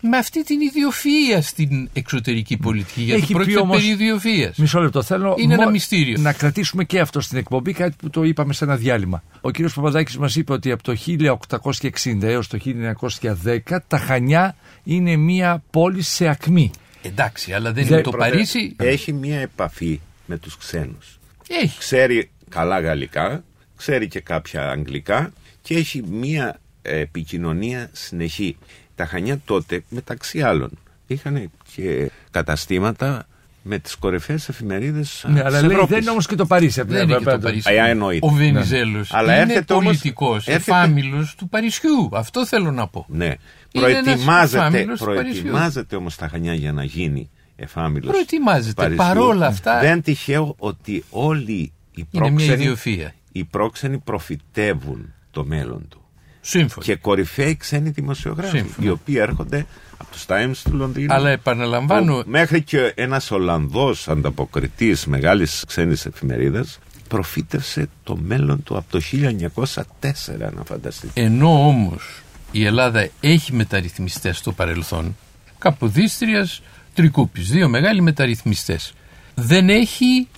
με 0.00 0.16
αυτή 0.16 0.44
την 0.44 0.58
ιδιοφυΐα 0.60 1.38
στην 1.42 1.88
εξωτερική 1.92 2.56
πολιτική. 2.56 3.00
Γιατί 3.02 3.20
Έχει 3.20 3.26
πει 3.26 3.34
πρόκειται 3.34 3.58
όμως- 3.58 3.76
περί 3.76 3.96
ιδιοφυΐας. 3.98 4.52
Μισό 4.56 4.80
λεπτό. 4.80 5.02
Θέλω 5.02 5.34
Είναι 5.38 5.54
ένα 5.54 5.64
μο- 5.64 5.70
μυστήριο. 5.70 6.20
να 6.20 6.32
κρατήσουμε 6.32 6.84
και 6.84 7.00
αυτό 7.00 7.20
στην 7.20 7.38
εκπομπή, 7.38 7.72
κάτι 7.72 7.96
που 7.98 8.10
το 8.10 8.22
είπαμε 8.22 8.52
σε 8.52 8.64
ένα 8.64 8.76
διάλειμμα. 8.76 9.22
Ο 9.40 9.50
κύριος 9.50 9.74
Παπαδάκης 9.74 10.16
μας 10.18 10.36
είπε 10.36 10.52
ότι 10.52 10.70
από 10.70 10.82
το 10.82 10.94
1860 10.94 12.26
έως 12.26 12.48
το 12.48 12.58
1910 12.58 13.82
τα 13.88 13.98
Χανιά 13.98 14.56
είναι 14.84 15.16
μια 15.16 15.62
πόλη 15.70 16.02
σε 16.02 16.28
ακμή. 16.28 16.70
Εντάξει, 17.02 17.52
αλλά 17.52 17.72
δεν 17.72 17.84
Δεν 17.84 17.92
είναι 17.92 18.02
το 18.02 18.10
Πρώτα, 18.10 18.28
Παρίσι. 18.30 18.74
Έχει 18.78 19.12
μία 19.12 19.40
επαφή 19.40 20.00
με 20.26 20.36
τους 20.38 20.56
ξένους. 20.56 21.18
Έχει. 21.48 21.78
Ξέρει 21.78 22.30
καλά 22.56 22.80
γαλλικά, 22.80 23.44
ξέρει 23.76 24.08
και 24.08 24.20
κάποια 24.20 24.68
αγγλικά 24.70 25.32
και 25.62 25.74
έχει 25.74 26.02
μία 26.10 26.58
ε, 26.82 26.98
επικοινωνία 26.98 27.88
συνεχή. 27.92 28.56
Τα 28.94 29.06
Χανιά 29.06 29.40
τότε, 29.44 29.82
μεταξύ 29.88 30.42
άλλων, 30.42 30.70
είχαν 31.06 31.50
και 31.74 32.10
καταστήματα 32.30 33.26
με 33.62 33.78
τις 33.78 33.94
κορυφαίες 33.94 34.48
εφημερίδες 34.48 35.24
Ναι, 35.28 35.40
αλλά 35.40 35.50
της 35.50 35.60
λέει, 35.60 35.70
Ευρώπης. 35.70 35.88
δεν 35.88 36.00
είναι 36.00 36.10
όμως 36.10 36.26
και 36.26 36.34
το 36.34 36.46
Παρίσι. 36.46 36.80
από 36.80 36.88
την 36.88 36.98
Δεν 36.98 37.08
είναι 37.08 37.18
και 37.18 37.24
Ευρωπαϊκή- 37.28 37.62
το 37.62 37.68
Παρίσι. 37.70 37.82
Α, 37.82 37.88
εννοείται. 37.88 38.26
Ο 38.26 38.28
Βενιζέλος 38.30 39.12
Αλλά 39.14 39.32
είναι 39.32 39.42
έρχεται 39.52 39.72
όμως- 39.72 39.84
πολιτικός, 39.86 40.46
έρχεται- 40.48 40.74
εφάμιλος 40.74 41.34
του 41.34 41.48
Παρισιού. 41.48 42.08
Αυτό 42.12 42.46
θέλω 42.46 42.70
να 42.70 42.88
πω. 42.88 43.06
Ναι. 43.08 43.24
ένας 43.26 43.38
Προετοιμάζεται, 43.72 44.58
εφάμιλος 44.66 44.98
του 44.98 45.04
προετοιμάζεται 45.04 45.96
όμως 45.96 46.16
τα 46.16 46.28
Χανιά 46.28 46.54
για 46.54 46.72
να 46.72 46.84
γίνει 46.84 47.30
εφάμιλος 47.56 48.10
Προετοιμάζεται. 48.10 48.68
του 48.68 48.74
Παρισιού. 48.74 49.04
Παρόλα 49.04 49.46
αυτά- 49.46 49.80
Δεν 49.80 50.02
τυχαίο 50.02 50.54
ότι 50.58 51.04
όλοι 51.10 51.72
οι 51.96 52.06
Είναι 52.10 52.30
μια 52.30 52.46
πρόξενοι, 52.46 52.74
ιδιοφυΐα. 52.84 53.08
οι 53.32 53.44
πρόξενοι 53.44 53.98
προφητεύουν 53.98 55.12
το 55.30 55.44
μέλλον 55.44 55.88
του. 55.88 56.00
Σύμφωνα. 56.40 56.86
Και 56.86 56.96
κορυφαίοι 56.96 57.56
ξένοι 57.56 57.90
δημοσιογράφοι, 57.90 58.58
Σύμφωνα. 58.58 58.86
οι 58.86 58.90
οποίοι 58.90 59.16
έρχονται 59.18 59.66
από 59.96 60.10
τους 60.12 60.24
Times 60.26 60.56
του 60.64 60.74
Λονδίνου. 60.74 61.14
Αλλά 61.14 61.30
επαναλαμβάνω, 61.30 62.22
που 62.22 62.30
μέχρι 62.30 62.62
και 62.62 62.92
ένας 62.96 63.30
Ολλανδός 63.30 64.08
ανταποκριτής 64.08 65.06
μεγάλης 65.06 65.64
ξένης 65.66 66.06
εφημερίδας 66.06 66.78
προφήτευσε 67.08 67.88
το 68.02 68.16
μέλλον 68.16 68.62
του 68.62 68.76
από 68.76 68.90
το 68.90 69.00
1904 69.00 70.52
να 70.54 70.64
φανταστείτε. 70.64 71.20
ενώ 71.22 71.66
όμως 71.66 72.22
η 72.52 72.64
Ελλάδα 72.64 73.08
έχει 73.20 73.52
μεταρρυθμιστές 73.52 74.36
στο 74.36 74.52
παρελθόν, 74.52 75.16
Καποδίστριας, 75.58 76.62
Τρικούπης, 76.94 77.48
δύο 77.50 77.68
μεγάλοι 77.68 78.00
μεταρρυθμιστές, 78.00 78.92
δεν 79.34 79.68
έχει 79.68 80.28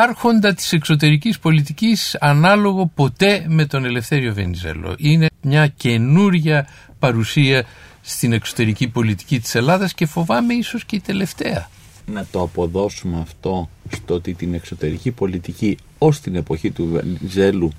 άρχοντα 0.00 0.54
της 0.54 0.72
εξωτερικής 0.72 1.38
πολιτικής 1.38 2.16
ανάλογο 2.20 2.90
ποτέ 2.94 3.44
με 3.48 3.66
τον 3.66 3.84
Ελευθέριο 3.84 4.34
Βενιζέλο. 4.34 4.94
Είναι 4.98 5.26
μια 5.42 5.66
καινούρια 5.66 6.66
παρουσία 6.98 7.64
στην 8.02 8.32
εξωτερική 8.32 8.88
πολιτική 8.88 9.40
της 9.40 9.54
Ελλάδας 9.54 9.94
και 9.94 10.06
φοβάμαι 10.06 10.54
ίσως 10.54 10.84
και 10.84 10.96
η 10.96 11.00
τελευταία. 11.00 11.68
να 12.06 12.26
το 12.30 12.40
αποδώσουμε 12.40 13.20
αυτό 13.20 13.68
στο 13.88 14.14
ότι 14.14 14.34
την 14.34 14.54
εξωτερική 14.54 15.10
πολιτική 15.10 15.76
ως 15.98 16.20
την 16.20 16.34
εποχή 16.36 16.70
του 16.70 16.88
Βενιζέλου 16.88 17.72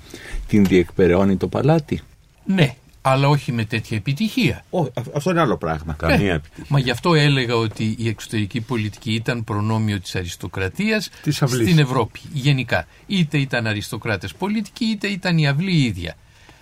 την 0.46 0.64
διεκπεραιώνει 0.64 1.36
το 1.36 1.48
παλάτι; 1.48 2.00
Ναι, 2.44 2.74
αλλά 3.06 3.28
όχι 3.28 3.52
με 3.52 3.64
τέτοια 3.64 3.96
επιτυχία. 3.96 4.64
Ω, 4.70 4.84
αυτό 5.16 5.30
είναι 5.30 5.40
άλλο 5.40 5.56
πράγμα. 5.56 5.92
Καμία 5.92 6.30
Ε, 6.32 6.34
επιτυχία. 6.34 6.64
Μα 6.68 6.78
γι' 6.78 6.90
αυτό 6.90 7.14
έλεγα 7.14 7.56
ότι 7.56 7.94
η 7.98 8.08
εξωτερική 8.08 8.60
πολιτική 8.60 9.12
ήταν 9.14 9.44
προνόμιο 9.44 10.00
της 10.00 10.14
αριστοκρατίας 10.16 11.08
Της 11.22 11.42
αυλής. 11.42 11.68
στην 11.68 11.78
Ευρώπη 11.78 12.20
γενικά. 12.32 12.86
Είτε 13.06 13.38
ήταν 13.38 13.66
αριστοκράτες 13.66 14.34
πολιτικοί 14.34 14.84
είτε 14.84 15.08
ήταν 15.08 15.38
η 15.38 15.48
αυλή 15.48 15.72
η 15.72 15.84
ίδια. 15.84 16.16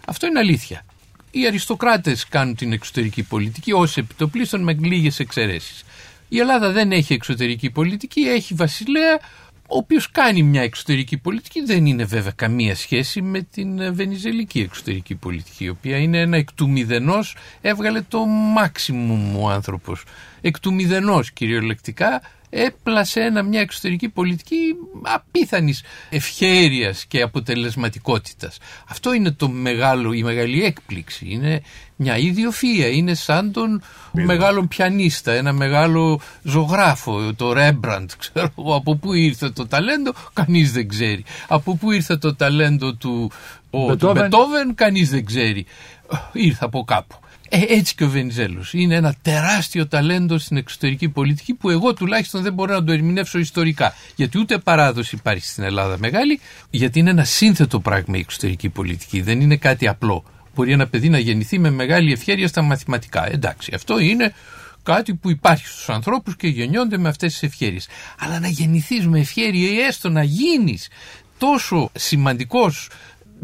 Αυτό 0.06 0.26
είναι 0.26 0.38
αλήθεια. 0.38 0.84
Οι 1.30 1.46
αριστοκράτες 1.46 2.28
κάνουν 2.28 2.54
την 2.54 2.72
εξωτερική 2.72 3.22
πολιτική 3.22 3.72
ως 3.72 3.96
επιτοπλίστων 3.96 4.62
με 4.62 4.72
λίγες 4.72 5.18
εξαιρέσεις. 5.18 5.84
Η 6.28 6.38
Ελλάδα 6.38 6.70
δεν 6.72 6.92
έχει 6.92 7.12
εξωτερική 7.12 7.70
πολιτική, 7.70 8.20
έχει 8.20 8.54
βασιλέα 8.54 9.18
ο 9.72 9.76
οποίος 9.76 10.10
κάνει 10.10 10.42
μια 10.42 10.62
εξωτερική 10.62 11.18
πολιτική. 11.18 11.64
Δεν 11.64 11.86
είναι 11.86 12.04
βέβαια 12.04 12.32
καμία 12.36 12.74
σχέση 12.74 13.22
με 13.22 13.40
την 13.40 13.80
ε, 13.80 13.90
βενιζελική 13.90 14.60
εξωτερική 14.60 15.14
πολιτική, 15.14 15.64
η 15.64 15.68
οποία 15.68 15.96
είναι 15.96 16.20
ένα 16.20 16.36
εκ 16.36 16.52
του 16.52 16.70
μηδενός, 16.70 17.36
έβγαλε 17.60 18.00
το 18.00 18.24
maximum 18.58 19.40
ο 19.40 19.50
άνθρωπος. 19.50 20.04
Εκ 20.40 20.60
του 20.60 20.74
μηδενός 20.74 21.32
κυριολεκτικά 21.32 22.22
έπλασε 22.54 23.20
ένα, 23.20 23.42
μια 23.42 23.60
εξωτερική 23.60 24.08
πολιτική 24.08 24.74
απίθανης 25.02 25.82
ευχέρειας 26.10 27.04
και 27.04 27.22
αποτελεσματικότητας. 27.22 28.58
Αυτό 28.88 29.12
είναι 29.12 29.30
το 29.30 29.48
μεγάλο, 29.48 30.12
η 30.12 30.22
μεγάλη 30.22 30.64
έκπληξη. 30.64 31.26
Είναι 31.28 31.62
μια 31.96 32.16
ιδιοφία. 32.16 32.88
Είναι 32.88 33.14
σαν 33.14 33.52
τον 33.52 33.82
μεγάλο 34.12 34.66
πιανίστα, 34.66 35.32
ένα 35.32 35.52
μεγάλο 35.52 36.20
ζωγράφο, 36.42 37.34
το 37.34 37.52
Ρέμπραντ, 37.52 38.10
ξέρω 38.18 38.52
εγώ. 38.58 38.74
Από 38.74 38.96
πού 38.96 39.12
ήρθε 39.12 39.50
το 39.50 39.66
ταλέντο, 39.66 40.12
κανείς 40.32 40.72
δεν 40.72 40.88
ξέρει. 40.88 41.24
Από 41.48 41.76
πού 41.76 41.90
ήρθε 41.90 42.16
το 42.16 42.34
ταλέντο 42.34 42.94
του, 42.94 43.30
ο, 43.70 43.78
του 43.78 43.86
Μπετόβεν. 43.86 44.22
Μπετόβεν, 44.22 44.74
κανείς 44.74 45.10
δεν 45.10 45.24
ξέρει. 45.24 45.66
Ήρθε 46.32 46.64
από 46.64 46.84
κάπου. 46.84 47.16
Ε, 47.54 47.64
έτσι 47.68 47.94
και 47.94 48.04
ο 48.04 48.08
Βενιζέλος. 48.08 48.72
Είναι 48.72 48.94
ένα 48.94 49.14
τεράστιο 49.22 49.86
ταλέντο 49.86 50.38
στην 50.38 50.56
εξωτερική 50.56 51.08
πολιτική 51.08 51.54
που 51.54 51.70
εγώ 51.70 51.94
τουλάχιστον 51.94 52.42
δεν 52.42 52.52
μπορώ 52.52 52.74
να 52.74 52.84
το 52.84 52.92
ερμηνεύσω 52.92 53.38
ιστορικά. 53.38 53.94
Γιατί 54.16 54.38
ούτε 54.38 54.58
παράδοση 54.58 55.16
υπάρχει 55.16 55.46
στην 55.46 55.64
Ελλάδα 55.64 55.96
μεγάλη, 55.98 56.40
γιατί 56.70 56.98
είναι 56.98 57.10
ένα 57.10 57.24
σύνθετο 57.24 57.80
πράγμα 57.80 58.16
η 58.16 58.20
εξωτερική 58.20 58.68
πολιτική. 58.68 59.20
Δεν 59.20 59.40
είναι 59.40 59.56
κάτι 59.56 59.88
απλό. 59.88 60.24
Μπορεί 60.54 60.72
ένα 60.72 60.86
παιδί 60.86 61.08
να 61.08 61.18
γεννηθεί 61.18 61.58
με 61.58 61.70
μεγάλη 61.70 62.12
ευχέρεια 62.12 62.48
στα 62.48 62.62
μαθηματικά. 62.62 63.32
Εντάξει, 63.32 63.72
αυτό 63.74 63.98
είναι 63.98 64.34
κάτι 64.82 65.14
που 65.14 65.30
υπάρχει 65.30 65.66
στους 65.66 65.88
ανθρώπους 65.88 66.36
και 66.36 66.48
γεννιόνται 66.48 66.98
με 66.98 67.08
αυτές 67.08 67.32
τις 67.32 67.42
ευχέρειες. 67.42 67.88
Αλλά 68.18 68.40
να 68.40 68.48
γεννηθείς 68.48 69.06
με 69.06 69.18
ευχέρεια 69.18 69.70
ή 69.70 69.80
έστω 69.80 70.08
να 70.08 70.22
γίνεις 70.22 70.88
τόσο 71.38 71.90
σημαντικός 71.92 72.88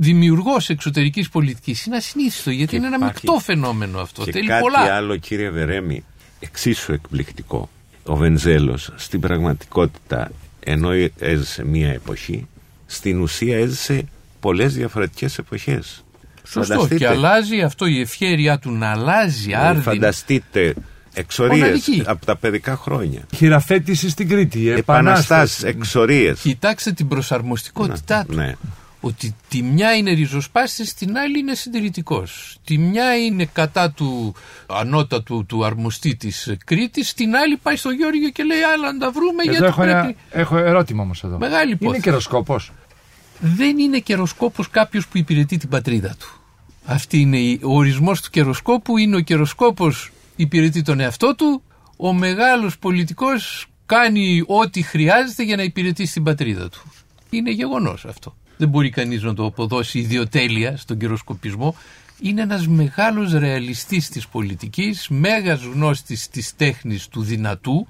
δημιουργός 0.00 0.68
εξωτερικής 0.68 1.28
πολιτικής 1.28 1.84
είναι 1.84 1.96
ασυνήθιστο 1.96 2.50
γιατί 2.50 2.70
Και 2.70 2.76
είναι 2.76 2.86
ένα 2.86 2.96
υπάρχει 2.96 3.20
μεικτό 3.24 3.40
φαινόμενο 3.40 4.00
αυτό. 4.00 4.24
Και 4.24 4.30
Θέλει 4.32 4.46
κάτι 4.46 4.60
πολλά. 4.62 4.94
άλλο 4.94 5.16
κύριε 5.16 5.50
Βερέμι, 5.50 6.04
εξίσου 6.40 6.92
εκπληκτικό. 6.92 7.68
Ο 8.04 8.16
Βενζέλος 8.16 8.92
στην 8.96 9.20
πραγματικότητα 9.20 10.30
ενώ 10.60 10.90
έζησε 11.18 11.64
μία 11.64 11.88
εποχή, 11.92 12.46
στην 12.86 13.20
ουσία 13.20 13.58
έζησε 13.58 14.04
πολλές 14.40 14.74
διαφορετικές 14.74 15.38
εποχές. 15.38 16.04
Σωστό. 16.44 16.72
Φανταστείτε, 16.74 16.96
Και 16.96 17.06
αλλάζει 17.08 17.60
αυτό 17.60 17.86
η 17.86 18.00
ευχέρειά 18.00 18.58
του 18.58 18.70
να 18.70 18.90
αλλάζει 18.90 19.54
άρδιν. 19.54 19.82
φανταστείτε 19.82 20.74
εξορίες 21.14 21.58
Μοναδική. 21.60 22.02
από 22.06 22.26
τα 22.26 22.36
παιδικά 22.36 22.76
χρόνια. 22.76 23.20
Χειραφέτηση 23.36 24.08
στην 24.08 24.28
Κρήτη. 24.28 24.70
Επαναστάσεις, 24.70 25.26
Επανάσταση. 25.30 25.66
εξορίες. 25.66 26.40
Κοιτάξτε 26.40 26.92
την 26.92 27.08
προσαρμοστικότητά 27.08 28.24
του. 28.28 28.34
Ναι. 28.34 28.54
Ότι 29.00 29.34
τη 29.48 29.62
μια 29.62 29.96
είναι 29.96 30.10
ριζοσπάστης, 30.10 30.94
την 30.94 31.18
άλλη 31.18 31.38
είναι 31.38 31.54
συντηρητικός. 31.54 32.58
Τη 32.64 32.78
μια 32.78 33.16
είναι 33.16 33.44
κατά 33.44 33.90
του 33.90 34.34
ανώτατου 34.66 35.46
του 35.46 35.64
αρμοστή 35.64 36.16
της 36.16 36.56
Κρήτης, 36.64 37.14
την 37.14 37.36
άλλη 37.36 37.56
πάει 37.56 37.76
στο 37.76 37.90
Γιώργιο 37.90 38.28
και 38.28 38.42
λέει 38.42 38.62
άλλα 38.62 38.92
να 38.92 38.98
τα 38.98 39.10
βρούμε 39.10 39.42
Εδώ 39.42 39.50
γιατί 39.50 39.64
έχω, 39.66 39.80
πρέπει... 39.80 39.98
ένα, 39.98 40.14
έχω 40.30 40.56
ερώτημα 40.56 41.02
όμως 41.02 41.24
εδώ. 41.24 41.38
Μεγάλη 41.38 41.70
Είναι 41.70 41.78
υπόθεση. 41.80 42.02
καιροσκόπος; 42.02 42.72
Δεν 43.40 43.78
είναι 43.78 43.98
καιροσκόπος 43.98 44.70
κάποιος 44.70 45.08
που 45.08 45.18
υπηρετεί 45.18 45.56
την 45.56 45.68
πατρίδα 45.68 46.16
του. 46.18 46.40
Αυτή 46.84 47.20
είναι 47.20 47.38
η, 47.38 47.60
ο 47.62 47.76
ορισμός 47.76 48.20
του 48.22 48.30
καιροσκόπου, 48.30 48.98
είναι 48.98 49.16
ο 49.16 49.20
καιροσκόπος 49.20 50.12
υπηρετεί 50.36 50.82
τον 50.82 51.00
εαυτό 51.00 51.34
του, 51.34 51.62
ο 51.96 52.12
μεγάλος 52.12 52.78
πολιτικός 52.78 53.66
κάνει 53.86 54.44
ό,τι 54.46 54.82
χρειάζεται 54.82 55.42
για 55.42 55.56
να 55.56 55.62
υπηρετήσει 55.62 56.12
την 56.12 56.22
πατρίδα 56.22 56.68
του. 56.68 56.92
Είναι 57.30 57.50
γεγονός 57.50 58.04
αυτό. 58.04 58.36
Δεν 58.58 58.68
μπορεί 58.68 58.90
κανείς 58.90 59.22
να 59.22 59.34
το 59.34 59.44
αποδώσει 59.44 59.98
ιδιοτέλεια 59.98 60.76
στον 60.76 60.98
καιροσκοπισμό. 60.98 61.76
Είναι 62.20 62.42
ένας 62.42 62.66
μεγάλος 62.66 63.32
ρεαλιστής 63.32 64.08
της 64.08 64.28
πολιτικής, 64.28 65.08
μέγας 65.08 65.62
γνώστης 65.62 66.28
της 66.28 66.56
τέχνης 66.56 67.08
του 67.08 67.22
δυνατού 67.22 67.88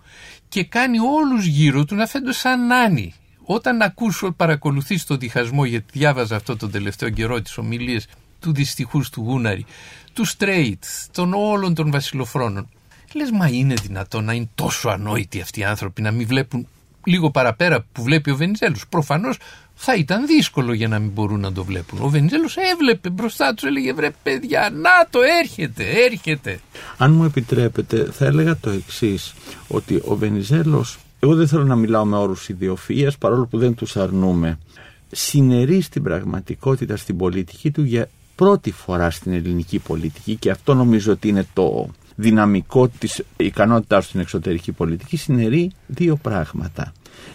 και 0.48 0.64
κάνει 0.64 0.98
όλους 0.98 1.46
γύρω 1.46 1.84
του 1.84 1.94
να 1.94 2.06
φαίνονται 2.06 2.32
σαν 2.32 2.66
νάνοι. 2.66 3.14
Όταν 3.44 3.82
ακούσω, 3.82 4.32
παρακολουθείς 4.32 5.04
τον 5.04 5.18
διχασμό, 5.18 5.64
γιατί 5.64 5.86
διάβαζα 5.92 6.36
αυτό 6.36 6.56
τον 6.56 6.70
τελευταίο 6.70 7.10
καιρό 7.10 7.42
τις 7.42 7.58
ομιλίες 7.58 8.06
του 8.40 8.52
δυστυχούς 8.52 9.10
του 9.10 9.20
Γούναρη, 9.20 9.66
του 10.12 10.24
Στρέιτ, 10.24 10.84
των 11.12 11.32
όλων 11.34 11.74
των 11.74 11.90
βασιλοφρόνων. 11.90 12.68
Λες, 13.14 13.30
μα 13.30 13.48
είναι 13.48 13.74
δυνατόν 13.74 14.24
να 14.24 14.32
είναι 14.32 14.48
τόσο 14.54 14.88
ανόητοι 14.88 15.40
αυτοί 15.40 15.60
οι 15.60 15.64
άνθρωποι 15.64 16.02
να 16.02 16.10
μην 16.10 16.26
βλέπουν 16.26 16.68
λίγο 17.04 17.30
παραπέρα 17.30 17.84
που 17.92 18.02
βλέπει 18.02 18.30
ο 18.30 18.36
Βενιζέλος. 18.36 18.88
Προφανώς 18.88 19.38
θα 19.80 19.94
ήταν 19.94 20.26
δύσκολο 20.26 20.72
για 20.72 20.88
να 20.88 20.98
μην 20.98 21.10
μπορούν 21.10 21.40
να 21.40 21.52
το 21.52 21.64
βλέπουν. 21.64 21.98
Ο 22.02 22.08
Βενιζέλος 22.08 22.56
έβλεπε 22.56 23.10
μπροστά 23.10 23.54
τους, 23.54 23.64
έλεγε 23.64 23.92
βρε 23.92 24.10
παιδιά, 24.22 24.70
να 24.72 24.90
το 25.10 25.18
έρχεται, 25.42 25.84
έρχεται. 26.04 26.60
Αν 26.96 27.12
μου 27.12 27.24
επιτρέπετε, 27.24 28.08
θα 28.12 28.24
έλεγα 28.24 28.56
το 28.56 28.70
εξής, 28.70 29.34
ότι 29.68 30.02
ο 30.04 30.16
Βενιζέλος, 30.16 30.98
εγώ 31.20 31.34
δεν 31.34 31.48
θέλω 31.48 31.64
να 31.64 31.76
μιλάω 31.76 32.04
με 32.04 32.16
όρους 32.16 32.48
ιδιοφυΐας, 32.48 33.18
παρόλο 33.18 33.46
που 33.46 33.58
δεν 33.58 33.74
τους 33.74 33.96
αρνούμε, 33.96 34.58
συνερεί 35.10 35.80
στην 35.80 36.02
πραγματικότητα 36.02 36.96
στην 36.96 37.16
πολιτική 37.16 37.70
του 37.70 37.82
για 37.82 38.08
πρώτη 38.34 38.70
φορά 38.70 39.10
στην 39.10 39.32
ελληνική 39.32 39.78
πολιτική 39.78 40.36
και 40.36 40.50
αυτό 40.50 40.74
νομίζω 40.74 41.12
ότι 41.12 41.28
είναι 41.28 41.46
το 41.52 41.88
δυναμικό 42.20 42.88
της 42.88 43.22
ικανότητάς 43.36 44.02
του 44.02 44.08
στην 44.08 44.20
εξωτερική 44.20 44.72
πολιτική, 44.72 45.16
συνερεί 45.16 45.70
δύο 45.86 46.16
πράγματα. 46.16 46.92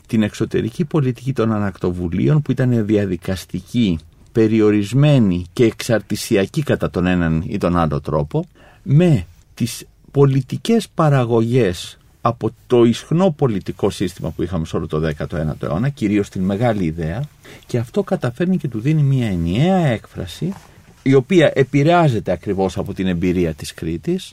Την 0.08 0.24
εξωτερική 0.24 0.86
πολιτική 0.86 1.34
των 1.34 1.52
ανακτοβουλίων 1.54 2.42
που 2.42 2.52
ήταν 2.52 2.86
διαδικαστική, 2.86 4.00
περιορισμένη 4.32 5.46
και 5.54 5.66
εξαρτησιακή 5.66 6.64
κατά 6.64 6.90
τον 6.90 7.06
έναν 7.06 7.44
ή 7.48 7.58
τον 7.58 7.78
άλλο 7.78 8.02
τρόπο, 8.02 8.46
με 8.84 9.26
τις 9.54 9.86
πολιτικές 10.12 10.90
παραγωγές 10.90 11.98
από 12.22 12.50
το 12.68 12.84
ισχνό 12.84 13.32
πολιτικό 13.32 13.90
σύστημα 13.90 14.30
που 14.30 14.44
είχαμε 14.44 14.66
σε 14.66 14.76
όλο 14.76 14.88
το 14.88 15.02
19ο 15.18 15.64
αιώνα, 15.64 15.90
κυρίως 15.90 16.30
την 16.30 16.42
μεγάλη 16.44 16.84
ιδέα, 16.84 17.24
και 17.66 17.78
αυτό 17.78 18.04
καταφέρνει 18.04 18.58
και 18.58 18.68
του 18.68 18.80
δίνει 18.80 19.04
μια 19.04 19.28
ενιαία 19.28 19.86
έκφραση, 19.86 20.54
η 21.04 21.14
οποία 21.14 21.52
επηρεάζεται 21.56 22.32
ακριβώς 22.32 22.78
από 22.78 22.94
την 22.94 23.08
εμπειρία 23.08 23.54
της 23.54 23.74
Κρήτης 23.74 24.32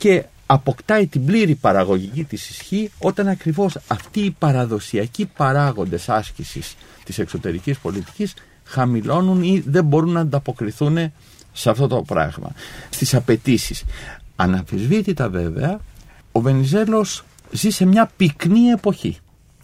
και 0.00 0.24
αποκτάει 0.46 1.06
την 1.06 1.24
πλήρη 1.24 1.54
παραγωγική 1.54 2.24
της 2.24 2.50
ισχύ 2.50 2.90
όταν 2.98 3.28
ακριβώς 3.28 3.78
αυτοί 3.86 4.20
οι 4.20 4.30
παραδοσιακοί 4.30 5.26
παράγοντες 5.36 6.08
άσκησης 6.08 6.76
της 7.04 7.18
εξωτερικής 7.18 7.78
πολιτικής 7.78 8.34
χαμηλώνουν 8.64 9.42
ή 9.42 9.62
δεν 9.66 9.84
μπορούν 9.84 10.12
να 10.12 10.20
ανταποκριθούν 10.20 11.12
σε 11.52 11.70
αυτό 11.70 11.86
το 11.86 12.02
πράγμα, 12.02 12.52
στις 12.90 13.14
απαιτήσεις. 13.14 13.84
Αναμφισβήτητα 14.36 15.28
βέβαια, 15.28 15.80
ο 16.32 16.40
Βενιζέλος 16.40 17.24
ζει 17.50 17.70
σε 17.70 17.84
μια 17.84 18.10
πυκνή 18.16 18.60
εποχή. 18.68 19.16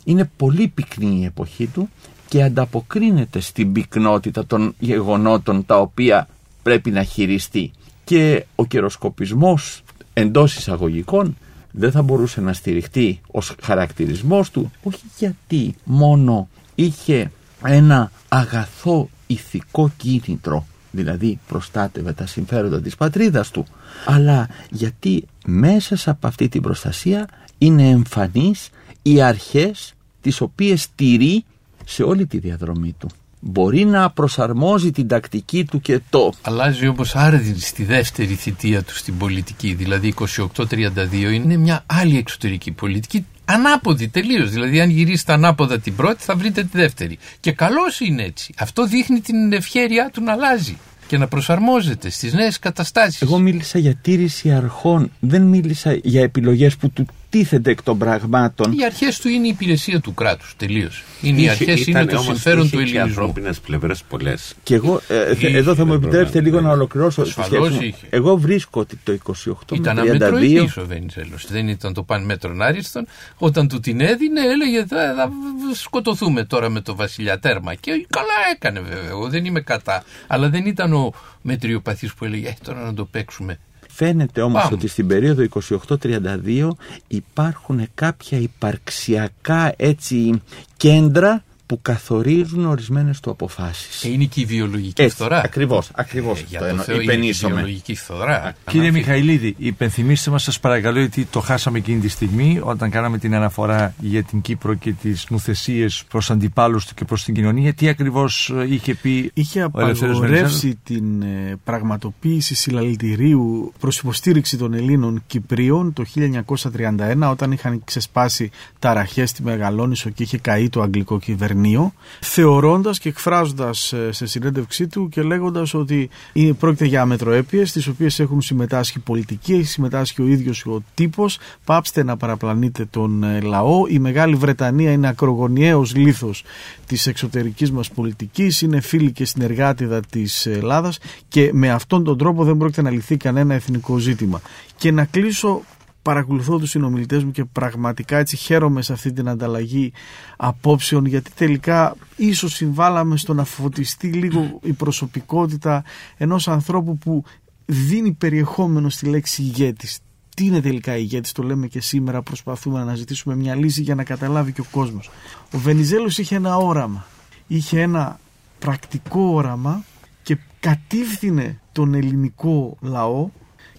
Είναι 0.05 0.31
πολύ 0.37 0.69
πυκνή 0.69 1.21
η 1.21 1.25
εποχή 1.25 1.67
του 1.67 1.89
και 2.29 2.43
ανταποκρίνεται 2.43 3.41
στην 3.41 3.73
πυκνότητα 3.73 4.47
των 4.47 4.75
γεγονότων 4.79 5.67
τα 5.67 5.79
οποία 5.81 6.29
πρέπει 6.63 6.91
να 6.91 7.03
χειριστεί. 7.03 7.71
Και 8.05 8.45
ο 8.55 8.67
καιροσκοπισμός 8.67 9.83
εντός 10.19 10.57
εισαγωγικών 10.57 11.37
δεν 11.71 11.91
θα 11.91 12.03
μπορούσε 12.03 12.41
να 12.41 12.53
στηριχτεί 12.53 13.21
ως 13.27 13.55
χαρακτηρισμός 13.63 14.51
του 14.51 14.71
όχι 14.83 15.05
γιατί 15.19 15.75
μόνο 15.85 16.49
είχε 16.75 17.31
ένα 17.63 18.11
αγαθό 18.29 19.09
ηθικό 19.27 19.91
κίνητρο 19.97 20.67
δηλαδή 20.91 21.39
προστάτευε 21.47 22.13
τα 22.13 22.27
συμφέροντα 22.27 22.81
της 22.81 22.97
πατρίδας 22.97 23.51
του 23.51 23.67
αλλά 24.05 24.49
γιατί 24.71 25.25
μέσα 25.47 26.11
από 26.11 26.27
αυτή 26.27 26.49
την 26.49 26.63
προστασία 26.63 27.29
είναι 27.59 27.89
εμφανείς 27.89 28.71
οι 29.03 29.23
αρχές 29.23 29.93
τις 30.21 30.41
οποίες 30.41 30.89
τηρεί 30.95 31.45
σε 31.85 32.03
όλη 32.03 32.27
τη 32.27 32.39
διαδρομή 32.39 32.95
του. 32.99 33.09
Μπορεί 33.41 33.85
να 33.85 34.11
προσαρμόζει 34.11 34.91
την 34.91 35.09
τακτική 35.09 35.65
του 35.65 35.81
και 35.81 36.01
το 36.11 36.33
Αλλάζει 36.43 36.87
όπως 36.87 37.17
άρδιν 37.17 37.59
στη 37.59 37.85
δεύτερη 37.85 38.35
θητεία 38.35 38.83
του 38.83 38.97
στην 38.97 39.17
πολιτική, 39.17 39.75
δηλαδή 39.75 40.15
28-32 40.57 40.77
είναι 41.13 41.57
μια 41.57 41.83
άλλη 41.87 42.17
εξωτερική 42.17 42.73
πολιτική 42.73 43.27
ανάποδη 43.45 44.09
τελείως. 44.09 44.51
Δηλαδή 44.51 44.81
αν 44.81 44.91
γυρίσετε 44.91 45.33
ανάποδα 45.33 45.79
την 45.79 45.97
πρώτη 45.97 46.23
θα 46.25 46.37
βρείτε 46.37 46.63
τη 46.63 46.79
δεύτερη. 46.79 47.19
Και 47.41 47.53
καλώς 47.53 48.01
είναι 48.01 48.23
έτσι. 48.23 48.55
Αυτό 48.59 48.87
δείχνει 48.87 49.21
την 49.21 49.53
ευχέρειά 49.53 50.11
του 50.13 50.23
να 50.23 50.33
αλλάζει 50.33 50.77
και 51.07 51.19
να 51.19 51.29
προσαρμόζεται 51.29 52.11
στις 52.11 52.33
νέες 52.33 52.59
καταστάσεις. 52.59 53.23
Εγώ 53.23 53.39
μίλησα 53.39 53.79
για 53.79 53.95
τήρηση 53.95 54.53
αρχών, 54.53 55.13
δεν 55.21 55.43
μίλησα 55.43 55.99
για 56.03 56.23
επιλογές 56.23 56.77
που 56.77 56.91
του 56.91 57.07
τίθενται 57.39 57.71
εκ 57.71 57.83
των 57.83 57.99
πραγμάτων. 57.99 58.73
Οι 58.73 58.85
αρχές 58.85 59.19
του 59.21 59.29
είναι 59.29 59.47
η 59.47 59.49
υπηρεσία 59.49 60.01
του 60.01 60.15
κράτους. 60.15 60.55
Τελείως. 60.57 61.03
Είναι 61.23 61.41
οι 61.41 61.49
αρχές, 61.49 61.87
είναι 61.87 62.05
το 62.07 62.19
συμφέρον 62.19 62.63
του 62.65 62.71
Και 62.71 62.77
ελληνισμού. 62.77 63.03
ανθρώπινες 63.03 63.61
πλευρές 63.61 64.03
πολλές. 64.09 64.55
Και 64.63 64.75
εγώ, 64.75 65.01
ε, 65.09 65.25
θε- 65.27 65.43
Είχε, 65.43 65.57
εδώ 65.57 65.75
θα 65.75 65.85
μου 65.85 65.91
δεν 65.93 66.03
επιτρέψετε 66.03 66.31
προλαβαίνω. 66.41 66.57
λίγο 66.57 66.61
να 66.69 66.73
ολοκληρώσω 66.75 67.23
τη 67.23 67.29
Ασφαλώς 67.29 67.51
σκέψη 67.67 67.75
μου. 67.75 67.83
είχε. 67.83 68.07
Εγώ 68.11 68.37
βρίσκω 68.37 68.81
ότι 68.81 68.99
το 69.05 69.13
28 69.13 69.75
Ήταν 69.77 69.95
με 69.95 70.01
αμετροειδή 70.01 70.55
32 70.77 70.83
ο 70.83 70.87
Βενιζέλος. 70.87 71.47
Δεν 71.51 71.69
ήταν 71.69 71.93
το 71.95 72.03
παν 72.03 72.25
μέτρον 72.25 72.63
άριστον. 72.63 73.07
Όταν 73.39 73.69
του 73.69 73.81
την 73.81 74.01
έδινε, 74.01 74.41
έλεγε 74.41 74.85
θα, 74.87 75.15
θα 75.17 75.31
σκοτωθούμε 75.75 76.45
τώρα 76.45 76.69
με 76.69 76.81
το 76.81 76.95
Βασιλιά 76.97 77.39
Τέρμα. 77.39 77.75
Και 77.75 78.07
καλά 78.11 78.37
έκανε 78.55 78.81
βέβαια. 78.81 79.09
Εγώ 79.09 79.29
δεν 79.29 79.45
είμαι 79.45 79.61
κατά. 79.61 80.03
Αλλά 80.27 80.49
δεν 80.49 80.67
ήταν 80.67 80.93
ο 80.93 81.13
μετριοπαθής 81.43 82.15
που 82.15 82.25
έλεγε 82.25 82.49
«Ε, 82.49 82.55
τώρα 82.65 82.81
να 82.81 82.95
το 82.95 83.05
παίξουμε. 83.05 83.59
Φαίνεται 83.97 84.41
όμως 84.43 84.63
Πάμε. 84.63 84.75
ότι 84.75 84.89
στην 84.89 85.07
περίοδο 85.07 85.45
28-32 85.89 86.69
υπάρχουν 87.07 87.89
κάποια 87.95 88.39
υπαρξιακά 88.39 89.75
έτσι 89.77 90.43
κέντρα 90.77 91.45
που 91.67 91.79
καθορίζουν 91.83 92.67
ορισμένες 92.67 93.21
του 93.21 93.31
αποφάσεις. 93.31 94.01
Και 94.01 94.09
είναι 94.09 94.25
και 94.25 94.41
η 94.41 94.45
βιολογική 94.45 95.03
Έτσι, 95.03 95.15
φθορά. 95.17 95.41
ακριβώς, 95.45 95.91
ακριβώς 95.95 96.41
Ε, 96.41 96.45
για 96.49 96.59
το 96.59 96.65
το 96.65 96.71
εννο- 96.71 96.83
Θεό, 96.83 96.95
είναι 96.95 97.05
και 97.05 97.11
η 97.11 97.15
υπενήσωμαι. 97.17 97.55
βιολογική 97.55 97.95
φθορά. 97.95 98.55
Κύριε 98.67 98.89
Αναφι- 98.89 99.07
Μιχαηλίδη, 99.07 99.55
υπενθυμίστε 99.59 100.31
μας 100.31 100.43
σας 100.43 100.61
παρακαλώ 100.61 100.99
γιατί 100.99 101.25
το 101.25 101.41
χάσαμε 101.41 101.79
εκείνη 101.79 102.01
τη 102.01 102.09
στιγμή 102.09 102.61
όταν 102.63 102.91
κάναμε 102.91 103.19
την 103.19 103.35
αναφορά 103.35 103.95
για 104.01 104.23
την 104.23 104.41
Κύπρο 104.41 104.75
και 104.75 104.93
τις 104.93 105.27
νουθεσίες 105.29 106.05
προς 106.09 106.31
αντιπάλους 106.31 106.87
του 106.87 106.95
και 106.95 107.05
προς 107.05 107.25
την 107.25 107.35
κοινωνία. 107.35 107.75
Τι 107.75 107.89
ακριβώς 107.89 108.53
ε, 108.57 108.75
είχε 108.75 108.95
πει 108.95 109.31
Είχε 109.35 109.63
ο 109.63 109.81
Ελευθέριος 109.81 110.19
Βενιζέλος. 110.19 110.19
απαγορεύσει 110.19 110.79
την 110.85 111.23
ε, 111.23 111.57
πραγματοποίηση 111.65 112.55
συλλαλητηρίου 112.55 113.73
προς 113.81 113.99
υποστήριξη 113.99 114.57
των 114.57 114.75
Ελλήνων 114.75 115.23
Κυπρίων 115.27 115.93
το 115.93 116.05
1931 116.15 117.31
όταν 117.31 117.53
είχαν 117.53 117.81
ξεσπάσει 117.85 118.51
ταραχές 118.79 119.31
στη 119.31 119.43
Μεγαλόνισο 119.43 120.11
και 120.11 120.23
είχε 120.23 120.39
καεί 120.39 120.69
το 120.69 120.83
αγγλικό 120.83 121.19
κυβερνείο 121.57 121.93
θεωρώντας 122.21 122.99
και 122.99 123.09
εκφράζοντας 123.09 123.93
ε, 123.93 124.13
σε 124.13 124.27
συνέντευξή 124.27 124.87
του 124.87 125.09
και 125.09 125.23
λέγοντας 125.23 125.75
ότι 125.75 126.09
είναι, 126.33 126.53
πρόκειται 126.53 126.85
για 126.85 127.01
αμετροέπειες 127.01 127.73
τις 127.73 127.87
οποίες 127.87 128.21
έχουν 128.21 128.41
συμμετάσχει 128.41 128.99
πολιτικοί, 128.99 129.53
έχει 129.53 129.65
συμμετάσχει 129.65 130.23
ο 130.23 130.27
ίδιος 130.27 130.67
ο 130.67 130.83
τύπος. 130.95 131.39
Πάψτε 131.65 132.03
να 132.03 132.17
παραπλανείτε 132.17 132.85
τον 132.85 133.23
ε, 133.23 133.41
λαό. 133.41 133.87
Η 133.89 133.99
Μεγάλη 133.99 134.35
Βρετανία 134.35 134.93
είναι 134.93 135.09
ακρογωνιαίος 135.09 135.95
λίθος 135.95 136.45
της 136.87 137.07
εξωτερικής 137.07 137.73
μας 137.73 137.91
πολιτικής. 137.91 138.63
Είναι 138.63 138.81
φίλη 138.81 139.13
και 139.13 139.25
συνεργάτηδα 139.25 140.01
της 140.11 140.47
Ελλάδας 140.47 140.99
και 141.29 141.51
με 141.53 141.71
αυτόν 141.71 142.05
τον 142.05 142.19
τρόπο 142.19 142.45
δεν 142.45 142.57
πρόκειται 142.57 142.83
να 142.83 142.91
λυθεί 142.91 143.17
κανένα 143.17 143.55
εθνικό 143.55 143.99
ζήτημα. 143.99 144.41
Και 144.77 144.91
να 144.91 145.05
κλείσω 145.05 145.63
παρακολουθώ 146.07 146.59
τους 146.59 146.71
συνομιλητές 146.71 147.25
μου 147.25 147.31
και 147.31 147.45
πραγματικά 147.45 148.19
έτσι 148.19 148.37
χαίρομαι 148.37 148.83
σε 148.83 148.93
αυτή 148.93 149.13
την 149.13 149.29
ανταλλαγή 149.29 149.93
απόψεων 150.37 151.05
γιατί 151.07 151.31
τελικά 151.35 151.97
ίσως 152.17 152.55
συμβάλαμε 152.55 153.17
στο 153.17 153.35
να 153.35 153.45
φωτιστεί 153.45 154.07
λίγο 154.07 154.59
η 154.63 154.73
προσωπικότητα 154.73 155.85
ενός 156.17 156.49
ανθρώπου 156.49 156.99
που 156.99 157.25
δίνει 157.65 158.13
περιεχόμενο 158.13 158.89
στη 158.89 159.07
λέξη 159.07 159.43
ηγέτης. 159.43 159.99
Τι 160.37 160.47
είναι 160.47 160.61
τελικά 160.61 160.97
ηγέτης, 160.97 161.33
το 161.33 161.43
λέμε 161.43 161.67
και 161.67 161.81
σήμερα 161.81 162.23
προσπαθούμε 162.23 162.77
να 162.77 162.83
αναζητήσουμε 162.83 163.37
μια 163.37 163.55
λύση 163.55 163.83
για 163.83 163.95
να 163.95 164.05
καταλάβει 164.05 164.53
και 164.53 164.61
ο 164.61 164.67
κόσμος. 164.71 165.11
Ο 165.53 165.59
Βενιζέλος 165.59 166.19
είχε 166.19 166.37
ένα 166.37 166.57
όραμα, 166.57 167.07
είχε 167.47 167.81
ένα 167.81 168.21
πρακτικό 168.59 169.21
όραμα 169.21 169.85
και 170.23 170.39
κατήφθηνε 170.61 171.61
τον 171.73 171.95
ελληνικό 171.95 172.77
λαό 172.81 173.29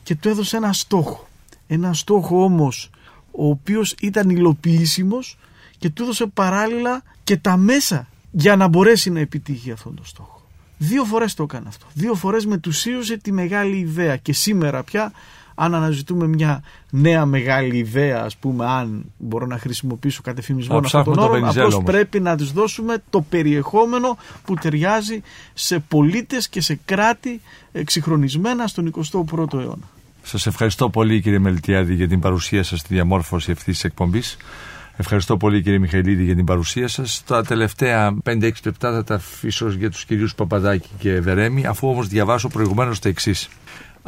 και 0.03 0.15
του 0.15 0.30
έδωσε 0.30 0.57
ένα 0.57 0.73
στόχο. 0.73 1.26
Ένα 1.68 1.93
στόχο 1.93 2.43
όμως 2.43 2.89
ο 3.32 3.49
οποίος 3.49 3.95
ήταν 4.01 4.30
υλοποιήσιμος 4.30 5.38
και 5.78 5.89
του 5.89 6.03
έδωσε 6.03 6.26
παράλληλα 6.26 7.03
και 7.24 7.38
τα 7.38 7.57
μέσα 7.57 8.07
για 8.32 8.55
να 8.55 8.68
μπορέσει 8.68 9.09
να 9.09 9.20
επιτύχει 9.20 9.72
αυτόν 9.72 9.95
τον 9.95 10.05
στόχο. 10.05 10.41
Δύο 10.78 11.03
φορές 11.03 11.34
το 11.34 11.43
έκανε 11.43 11.65
αυτό. 11.68 11.86
Δύο 11.93 12.13
φορές 12.13 12.45
μετουσίωσε 12.45 13.18
τη 13.18 13.32
μεγάλη 13.32 13.78
ιδέα 13.78 14.18
και 14.18 14.34
σήμερα 14.34 14.84
πια 14.84 15.11
αν 15.59 15.76
αναζητούμε 15.76 16.28
μια 16.28 16.63
νέα 16.89 17.26
μεγάλη 17.26 17.78
ιδέα, 17.78 18.24
ας 18.24 18.38
πούμε, 18.38 18.65
αν 18.65 19.05
μπορώ 19.18 19.45
να 19.45 19.57
χρησιμοποιήσω 19.57 20.22
κατεφημισμό 20.22 20.78
αυτόν 20.78 21.03
τον 21.03 21.20
όρο, 21.20 21.47
απλώς 21.47 21.82
πρέπει 21.84 22.20
να 22.20 22.36
της 22.36 22.51
δώσουμε 22.51 23.03
το 23.09 23.22
περιεχόμενο 23.22 24.18
που 24.45 24.53
ταιριάζει 24.53 25.22
σε 25.53 25.80
πολίτες 25.80 26.49
και 26.49 26.61
σε 26.61 26.80
κράτη 26.86 27.41
εξυγχρονισμένα 27.72 28.68
στον 28.68 28.93
21ο 29.11 29.53
αιώνα. 29.53 29.97
Σας 30.28 30.47
ευχαριστώ 30.47 30.89
πολύ 30.89 31.21
κύριε 31.21 31.39
Μελτιάδη 31.39 31.93
για 31.93 32.07
την 32.07 32.19
παρουσία 32.19 32.63
σας 32.63 32.80
στη 32.80 32.93
διαμόρφωση 32.93 33.51
αυτής 33.51 33.65
της 33.73 33.84
εκπομπής. 33.84 34.38
Ευχαριστώ 34.97 35.38
πολύ 35.38 35.61
κύριε 35.61 35.80
Μιχαηλίδη 35.80 36.23
για 36.23 36.36
την 36.36 36.45
παρουσία 36.45 36.88
σας. 36.88 37.23
Τα 37.25 37.43
τελευταία 37.43 38.17
5-6 38.23 38.51
λεπτά 38.65 38.91
θα 38.91 39.03
τα 39.03 39.15
αφήσω 39.15 39.69
για 39.69 39.89
τους 39.91 40.05
κυρίους 40.05 40.36
Παπαδάκη 40.36 40.89
και 40.97 41.21
Βερέμι, 41.21 41.65
αφού 41.65 41.89
όμως 41.89 42.07
διαβάσω 42.07 42.47
προηγουμένως 42.47 42.99
το 42.99 43.07
εξής 43.09 43.49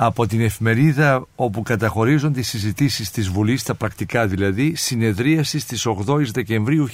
από 0.01 0.27
την 0.27 0.41
εφημερίδα 0.41 1.27
όπου 1.35 1.61
καταχωρίζονται 1.61 2.39
οι 2.39 2.43
συζητήσεις 2.43 3.11
της 3.11 3.29
Βουλής, 3.29 3.63
τα 3.63 3.75
πρακτικά 3.75 4.27
δηλαδή, 4.27 4.75
συνεδρίασης 4.75 5.61
στις 5.61 5.85
8 5.85 6.31
Δεκεμβρίου 6.31 6.87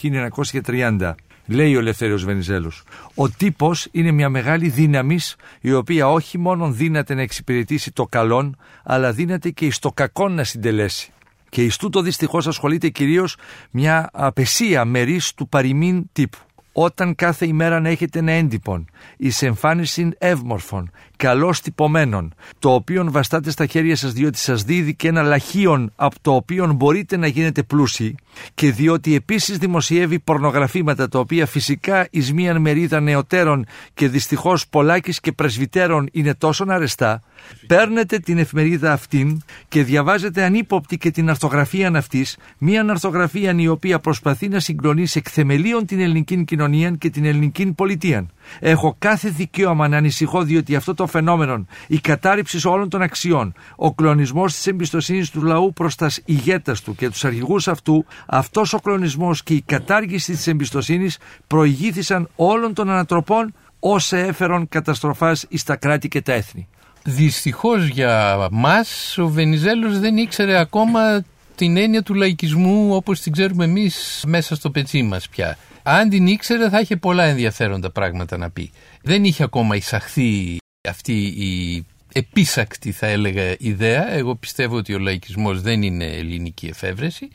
1930. 0.63 1.15
Λέει 1.45 1.75
ο 1.75 1.79
Ελευθέριος 1.79 2.23
Βενιζέλος. 2.23 2.83
Ο 3.15 3.29
τύπος 3.29 3.87
είναι 3.91 4.11
μια 4.11 4.29
μεγάλη 4.29 4.69
δύναμη 4.69 5.19
η 5.61 5.73
οποία 5.73 6.11
όχι 6.11 6.37
μόνο 6.37 6.71
δύναται 6.71 7.13
να 7.13 7.21
εξυπηρετήσει 7.21 7.91
το 7.91 8.05
καλόν, 8.05 8.57
αλλά 8.83 9.11
δύναται 9.11 9.49
και 9.49 9.65
εις 9.65 9.79
το 9.79 9.91
κακόν 9.91 10.33
να 10.33 10.43
συντελέσει. 10.43 11.11
Και 11.49 11.63
εις 11.63 11.77
τούτο 11.77 12.01
δυστυχώς 12.01 12.47
ασχολείται 12.47 12.89
κυρίως 12.89 13.37
μια 13.71 14.09
απεσία 14.13 14.85
μερίς 14.85 15.33
του 15.33 15.49
παροιμήν 15.49 16.03
τύπου 16.11 16.37
όταν 16.77 17.15
κάθε 17.15 17.45
ημέρα 17.45 17.79
να 17.79 17.89
έχετε 17.89 18.19
ένα 18.19 18.31
έντυπον, 18.31 18.89
εις 19.17 19.41
εμφάνιση 19.41 20.11
εύμορφων, 20.17 20.91
καλώς 21.15 21.61
τυπωμένων, 21.61 22.33
το 22.59 22.73
οποίο 22.73 23.07
βαστάτε 23.09 23.51
στα 23.51 23.65
χέρια 23.65 23.95
σας 23.95 24.13
διότι 24.13 24.37
σας 24.37 24.63
δίδει 24.63 24.95
και 24.95 25.07
ένα 25.07 25.21
λαχείον 25.21 25.91
από 25.95 26.15
το 26.21 26.33
οποίο 26.33 26.73
μπορείτε 26.73 27.17
να 27.17 27.27
γίνετε 27.27 27.63
πλούσιοι 27.63 28.15
και 28.53 28.71
διότι 28.71 29.15
επίσης 29.15 29.57
δημοσιεύει 29.57 30.19
πορνογραφήματα 30.19 31.07
τα 31.07 31.19
οποία 31.19 31.45
φυσικά 31.45 32.07
εις 32.11 32.33
μίαν 32.33 32.61
μερίδα 32.61 32.99
νεωτέρων 32.99 33.65
και 33.93 34.07
δυστυχώς 34.07 34.67
πολλάκις 34.67 35.19
και 35.19 35.31
πρεσβυτέρων 35.31 36.09
είναι 36.11 36.33
τόσο 36.33 36.65
αρεστά, 36.67 37.21
παίρνετε 37.67 38.19
την 38.19 38.37
εφημερίδα 38.37 38.91
αυτήν 38.91 39.41
και 39.67 39.83
διαβάζετε 39.83 40.43
ανύποπτη 40.43 40.97
και 40.97 41.11
την 41.11 41.29
αρθογραφία 41.29 41.91
αυτής, 41.95 42.37
μια 42.57 42.85
αρθογραφία 42.89 43.55
η 43.57 43.67
οποία 43.67 43.99
προσπαθεί 43.99 44.47
να 44.47 44.59
συγκλονίσει 44.59 45.17
εκ 45.17 45.27
θεμελίων 45.31 45.85
την 45.85 45.99
ελληνική 45.99 46.43
κοινωνία 46.43 46.89
και 46.89 47.09
την 47.09 47.25
ελληνική 47.25 47.65
πολιτεία. 47.65 48.25
Έχω 48.59 48.95
κάθε 48.99 49.29
δικαίωμα 49.29 49.87
να 49.87 49.97
ανησυχώ 49.97 50.43
διότι 50.43 50.75
αυτό 50.75 50.93
το 50.93 51.07
φαινόμενο, 51.07 51.65
η 51.87 51.99
κατάρριψη 51.99 52.67
όλων 52.67 52.89
των 52.89 53.01
αξιών, 53.01 53.53
ο 53.75 53.93
κλονισμός 53.93 54.53
της 54.53 54.67
εμπιστοσύνης 54.67 55.29
του 55.29 55.43
λαού 55.43 55.73
προς 55.73 55.95
τα 55.95 56.11
ηγέτες 56.25 56.81
του 56.81 56.95
και 56.95 57.09
τους 57.09 57.25
αρχηγούς 57.25 57.67
αυτού, 57.67 58.05
αυτός 58.25 58.73
ο 58.73 58.79
κλονισμός 58.79 59.43
και 59.43 59.53
η 59.53 59.61
κατάργηση 59.61 60.31
της 60.31 60.47
εμπιστοσύνης 60.47 61.17
προηγήθησαν 61.47 62.29
όλων 62.35 62.73
των 62.73 62.89
ανατροπών 62.89 63.53
όσα 63.79 64.17
έφεραν 64.17 64.67
καταστροφάς 64.69 65.45
εις 65.49 65.63
τα 65.63 65.75
κράτη 65.75 66.07
και 66.07 66.21
τα 66.21 66.33
έθνη. 66.33 66.67
Δυστυχώς 67.03 67.87
για 67.87 68.47
μας 68.51 69.17
ο 69.17 69.27
Βενιζέλος 69.27 69.99
δεν 69.99 70.17
ήξερε 70.17 70.59
ακόμα 70.59 71.23
την 71.55 71.77
έννοια 71.77 72.03
του 72.03 72.13
λαϊκισμού 72.13 72.95
όπως 72.95 73.19
την 73.19 73.31
ξέρουμε 73.31 73.63
εμείς 73.63 74.23
μέσα 74.27 74.55
στο 74.55 74.69
πετσί 74.69 75.01
μας 75.03 75.29
πια. 75.29 75.57
Αν 75.87 76.09
την 76.09 76.27
ήξερε 76.27 76.69
θα 76.69 76.79
είχε 76.79 76.95
πολλά 76.95 77.23
ενδιαφέροντα 77.23 77.91
πράγματα 77.91 78.37
να 78.37 78.49
πει. 78.49 78.71
Δεν 79.01 79.23
είχε 79.23 79.43
ακόμα 79.43 79.75
εισαχθεί 79.75 80.57
αυτή 80.89 81.25
η 81.25 81.85
επίσακτη 82.13 82.91
θα 82.91 83.07
έλεγα 83.07 83.55
ιδέα. 83.59 84.11
Εγώ 84.11 84.35
πιστεύω 84.35 84.75
ότι 84.75 84.93
ο 84.93 84.99
λαϊκισμός 84.99 85.61
δεν 85.61 85.81
είναι 85.81 86.05
ελληνική 86.05 86.67
εφεύρεση. 86.67 87.27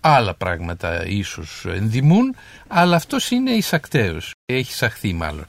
Άλλα 0.00 0.34
πράγματα 0.34 1.06
ίσως 1.06 1.64
ενδημούν, 1.66 2.34
αλλά 2.68 2.96
αυτός 2.96 3.30
είναι 3.30 3.50
εισακτέος. 3.50 4.30
Έχει 4.46 4.70
εισαχθεί 4.70 5.12
μάλλον. 5.12 5.46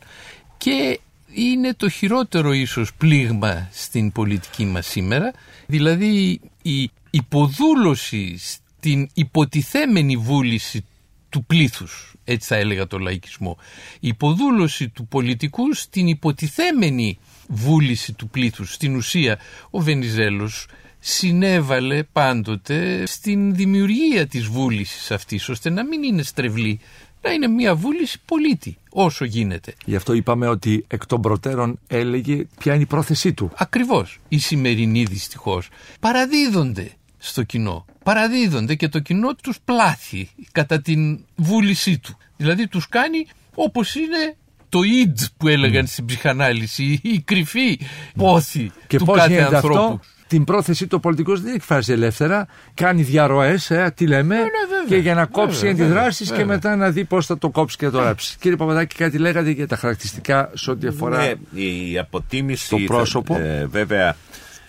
Και 0.58 1.00
είναι 1.34 1.74
το 1.74 1.90
χειρότερο 1.90 2.54
ίσως 2.54 2.94
πλήγμα 2.94 3.70
στην 3.72 4.12
πολιτική 4.12 4.66
μας 4.66 4.88
σήμερα, 4.88 5.32
δηλαδή 5.66 6.42
η 6.62 6.92
υποδούλωση 7.10 8.38
στην 8.38 9.10
υποτιθέμενη 9.14 10.18
βούληση 10.18 10.86
του 11.30 11.46
πλήθους, 11.46 12.14
έτσι 12.24 12.48
θα 12.48 12.56
έλεγα 12.56 12.88
το 12.88 12.98
λαϊκισμό. 12.98 13.58
Η 14.00 14.08
υποδούλωση 14.08 14.90
του 14.90 15.08
πολιτικού 15.08 15.74
στην 15.74 16.08
υποτιθέμενη 16.08 17.18
βούληση 17.48 18.14
του 18.14 18.30
πλήθους. 18.30 18.74
Στην 18.74 18.96
ουσία 18.96 19.40
ο 19.70 19.80
Βενιζέλος 19.80 20.68
συνέβαλε 21.00 22.04
πάντοτε 22.04 23.06
στην 23.06 23.56
δημιουργία 23.56 24.28
της 24.28 24.46
βούλησης 24.46 25.12
αυτής 25.12 25.50
ώστε 25.50 25.70
να 25.70 25.86
μην 25.86 26.04
είναι 26.04 26.24
στρεβλή 26.24 26.80
να 27.22 27.32
είναι 27.32 27.48
μια 27.48 27.76
βούληση 27.76 28.20
πολίτη 28.26 28.78
όσο 28.90 29.26
γίνεται. 29.26 29.74
Γι' 29.86 29.96
αυτό 29.96 30.14
είπαμε 30.14 30.48
ότι 30.48 30.86
εκ 30.88 31.06
των 31.06 31.22
προτέρων 31.22 31.80
έλεγε 31.88 32.46
ποια 32.60 32.74
είναι 32.74 32.84
η 32.84 32.86
πρόθεσή 32.86 33.34
του. 33.34 33.52
Ακριβώς. 33.56 34.20
Οι 34.28 34.38
σημερινοί 34.38 35.04
δυστυχώς 35.04 35.70
παραδίδονται 36.00 36.92
στο 37.28 37.44
κοινό. 37.44 37.86
Παραδίδονται 38.04 38.76
και 38.76 38.90
το 38.90 39.00
κοινό 39.00 39.36
τους 39.36 39.58
πλάθει 39.66 40.30
κατά 40.52 40.82
την 40.82 41.20
βούλησή 41.36 42.00
του. 42.00 42.18
Δηλαδή 42.38 42.68
τους 42.68 42.90
κάνει 42.90 43.28
όπως 43.56 43.96
είναι 43.96 44.36
το 44.70 44.80
id 44.80 45.26
που 45.38 45.48
έλεγαν 45.48 45.86
mm. 45.86 45.90
στην 45.90 46.06
ψυχανάλυση, 46.06 47.00
η 47.04 47.20
κρυφή 47.20 47.80
πόθη 48.18 48.72
και 48.88 48.98
του 48.98 49.06
πώς 49.06 49.18
κάθε 49.18 49.42
ανθρώπου. 49.42 49.78
Αυτό, 49.78 50.00
την 50.28 50.44
πρόθεση 50.44 50.88
του 50.88 51.00
πολιτικός 51.00 51.42
δεν 51.42 51.54
εκφράζει 51.54 51.92
ελεύθερα. 51.92 52.48
Κάνει 52.74 53.02
διαρροές, 53.02 53.72
ε, 53.72 53.92
τι 53.96 54.08
λέμε, 54.08 54.36
ναι, 54.36 54.42
ναι, 54.42 54.88
και 54.88 54.96
για 54.96 55.14
να 55.14 55.26
κόψει 55.26 55.68
αντιδράσεις 55.68 56.32
και 56.32 56.46
μετά 56.46 56.76
να 56.76 56.90
δει 56.90 57.06
πώς 57.06 57.26
θα 57.26 57.38
το 57.38 57.50
κόψει 57.50 57.78
και 57.78 57.90
το 57.90 58.02
ράψει. 58.02 58.38
Κύριε 58.40 58.58
Παπαδάκη, 58.58 58.96
κάτι 58.96 59.18
λέγατε 59.18 59.50
για 59.50 59.68
τα 59.68 59.76
χαρακτηριστικά 59.76 60.52
σε 60.54 60.72
ό,τι 60.72 60.88
αφορά. 60.88 61.18
Ναι, 61.18 61.62
η 61.62 61.98
αποτίμηση. 61.98 62.70
Το 62.70 62.78
πρόσωπο; 62.86 63.36
Ε, 63.36 63.66
βέβαια, 63.66 64.16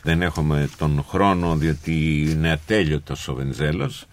δεν 0.07 0.23
έχουμε 0.23 0.69
τον 0.79 1.05
χρόνο, 1.09 1.57
διότι 1.57 2.27
είναι 2.31 2.51
ατέλειωτος 2.51 3.29
ο 3.29 3.35
Βενζέλος. 3.35 4.07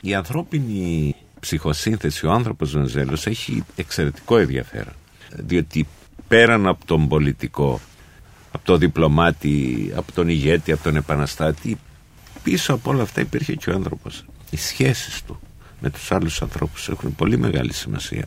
Η 0.00 0.14
ανθρώπινη 0.14 1.14
ψυχοσύνθεση, 1.40 2.26
ο 2.26 2.32
άνθρωπος 2.32 2.70
Βενζέλος 2.70 3.26
έχει 3.26 3.64
εξαιρετικό 3.76 4.38
ενδιαφέρον. 4.38 4.94
Διότι 5.36 5.86
πέραν 6.28 6.66
από 6.66 6.86
τον 6.86 7.08
πολιτικό 7.08 7.80
από 8.52 8.64
τον 8.64 8.78
διπλωμάτη, 8.78 9.92
από 9.96 10.12
τον 10.12 10.28
ηγέτη, 10.28 10.72
από 10.72 10.82
τον 10.82 10.96
επαναστάτη 10.96 11.78
πίσω 12.42 12.74
από 12.74 12.90
όλα 12.90 13.02
αυτά 13.02 13.20
υπήρχε 13.20 13.54
και 13.54 13.70
ο 13.70 13.74
άνθρωπος 13.74 14.24
οι 14.50 14.56
σχέσεις 14.56 15.22
του 15.22 15.40
με 15.80 15.90
τους 15.90 16.12
άλλους 16.12 16.42
ανθρώπους 16.42 16.88
έχουν 16.88 17.14
πολύ 17.14 17.38
μεγάλη 17.38 17.72
σημασία 17.72 18.26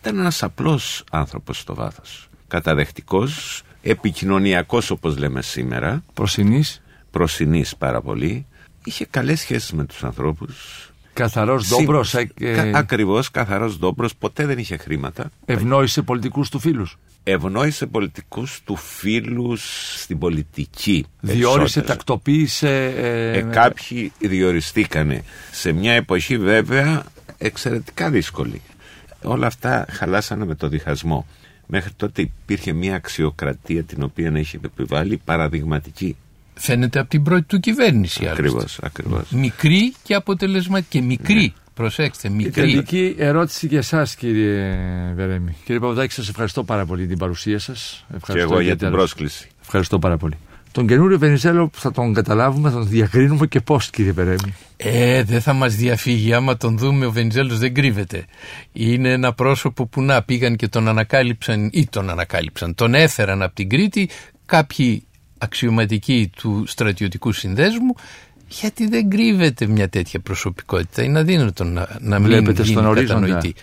ήταν 0.00 0.18
ένας 0.18 0.42
απλός 0.42 1.04
άνθρωπος 1.10 1.58
στο 1.58 1.74
βάθος 1.74 2.28
καταδεχτικός, 2.48 3.62
επικοινωνιακός 3.90 4.90
όπως 4.90 5.16
λέμε 5.16 5.42
σήμερα 5.42 6.04
προσηνής 6.14 6.82
προσηνής 7.10 7.76
πάρα 7.76 8.00
πολύ 8.00 8.46
είχε 8.84 9.06
καλές 9.10 9.40
σχέσεις 9.40 9.72
με 9.72 9.84
τους 9.84 10.04
ανθρώπους 10.04 10.82
Καθαρός 11.12 11.68
ντόμπρο. 11.68 12.04
Ε... 12.40 12.70
Ακριβώς, 12.74 13.30
καθαρός 13.30 13.78
ντόμπρο. 13.78 14.08
Ποτέ 14.18 14.46
δεν 14.46 14.58
είχε 14.58 14.76
χρήματα. 14.76 15.30
Ευνόησε 15.44 16.02
πολιτικούς 16.02 16.48
του 16.48 16.58
φίλους 16.58 16.98
ευνόησε 17.32 17.86
πολιτικούς 17.86 18.60
του 18.64 18.76
φίλους 18.76 19.62
στην 20.00 20.18
πολιτική. 20.18 21.06
Διόρισε, 21.20 21.82
τακτοποίησε... 21.82 22.68
Ε, 22.96 23.38
ε, 23.38 23.42
κάποιοι 23.42 24.12
διοριστήκανε 24.18 25.22
σε 25.50 25.72
μια 25.72 25.92
εποχή 25.92 26.38
βέβαια 26.38 27.02
εξαιρετικά 27.38 28.10
δύσκολη. 28.10 28.62
Όλα 29.22 29.46
αυτά 29.46 29.86
χαλάσανε 29.90 30.44
με 30.44 30.54
το 30.54 30.68
διχασμό. 30.68 31.26
Μέχρι 31.70 31.90
τότε 31.96 32.22
υπήρχε 32.22 32.72
μια 32.72 32.94
αξιοκρατία 32.94 33.82
την 33.82 34.02
οποία 34.02 34.32
έχει 34.34 34.58
επιβάλει 34.64 35.20
παραδειγματική. 35.24 36.16
Φαίνεται 36.54 36.98
από 36.98 37.08
την 37.08 37.22
πρώτη 37.22 37.42
του 37.42 37.60
κυβέρνηση. 37.60 38.28
Ακριβώς, 38.28 38.78
ακριβώς. 38.82 39.30
Μικρή 39.30 39.94
και 40.02 40.14
αποτελεσματική. 40.14 40.98
Και 40.98 41.04
μικρή. 41.04 41.34
Ναι. 41.34 41.52
Προσέξτε, 41.74 42.28
μικρή. 42.28 42.50
Και 42.52 42.60
τελική 42.60 43.14
ερώτηση 43.18 43.66
για 43.66 43.78
εσάς, 43.78 44.14
κύριε 44.14 44.76
Βερέμι. 45.14 45.56
Κύριε 45.64 45.80
Παπαδάκη, 45.80 46.12
σας 46.12 46.28
ευχαριστώ 46.28 46.64
πάρα 46.64 46.86
πολύ 46.86 47.00
για 47.00 47.08
την 47.08 47.18
παρουσία 47.18 47.58
σας. 47.58 48.04
Και 48.32 48.38
εγώ 48.38 48.60
για 48.60 48.76
την 48.76 48.90
πρόσκληση. 48.90 49.48
Ευχαριστώ 49.60 49.98
πάρα 49.98 50.16
πολύ. 50.16 50.34
Τον 50.72 50.86
καινούριο 50.86 51.18
Βενιζέλο 51.18 51.68
που 51.68 51.78
θα 51.78 51.90
τον 51.90 52.14
καταλάβουμε, 52.14 52.70
θα 52.70 52.76
τον 52.76 52.88
διακρίνουμε 52.88 53.46
και 53.46 53.60
πώς 53.60 53.90
κύριε 53.90 54.12
Περέμι. 54.12 54.54
Ε, 54.76 55.22
δεν 55.22 55.40
θα 55.40 55.52
μας 55.52 55.74
διαφύγει. 55.74 56.34
Άμα 56.34 56.56
τον 56.56 56.78
δούμε 56.78 57.06
ο 57.06 57.10
Βενιζέλος 57.12 57.58
δεν 57.58 57.74
κρύβεται. 57.74 58.24
Είναι 58.72 59.12
ένα 59.12 59.32
πρόσωπο 59.32 59.86
που 59.86 60.02
να 60.02 60.22
πήγαν 60.22 60.56
και 60.56 60.68
τον 60.68 60.88
ανακάλυψαν 60.88 61.70
ή 61.72 61.86
τον 61.86 62.10
ανακάλυψαν. 62.10 62.74
Τον 62.74 62.94
έφεραν 62.94 63.42
από 63.42 63.54
την 63.54 63.68
Κρήτη 63.68 64.08
κάποιοι 64.46 65.02
αξιωματικοί 65.38 66.30
του 66.36 66.64
στρατιωτικού 66.66 67.32
συνδέσμου 67.32 67.94
γιατί 68.48 68.88
δεν 68.88 69.08
κρύβεται 69.10 69.66
μια 69.66 69.88
τέτοια 69.88 70.20
προσωπικότητα. 70.20 71.02
Είναι 71.02 71.18
αδύνατο 71.18 71.64
να, 71.64 71.88
να 72.00 72.18
μην 72.18 72.28
Βλέπετε 72.28 72.62
γίνει 72.62 72.74
στον 72.74 72.86
ορίζοντα. 72.86 73.14
κατανοητή. 73.20 73.54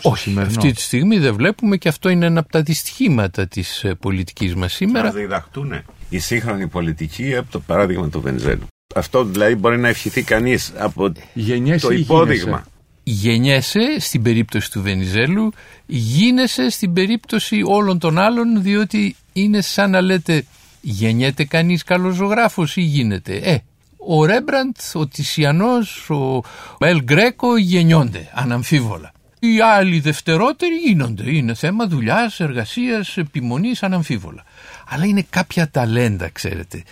Στο 0.00 0.10
Όχι, 0.10 0.22
σημερινό. 0.22 0.54
αυτή 0.56 0.72
τη 0.72 0.80
στιγμή 0.80 1.18
δεν 1.18 1.34
βλέπουμε 1.34 1.76
και 1.76 1.88
αυτό 1.88 2.08
είναι 2.08 2.26
ένα 2.26 2.40
από 2.40 2.50
τα 2.52 2.62
δυστυχήματα 2.62 3.46
της 3.46 3.84
ε, 3.84 3.94
πολιτικής 3.94 4.54
μας 4.54 4.60
Να 4.62 4.68
σήμερα. 4.68 5.10
διδαχτούν 5.10 5.72
οι 6.08 6.18
σύγχρονοι 6.18 6.66
πολιτικοί 6.66 7.36
από 7.36 7.50
το 7.50 7.60
παράδειγμα 7.60 8.08
του 8.08 8.20
Βενιζέλου. 8.20 8.66
Αυτό 8.94 9.24
δηλαδή 9.24 9.54
μπορεί 9.54 9.78
να 9.78 9.88
ευχηθεί 9.88 10.22
κανείς 10.22 10.72
από 10.76 11.12
Γενιέσαι 11.34 11.86
το 11.86 11.92
ή 11.92 12.00
υπόδειγμα. 12.00 12.64
Γεννιέσαι 13.02 13.96
στην 13.98 14.22
περίπτωση 14.22 14.70
του 14.70 14.82
Βενιζέλου, 14.82 15.52
γίνεσαι 15.86 16.70
στην 16.70 16.92
περίπτωση 16.92 17.62
όλων 17.66 17.98
των 17.98 18.18
άλλων 18.18 18.62
διότι 18.62 19.16
είναι 19.32 19.60
σαν 19.60 19.90
να 19.90 20.00
λέτε 20.00 20.44
γεννιέται 20.80 21.44
κανείς 21.44 21.82
καλός 21.82 22.14
ζωγράφος 22.14 22.76
ή 22.76 22.80
γίνεται. 22.80 23.34
Ε, 23.36 23.58
ο 24.06 24.24
Ρέμπραντ, 24.24 24.76
ο 24.94 25.06
Τισιανός, 25.06 26.10
ο 26.10 26.40
Ελ 26.78 27.02
Γκρέκο 27.02 27.56
γεννιόνται 27.56 28.30
αναμφίβολα. 28.34 29.12
Οι 29.42 29.60
άλλοι 29.60 30.00
δευτερότεροι 30.00 30.74
γίνονται. 30.74 31.30
Είναι 31.30 31.54
θέμα 31.54 31.86
δουλειάς, 31.86 32.40
εργασίας, 32.40 33.16
επιμονής, 33.16 33.82
αναμφίβολα. 33.82 34.44
Αλλά 34.88 35.04
είναι 35.04 35.26
κάποια 35.30 35.70
ταλέντα, 35.70 36.28
ξέρετε, 36.28 36.82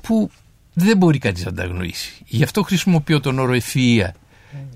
που 0.00 0.30
δεν 0.72 0.96
μπορεί 0.96 1.18
κανείς 1.18 1.44
να 1.44 1.52
τα 1.52 1.62
αγνοήσει. 1.62 2.12
Γι' 2.26 2.42
αυτό 2.42 2.62
χρησιμοποιώ 2.62 3.20
τον 3.20 3.38
όρο 3.38 3.54
ευφυΐα. 3.54 4.08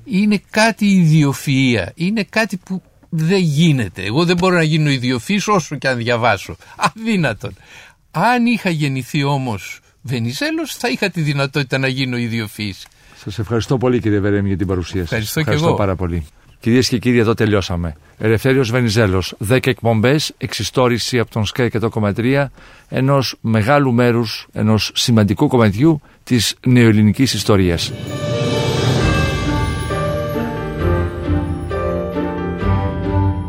Είναι 0.05 0.43
κάτι 0.51 0.87
ιδιοφυΐα. 0.87 1.87
Είναι 1.95 2.27
κάτι 2.31 2.57
που 2.57 2.83
δεν 3.09 3.41
γίνεται. 3.41 4.03
Εγώ 4.03 4.25
δεν 4.25 4.37
μπορώ 4.37 4.57
να 4.57 4.63
γίνω 4.63 4.91
ιδιοφυής 4.91 5.49
όσο 5.49 5.77
και 5.77 5.89
αν 5.89 5.97
διαβάσω. 5.97 6.57
Αδύνατον. 6.77 7.55
Αν 8.11 8.47
είχα 8.47 8.71
γεννηθεί 8.71 9.25
όμως 9.25 9.81
Βενιζέλος 10.07 10.75
θα 10.75 10.89
είχα 10.89 11.11
τη 11.11 11.21
δυνατότητα 11.21 11.79
να 11.79 11.89
γίνω 11.89 12.17
ιδιοφυής. 12.17 12.87
Σας 13.17 13.39
ευχαριστώ 13.39 13.79
πολύ 13.79 14.01
κύριε 14.01 14.21
Βερέμι 14.21 14.49
για 14.49 14.57
την 14.57 14.67
παρουσία 14.67 15.01
σας. 15.01 15.05
Ευχαριστώ 15.05 15.43
και 15.43 15.51
εγώ. 15.51 15.75
πάρα 15.75 15.97
πολύ. 15.97 16.27
Κυρίες 16.67 16.89
και 16.89 16.99
κύριοι, 16.99 17.19
εδώ 17.19 17.35
τελειώσαμε. 17.35 17.97
Ελευθέριος 18.19 18.71
Βενιζέλος, 18.71 19.35
10 19.39 19.71
εκπομπές, 19.71 20.35
εξιστόρηση 20.39 21.19
από 21.19 21.31
τον 21.31 21.45
Sky 21.55 21.69
100,3 21.71 22.51
ενός 22.89 23.37
μεγάλου 23.41 23.93
μέρους, 23.93 24.47
ενός 24.53 24.91
σημαντικού 24.95 25.49
κομματιού 25.49 26.01
της 26.25 26.57
νεοελληνικής 26.67 27.35
ιστορίας. 27.35 27.93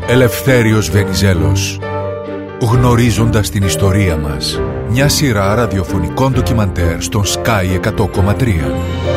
Ελευθέριος 0.07 0.89
Βενιζέλος. 0.89 1.80
Γνωρίζοντας 2.61 3.49
την 3.49 3.63
ιστορία 3.63 4.18
μας. 4.18 4.61
Μια 4.89 5.09
σειρά 5.09 5.55
ραδιοφωνικών 5.55 6.32
ντοκιμαντέρ 6.32 7.01
στον 7.01 7.24
Sky 7.26 7.74
100,3. 7.74 9.16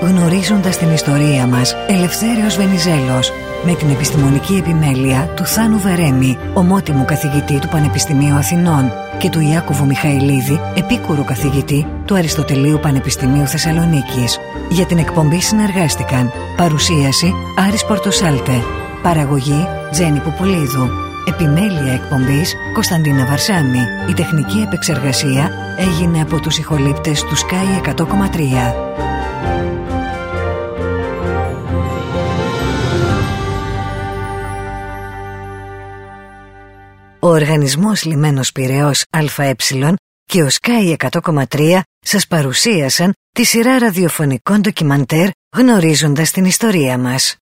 Γνωρίζοντας 0.00 0.78
την 0.78 0.92
ιστορία 0.92 1.46
μας, 1.46 1.76
Ελευθέριος 1.88 2.56
Βενιζέλος, 2.56 3.32
με 3.64 3.74
την 3.74 3.90
επιστημονική 3.90 4.54
επιμέλεια 4.54 5.32
του 5.36 5.46
Θάνου 5.46 5.78
Βερέμι, 5.78 6.38
ομότιμου 6.54 7.04
καθηγητή 7.04 7.58
του 7.58 7.68
Πανεπιστημίου 7.68 8.34
Αθηνών 8.34 8.92
και 9.18 9.28
του 9.28 9.40
Ιάκωβου 9.40 9.86
Μιχαηλίδη, 9.86 10.60
επίκουρου 10.74 11.24
καθηγητή 11.24 11.86
του 12.04 12.14
Αριστοτελείου 12.14 12.78
Πανεπιστημίου 12.78 13.46
Θεσσαλονίκης. 13.46 14.38
Για 14.70 14.86
την 14.86 14.98
εκπομπή 14.98 15.40
συνεργάστηκαν 15.40 16.32
Παρουσίαση 16.56 17.34
Άρης 17.68 17.84
Πορτοσάλτε 17.84 18.62
Παραγωγή 19.02 19.66
Τζένι 19.90 20.18
Πουπουλίδου 20.18 20.88
Επιμέλεια 21.28 21.92
εκπομπής 21.92 22.56
Κωνσταντίνα 22.72 23.26
Βαρσάμι 23.26 23.80
Η 24.08 24.12
τεχνική 24.12 24.58
επεξεργασία 24.66 25.50
έγινε 25.78 26.20
από 26.20 26.40
τους 26.40 26.58
ηχολήπτες 26.58 27.22
του 27.22 27.36
Sky 27.36 27.94
100,3 27.94 28.88
Ο 37.20 37.28
Οργανισμός 37.28 38.04
Λιμένος 38.04 38.52
Πυραιός 38.52 39.04
ΑΕ 39.10 39.54
και 40.24 40.42
ο 40.42 40.48
Sky 40.60 40.96
100,3 40.96 41.80
σας 42.00 42.26
παρουσίασαν 42.26 43.12
τη 43.32 43.44
σειρά 43.44 43.78
ραδιοφωνικών 43.78 44.60
ντοκιμαντέρ 44.60 45.28
γνωρίζοντας 45.56 46.30
την 46.30 46.44
ιστορία 46.44 46.98
μας. 46.98 47.36